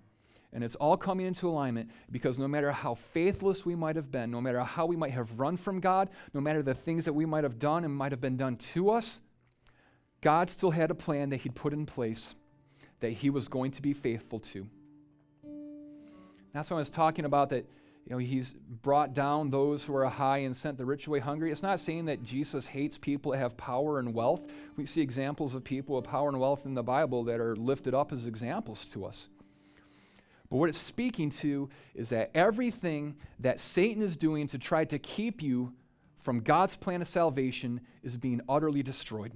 And 0.54 0.64
it's 0.64 0.76
all 0.76 0.98
coming 0.98 1.26
into 1.26 1.48
alignment 1.48 1.92
because 2.12 2.38
no 2.38 2.48
matter 2.48 2.72
how 2.72 2.96
faithless 2.96 3.66
we 3.66 3.76
might 3.76 3.96
have 3.96 4.12
been, 4.12 4.32
no 4.32 4.42
matter 4.42 4.62
how 4.62 4.86
we 4.86 4.98
might 4.98 5.12
have 5.12 5.40
run 5.40 5.56
from 5.56 5.80
God, 5.80 6.10
no 6.34 6.42
matter 6.42 6.62
the 6.62 6.74
things 6.74 7.06
that 7.06 7.14
we 7.14 7.26
might 7.26 7.44
have 7.44 7.58
done 7.58 7.86
and 7.86 7.96
might 7.96 8.12
have 8.12 8.20
been 8.20 8.38
done 8.38 8.58
to 8.58 8.90
us, 8.90 9.22
God 10.20 10.50
still 10.50 10.72
had 10.72 10.92
a 10.92 10.96
plan 10.96 11.30
that 11.30 11.38
He'd 11.38 11.56
put 11.56 11.74
in 11.74 11.86
place 11.86 12.36
that 13.00 13.12
He 13.12 13.30
was 13.30 13.48
going 13.48 13.72
to 13.72 13.82
be 13.82 13.94
faithful 13.94 14.40
to. 14.40 14.68
That's 16.54 16.70
what 16.70 16.78
I 16.78 16.80
was 16.80 16.90
talking 16.90 17.24
about 17.24 17.50
that 17.52 17.66
you 18.06 18.14
know, 18.14 18.18
he's 18.18 18.54
brought 18.54 19.14
down 19.14 19.52
those 19.52 19.84
who 19.84 19.96
are 19.96 20.10
high 20.10 20.40
and 20.40 20.56
sent 20.56 20.78
the 20.78 20.86
rich 20.86 21.08
away 21.08 21.20
hungry. 21.20 21.52
It's 21.52 21.62
not 21.62 21.80
saying 21.80 22.06
that 22.06 22.24
Jesus 22.24 22.68
hates 22.68 22.98
people 22.98 23.32
that 23.32 23.38
have 23.38 23.56
power 23.58 24.00
and 24.00 24.14
wealth. 24.14 24.42
We 24.76 24.86
see 24.86 25.02
examples 25.02 25.54
of 25.54 25.64
people 25.64 25.96
with 25.96 26.06
power 26.06 26.28
and 26.28 26.40
wealth 26.40 26.66
in 26.66 26.74
the 26.74 26.84
Bible 26.84 27.24
that 27.26 27.40
are 27.40 27.56
lifted 27.56 27.94
up 27.94 28.12
as 28.12 28.26
examples 28.26 28.86
to 28.90 29.06
us. 29.06 29.30
But 30.52 30.58
what 30.58 30.68
it's 30.68 30.78
speaking 30.78 31.30
to 31.30 31.70
is 31.96 32.10
that 32.10 32.30
everything 32.36 33.16
that 33.40 33.58
Satan 33.58 34.04
is 34.04 34.18
doing 34.18 34.50
to 34.50 34.58
try 34.58 34.84
to 34.84 35.00
keep 35.00 35.42
you 35.42 35.74
from 36.18 36.42
God's 36.42 36.76
plan 36.76 37.02
of 37.02 37.08
salvation 37.08 37.80
is 38.04 38.18
being 38.18 38.42
utterly 38.50 38.84
destroyed. 38.84 39.32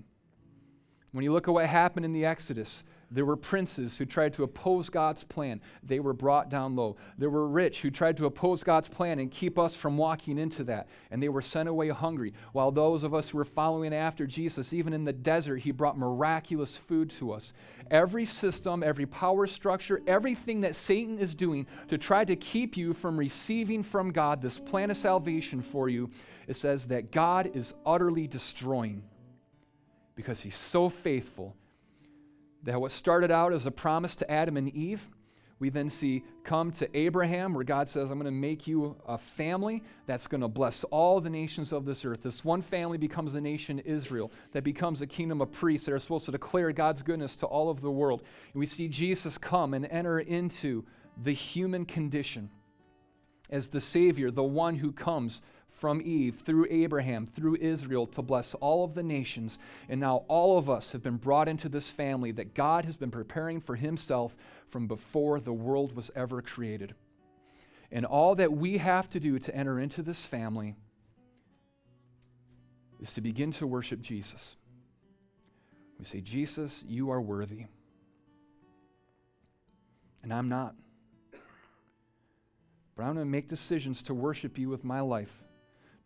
When 1.13 1.23
you 1.23 1.31
look 1.31 1.47
at 1.47 1.53
what 1.53 1.67
happened 1.67 2.05
in 2.05 2.11
the 2.11 2.25
Exodus, 2.25 2.83
there 3.11 3.25
were 3.25 3.35
princes 3.35 3.97
who 3.97 4.05
tried 4.05 4.33
to 4.33 4.43
oppose 4.43 4.89
God's 4.89 5.23
plan. 5.23 5.61
They 5.83 5.99
were 5.99 6.13
brought 6.13 6.49
down 6.49 6.75
low. 6.75 6.95
There 7.17 7.29
were 7.29 7.47
rich 7.47 7.81
who 7.81 7.91
tried 7.91 8.17
to 8.17 8.25
oppose 8.25 8.63
God's 8.63 8.87
plan 8.87 9.19
and 9.19 9.29
keep 9.29 9.59
us 9.59 9.75
from 9.75 9.97
walking 9.97 10.37
into 10.37 10.63
that. 10.65 10.87
And 11.11 11.21
they 11.21 11.29
were 11.29 11.41
sent 11.41 11.69
away 11.69 11.89
hungry. 11.89 12.33
While 12.51 12.71
those 12.71 13.03
of 13.03 13.13
us 13.13 13.29
who 13.29 13.37
were 13.37 13.45
following 13.45 13.93
after 13.93 14.25
Jesus, 14.25 14.73
even 14.73 14.93
in 14.93 15.05
the 15.05 15.13
desert, 15.13 15.57
he 15.57 15.71
brought 15.71 15.97
miraculous 15.97 16.77
food 16.77 17.09
to 17.11 17.31
us. 17.31 17.53
Every 17.91 18.25
system, 18.25 18.81
every 18.81 19.05
power 19.05 19.45
structure, 19.45 20.01
everything 20.07 20.61
that 20.61 20.75
Satan 20.75 21.19
is 21.19 21.35
doing 21.35 21.67
to 21.89 21.97
try 21.97 22.25
to 22.25 22.35
keep 22.35 22.75
you 22.75 22.93
from 22.93 23.17
receiving 23.17 23.83
from 23.83 24.11
God 24.11 24.41
this 24.41 24.59
plan 24.59 24.89
of 24.89 24.97
salvation 24.97 25.61
for 25.61 25.89
you, 25.89 26.09
it 26.47 26.55
says 26.55 26.87
that 26.87 27.11
God 27.11 27.51
is 27.53 27.75
utterly 27.85 28.27
destroying 28.27 29.03
because 30.15 30.39
he's 30.41 30.55
so 30.55 30.89
faithful 30.89 31.55
that 32.65 32.79
what 32.79 32.91
started 32.91 33.31
out 33.31 33.53
as 33.53 33.65
a 33.65 33.71
promise 33.71 34.15
to 34.17 34.29
Adam 34.29 34.57
and 34.57 34.69
Eve, 34.75 35.09
we 35.59 35.69
then 35.69 35.89
see 35.89 36.23
come 36.43 36.71
to 36.73 36.97
Abraham, 36.97 37.53
where 37.53 37.63
God 37.63 37.87
says, 37.87 38.11
I'm 38.11 38.19
going 38.19 38.25
to 38.25 38.31
make 38.31 38.67
you 38.67 38.97
a 39.07 39.17
family 39.17 39.83
that's 40.05 40.27
going 40.27 40.41
to 40.41 40.49
bless 40.49 40.83
all 40.85 41.21
the 41.21 41.29
nations 41.29 41.71
of 41.71 41.85
this 41.85 42.03
earth. 42.03 42.23
This 42.23 42.43
one 42.43 42.61
family 42.61 42.97
becomes 42.97 43.33
the 43.33 43.41
nation 43.41 43.79
Israel, 43.79 44.31
that 44.51 44.63
becomes 44.63 45.01
a 45.01 45.07
kingdom 45.07 45.39
of 45.39 45.51
priests 45.51 45.85
that 45.85 45.93
are 45.93 45.99
supposed 45.99 46.25
to 46.25 46.31
declare 46.31 46.73
God's 46.73 47.01
goodness 47.01 47.37
to 47.37 47.45
all 47.45 47.69
of 47.69 47.79
the 47.79 47.91
world. 47.91 48.23
And 48.53 48.59
we 48.59 48.65
see 48.65 48.89
Jesus 48.89 49.37
come 49.37 49.73
and 49.73 49.85
enter 49.85 50.19
into 50.19 50.83
the 51.23 51.31
human 51.31 51.85
condition 51.85 52.49
as 53.49 53.69
the 53.69 53.79
Savior, 53.79 54.31
the 54.31 54.43
one 54.43 54.75
who 54.75 54.91
comes 54.91 55.41
from 55.85 56.01
Eve 56.01 56.41
through 56.43 56.65
Abraham, 56.71 57.27
through 57.27 57.57
Israel, 57.61 58.07
to 58.07 58.23
bless 58.23 58.55
all 58.55 58.83
of 58.83 58.95
the 58.95 59.03
nations. 59.03 59.59
And 59.87 59.99
now 59.99 60.25
all 60.27 60.57
of 60.57 60.67
us 60.67 60.93
have 60.93 61.03
been 61.03 61.17
brought 61.17 61.47
into 61.47 61.69
this 61.69 61.91
family 61.91 62.31
that 62.31 62.55
God 62.55 62.85
has 62.85 62.97
been 62.97 63.11
preparing 63.11 63.61
for 63.61 63.75
Himself 63.75 64.35
from 64.67 64.87
before 64.87 65.39
the 65.39 65.53
world 65.53 65.95
was 65.95 66.09
ever 66.15 66.41
created. 66.41 66.95
And 67.91 68.03
all 68.03 68.33
that 68.33 68.51
we 68.51 68.79
have 68.79 69.11
to 69.11 69.19
do 69.19 69.37
to 69.37 69.55
enter 69.55 69.79
into 69.79 70.01
this 70.01 70.25
family 70.25 70.73
is 72.99 73.13
to 73.13 73.21
begin 73.21 73.51
to 73.51 73.67
worship 73.67 74.01
Jesus. 74.01 74.57
We 75.99 76.05
say, 76.05 76.19
Jesus, 76.19 76.83
you 76.87 77.11
are 77.11 77.21
worthy. 77.21 77.67
And 80.23 80.33
I'm 80.33 80.49
not. 80.49 80.73
But 82.95 83.03
I'm 83.03 83.13
going 83.13 83.27
to 83.27 83.31
make 83.31 83.47
decisions 83.47 84.01
to 84.01 84.15
worship 84.15 84.57
you 84.57 84.67
with 84.67 84.83
my 84.83 85.01
life. 85.01 85.44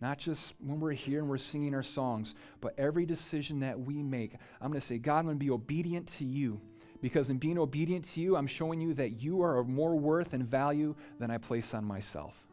Not 0.01 0.17
just 0.17 0.53
when 0.59 0.79
we're 0.79 0.93
here 0.93 1.19
and 1.19 1.29
we're 1.29 1.37
singing 1.37 1.75
our 1.75 1.83
songs, 1.83 2.33
but 2.61 2.73
every 2.77 3.05
decision 3.05 3.59
that 3.61 3.79
we 3.79 4.01
make. 4.01 4.33
I'm 4.61 4.69
going 4.69 4.79
to 4.79 4.85
say, 4.85 4.97
God, 4.97 5.19
I'm 5.19 5.25
going 5.25 5.35
to 5.37 5.45
be 5.45 5.51
obedient 5.51 6.07
to 6.17 6.25
you. 6.25 6.61
Because 7.01 7.29
in 7.29 7.37
being 7.37 7.57
obedient 7.57 8.05
to 8.11 8.21
you, 8.21 8.35
I'm 8.35 8.47
showing 8.47 8.81
you 8.81 8.93
that 8.95 9.21
you 9.21 9.41
are 9.41 9.57
of 9.57 9.67
more 9.67 9.95
worth 9.95 10.33
and 10.33 10.43
value 10.43 10.95
than 11.19 11.31
I 11.31 11.37
place 11.37 11.73
on 11.73 11.85
myself. 11.85 12.45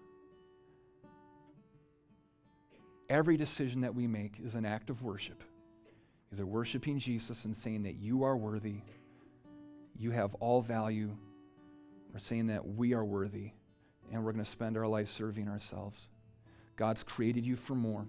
Every 3.09 3.37
decision 3.37 3.81
that 3.83 3.95
we 3.95 4.07
make 4.07 4.41
is 4.45 4.55
an 4.55 4.65
act 4.65 4.91
of 4.91 5.03
worship. 5.03 5.43
Either 6.33 6.47
worshiping 6.47 6.99
Jesus 6.99 7.45
and 7.45 7.57
saying 7.57 7.85
that 7.85 7.95
you 7.95 8.25
are 8.25 8.37
worthy, 8.37 8.81
you 9.97 10.11
have 10.11 10.35
all 10.35 10.61
value, 10.61 11.17
or 12.13 12.19
saying 12.19 12.49
that 12.49 12.67
we 12.67 12.95
are 12.95 13.05
worthy 13.05 13.53
and 14.13 14.25
we're 14.25 14.33
going 14.33 14.45
to 14.45 14.51
spend 14.51 14.77
our 14.77 14.87
life 14.87 15.09
serving 15.09 15.49
ourselves. 15.49 16.09
God's 16.77 17.03
created 17.03 17.45
you 17.45 17.57
for 17.57 17.75
more. 17.75 18.07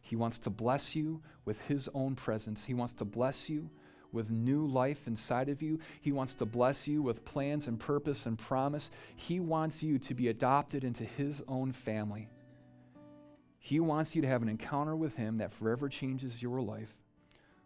He 0.00 0.16
wants 0.16 0.38
to 0.40 0.50
bless 0.50 0.94
you 0.96 1.22
with 1.44 1.60
His 1.62 1.88
own 1.94 2.16
presence. 2.16 2.64
He 2.64 2.74
wants 2.74 2.94
to 2.94 3.04
bless 3.04 3.48
you 3.48 3.70
with 4.12 4.30
new 4.30 4.66
life 4.66 5.06
inside 5.06 5.48
of 5.48 5.62
you. 5.62 5.78
He 6.00 6.12
wants 6.12 6.34
to 6.36 6.44
bless 6.44 6.86
you 6.86 7.02
with 7.02 7.24
plans 7.24 7.66
and 7.66 7.80
purpose 7.80 8.26
and 8.26 8.38
promise. 8.38 8.90
He 9.16 9.40
wants 9.40 9.82
you 9.82 9.98
to 10.00 10.14
be 10.14 10.28
adopted 10.28 10.84
into 10.84 11.04
His 11.04 11.42
own 11.48 11.72
family. 11.72 12.28
He 13.58 13.80
wants 13.80 14.14
you 14.14 14.22
to 14.22 14.28
have 14.28 14.42
an 14.42 14.48
encounter 14.48 14.96
with 14.96 15.14
Him 15.14 15.38
that 15.38 15.52
forever 15.52 15.88
changes 15.88 16.42
your 16.42 16.60
life. 16.60 16.92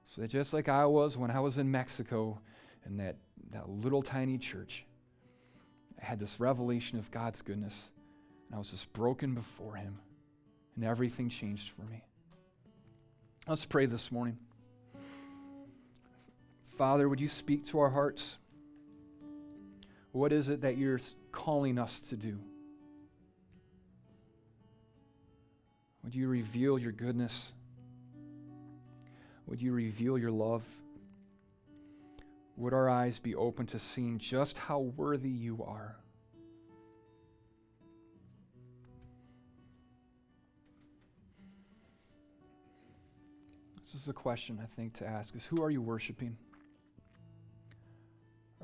So 0.04 0.20
that 0.20 0.28
just 0.28 0.52
like 0.52 0.68
I 0.68 0.86
was 0.86 1.16
when 1.16 1.30
I 1.30 1.40
was 1.40 1.58
in 1.58 1.70
Mexico 1.70 2.38
in 2.84 2.98
that, 2.98 3.16
that 3.50 3.68
little 3.68 4.02
tiny 4.02 4.38
church, 4.38 4.84
I 6.00 6.04
had 6.04 6.20
this 6.20 6.38
revelation 6.38 6.98
of 6.98 7.10
God's 7.10 7.42
goodness. 7.42 7.90
I 8.56 8.58
was 8.58 8.70
just 8.70 8.90
broken 8.94 9.34
before 9.34 9.76
Him. 9.76 9.98
And 10.76 10.84
everything 10.84 11.28
changed 11.28 11.72
for 11.72 11.82
me. 11.82 12.02
Let's 13.46 13.66
pray 13.66 13.84
this 13.86 14.10
morning. 14.10 14.38
Father, 16.62 17.08
would 17.08 17.20
you 17.20 17.28
speak 17.28 17.66
to 17.66 17.78
our 17.78 17.90
hearts? 17.90 18.38
What 20.12 20.32
is 20.32 20.48
it 20.48 20.62
that 20.62 20.78
you're 20.78 21.00
calling 21.32 21.78
us 21.78 22.00
to 22.00 22.16
do? 22.16 22.38
Would 26.02 26.14
you 26.14 26.28
reveal 26.28 26.78
your 26.78 26.92
goodness? 26.92 27.52
Would 29.46 29.60
you 29.60 29.72
reveal 29.72 30.16
your 30.16 30.30
love? 30.30 30.64
Would 32.56 32.72
our 32.72 32.88
eyes 32.88 33.18
be 33.18 33.34
open 33.34 33.66
to 33.66 33.78
seeing 33.78 34.18
just 34.18 34.56
how 34.56 34.78
worthy 34.78 35.28
you 35.28 35.62
are? 35.62 35.96
This 43.86 44.02
is 44.02 44.08
a 44.08 44.12
question 44.12 44.58
I 44.60 44.66
think 44.66 44.94
to 44.94 45.06
ask 45.06 45.34
is 45.36 45.46
who 45.46 45.62
are 45.62 45.70
you 45.70 45.80
worshiping? 45.80 46.36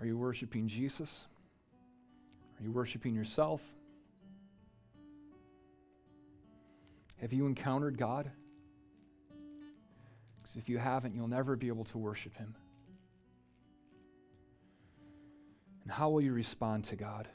Are 0.00 0.06
you 0.06 0.18
worshiping 0.18 0.66
Jesus? 0.66 1.28
Are 2.58 2.64
you 2.64 2.72
worshiping 2.72 3.14
yourself? 3.14 3.62
Have 7.20 7.32
you 7.32 7.46
encountered 7.46 7.96
God? 7.96 8.32
Because 10.42 10.56
if 10.56 10.68
you 10.68 10.78
haven't, 10.78 11.14
you'll 11.14 11.28
never 11.28 11.54
be 11.54 11.68
able 11.68 11.84
to 11.84 11.98
worship 11.98 12.36
Him. 12.36 12.56
And 15.84 15.92
how 15.92 16.10
will 16.10 16.20
you 16.20 16.32
respond 16.32 16.84
to 16.86 16.96
God? 16.96 17.28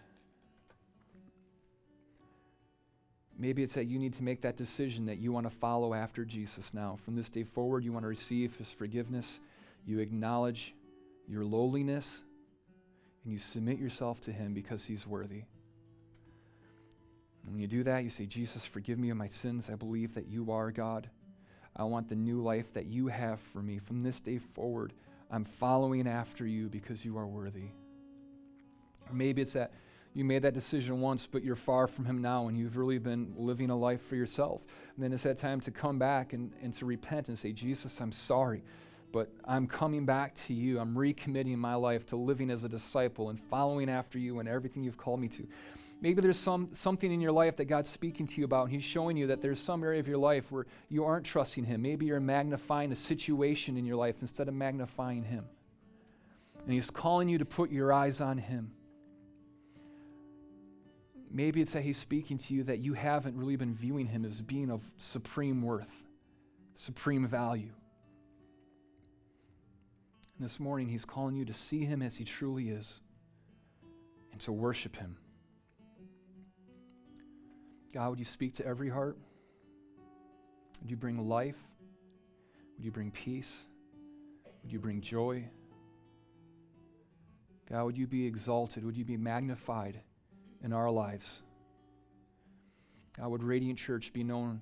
Maybe 3.39 3.61
it's 3.61 3.75
that 3.75 3.85
you 3.85 3.99
need 3.99 4.13
to 4.15 4.23
make 4.23 4.41
that 4.41 4.57
decision 4.57 5.05
that 5.05 5.19
you 5.19 5.31
want 5.31 5.45
to 5.45 5.55
follow 5.55 5.93
after 5.93 6.25
Jesus 6.25 6.73
now. 6.73 6.97
From 7.05 7.15
this 7.15 7.29
day 7.29 7.43
forward, 7.43 7.83
you 7.83 7.93
want 7.93 8.03
to 8.03 8.09
receive 8.09 8.55
his 8.55 8.71
forgiveness. 8.71 9.39
You 9.85 9.99
acknowledge 9.99 10.73
your 11.27 11.45
lowliness 11.45 12.23
and 13.23 13.31
you 13.31 13.37
submit 13.37 13.77
yourself 13.77 14.21
to 14.21 14.31
him 14.31 14.53
because 14.53 14.85
he's 14.85 15.05
worthy. 15.05 15.43
And 17.43 17.53
when 17.53 17.61
you 17.61 17.67
do 17.67 17.83
that, 17.83 18.03
you 18.03 18.09
say, 18.09 18.25
Jesus, 18.25 18.65
forgive 18.65 18.97
me 18.97 19.11
of 19.11 19.17
my 19.17 19.27
sins. 19.27 19.69
I 19.71 19.75
believe 19.75 20.15
that 20.15 20.27
you 20.27 20.51
are 20.51 20.71
God. 20.71 21.09
I 21.75 21.83
want 21.83 22.09
the 22.09 22.15
new 22.15 22.41
life 22.41 22.73
that 22.73 22.87
you 22.87 23.07
have 23.07 23.39
for 23.39 23.61
me. 23.61 23.77
From 23.77 24.01
this 24.01 24.19
day 24.19 24.39
forward, 24.39 24.93
I'm 25.29 25.45
following 25.45 26.07
after 26.07 26.47
you 26.47 26.69
because 26.69 27.05
you 27.05 27.17
are 27.17 27.27
worthy. 27.27 27.69
Or 29.07 29.13
maybe 29.13 29.43
it's 29.43 29.53
that 29.53 29.71
you 30.17 30.25
made 30.25 30.41
that 30.41 30.55
decision 30.55 30.99
once, 30.99 31.27
but 31.27 31.43
you're 31.43 31.55
far 31.55 31.85
from 31.85 32.05
Him 32.05 32.21
now, 32.21 32.47
and 32.47 32.57
you've 32.57 32.75
really 32.75 32.97
been 32.97 33.35
living 33.37 33.69
a 33.69 33.77
life 33.77 34.01
for 34.01 34.15
yourself. 34.15 34.65
And 34.95 35.03
then 35.03 35.13
it's 35.13 35.21
that 35.23 35.37
time 35.37 35.61
to 35.61 35.69
come 35.69 35.99
back 35.99 36.33
and, 36.33 36.51
and 36.59 36.73
to 36.73 36.87
repent 36.87 37.27
and 37.27 37.37
say, 37.37 37.51
Jesus, 37.51 38.01
I'm 38.01 38.11
sorry, 38.11 38.63
but 39.11 39.31
I'm 39.45 39.67
coming 39.67 40.07
back 40.07 40.33
to 40.47 40.55
you. 40.55 40.79
I'm 40.79 40.95
recommitting 40.95 41.57
my 41.57 41.75
life 41.75 42.03
to 42.07 42.15
living 42.15 42.49
as 42.49 42.63
a 42.63 42.69
disciple 42.69 43.29
and 43.29 43.39
following 43.39 43.91
after 43.91 44.17
you 44.17 44.39
and 44.39 44.49
everything 44.49 44.83
you've 44.83 44.97
called 44.97 45.19
me 45.19 45.27
to. 45.27 45.47
Maybe 46.01 46.19
there's 46.19 46.39
some, 46.39 46.69
something 46.73 47.11
in 47.11 47.21
your 47.21 47.31
life 47.31 47.55
that 47.57 47.65
God's 47.65 47.91
speaking 47.91 48.25
to 48.25 48.39
you 48.39 48.45
about, 48.45 48.63
and 48.63 48.71
He's 48.71 48.83
showing 48.83 49.17
you 49.17 49.27
that 49.27 49.41
there's 49.41 49.59
some 49.59 49.83
area 49.83 49.99
of 49.99 50.07
your 50.07 50.17
life 50.17 50.51
where 50.51 50.65
you 50.89 51.05
aren't 51.05 51.27
trusting 51.27 51.65
Him. 51.65 51.83
Maybe 51.83 52.07
you're 52.07 52.19
magnifying 52.19 52.91
a 52.91 52.95
situation 52.95 53.77
in 53.77 53.85
your 53.85 53.97
life 53.97 54.15
instead 54.21 54.47
of 54.47 54.55
magnifying 54.55 55.21
Him. 55.21 55.45
And 56.63 56.73
He's 56.73 56.89
calling 56.89 57.29
you 57.29 57.37
to 57.37 57.45
put 57.45 57.69
your 57.69 57.93
eyes 57.93 58.19
on 58.19 58.39
Him. 58.39 58.71
Maybe 61.29 61.61
it's 61.61 61.73
that 61.73 61.83
he's 61.83 61.97
speaking 61.97 62.37
to 62.37 62.53
you 62.53 62.63
that 62.63 62.79
you 62.79 62.93
haven't 62.93 63.37
really 63.37 63.55
been 63.55 63.75
viewing 63.75 64.07
him 64.07 64.25
as 64.25 64.41
being 64.41 64.71
of 64.71 64.89
supreme 64.97 65.61
worth, 65.61 66.05
supreme 66.75 67.27
value. 67.27 67.71
And 70.37 70.45
this 70.45 70.59
morning, 70.59 70.87
he's 70.87 71.05
calling 71.05 71.35
you 71.35 71.45
to 71.45 71.53
see 71.53 71.83
him 71.83 72.01
as 72.01 72.15
he 72.15 72.23
truly 72.23 72.69
is 72.69 73.01
and 74.31 74.39
to 74.41 74.51
worship 74.51 74.95
him. 74.95 75.17
God, 77.93 78.09
would 78.11 78.19
you 78.19 78.25
speak 78.25 78.53
to 78.55 78.65
every 78.65 78.89
heart? 78.89 79.17
Would 80.81 80.91
you 80.91 80.97
bring 80.97 81.27
life? 81.27 81.57
Would 82.75 82.85
you 82.85 82.91
bring 82.91 83.11
peace? 83.11 83.65
Would 84.61 84.71
you 84.71 84.79
bring 84.79 85.01
joy? 85.01 85.43
God, 87.69 87.83
would 87.83 87.97
you 87.97 88.07
be 88.07 88.25
exalted? 88.25 88.85
Would 88.85 88.95
you 88.95 89.03
be 89.03 89.17
magnified? 89.17 89.99
In 90.63 90.73
our 90.73 90.89
lives. 90.89 91.41
God, 93.17 93.29
would 93.29 93.43
Radiant 93.43 93.79
Church 93.79 94.13
be 94.13 94.23
known 94.23 94.61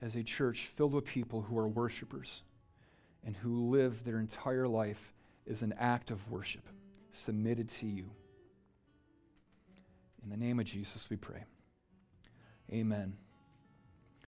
as 0.00 0.14
a 0.14 0.22
church 0.22 0.68
filled 0.74 0.92
with 0.92 1.04
people 1.04 1.42
who 1.42 1.58
are 1.58 1.68
worshipers 1.68 2.42
and 3.24 3.36
who 3.36 3.70
live 3.70 4.04
their 4.04 4.18
entire 4.18 4.68
life 4.68 5.12
as 5.48 5.62
an 5.62 5.74
act 5.78 6.10
of 6.10 6.30
worship, 6.30 6.68
submitted 7.10 7.68
to 7.68 7.86
you. 7.86 8.10
In 10.22 10.30
the 10.30 10.36
name 10.36 10.60
of 10.60 10.66
Jesus, 10.66 11.08
we 11.08 11.16
pray. 11.16 11.44
Amen. 12.72 13.16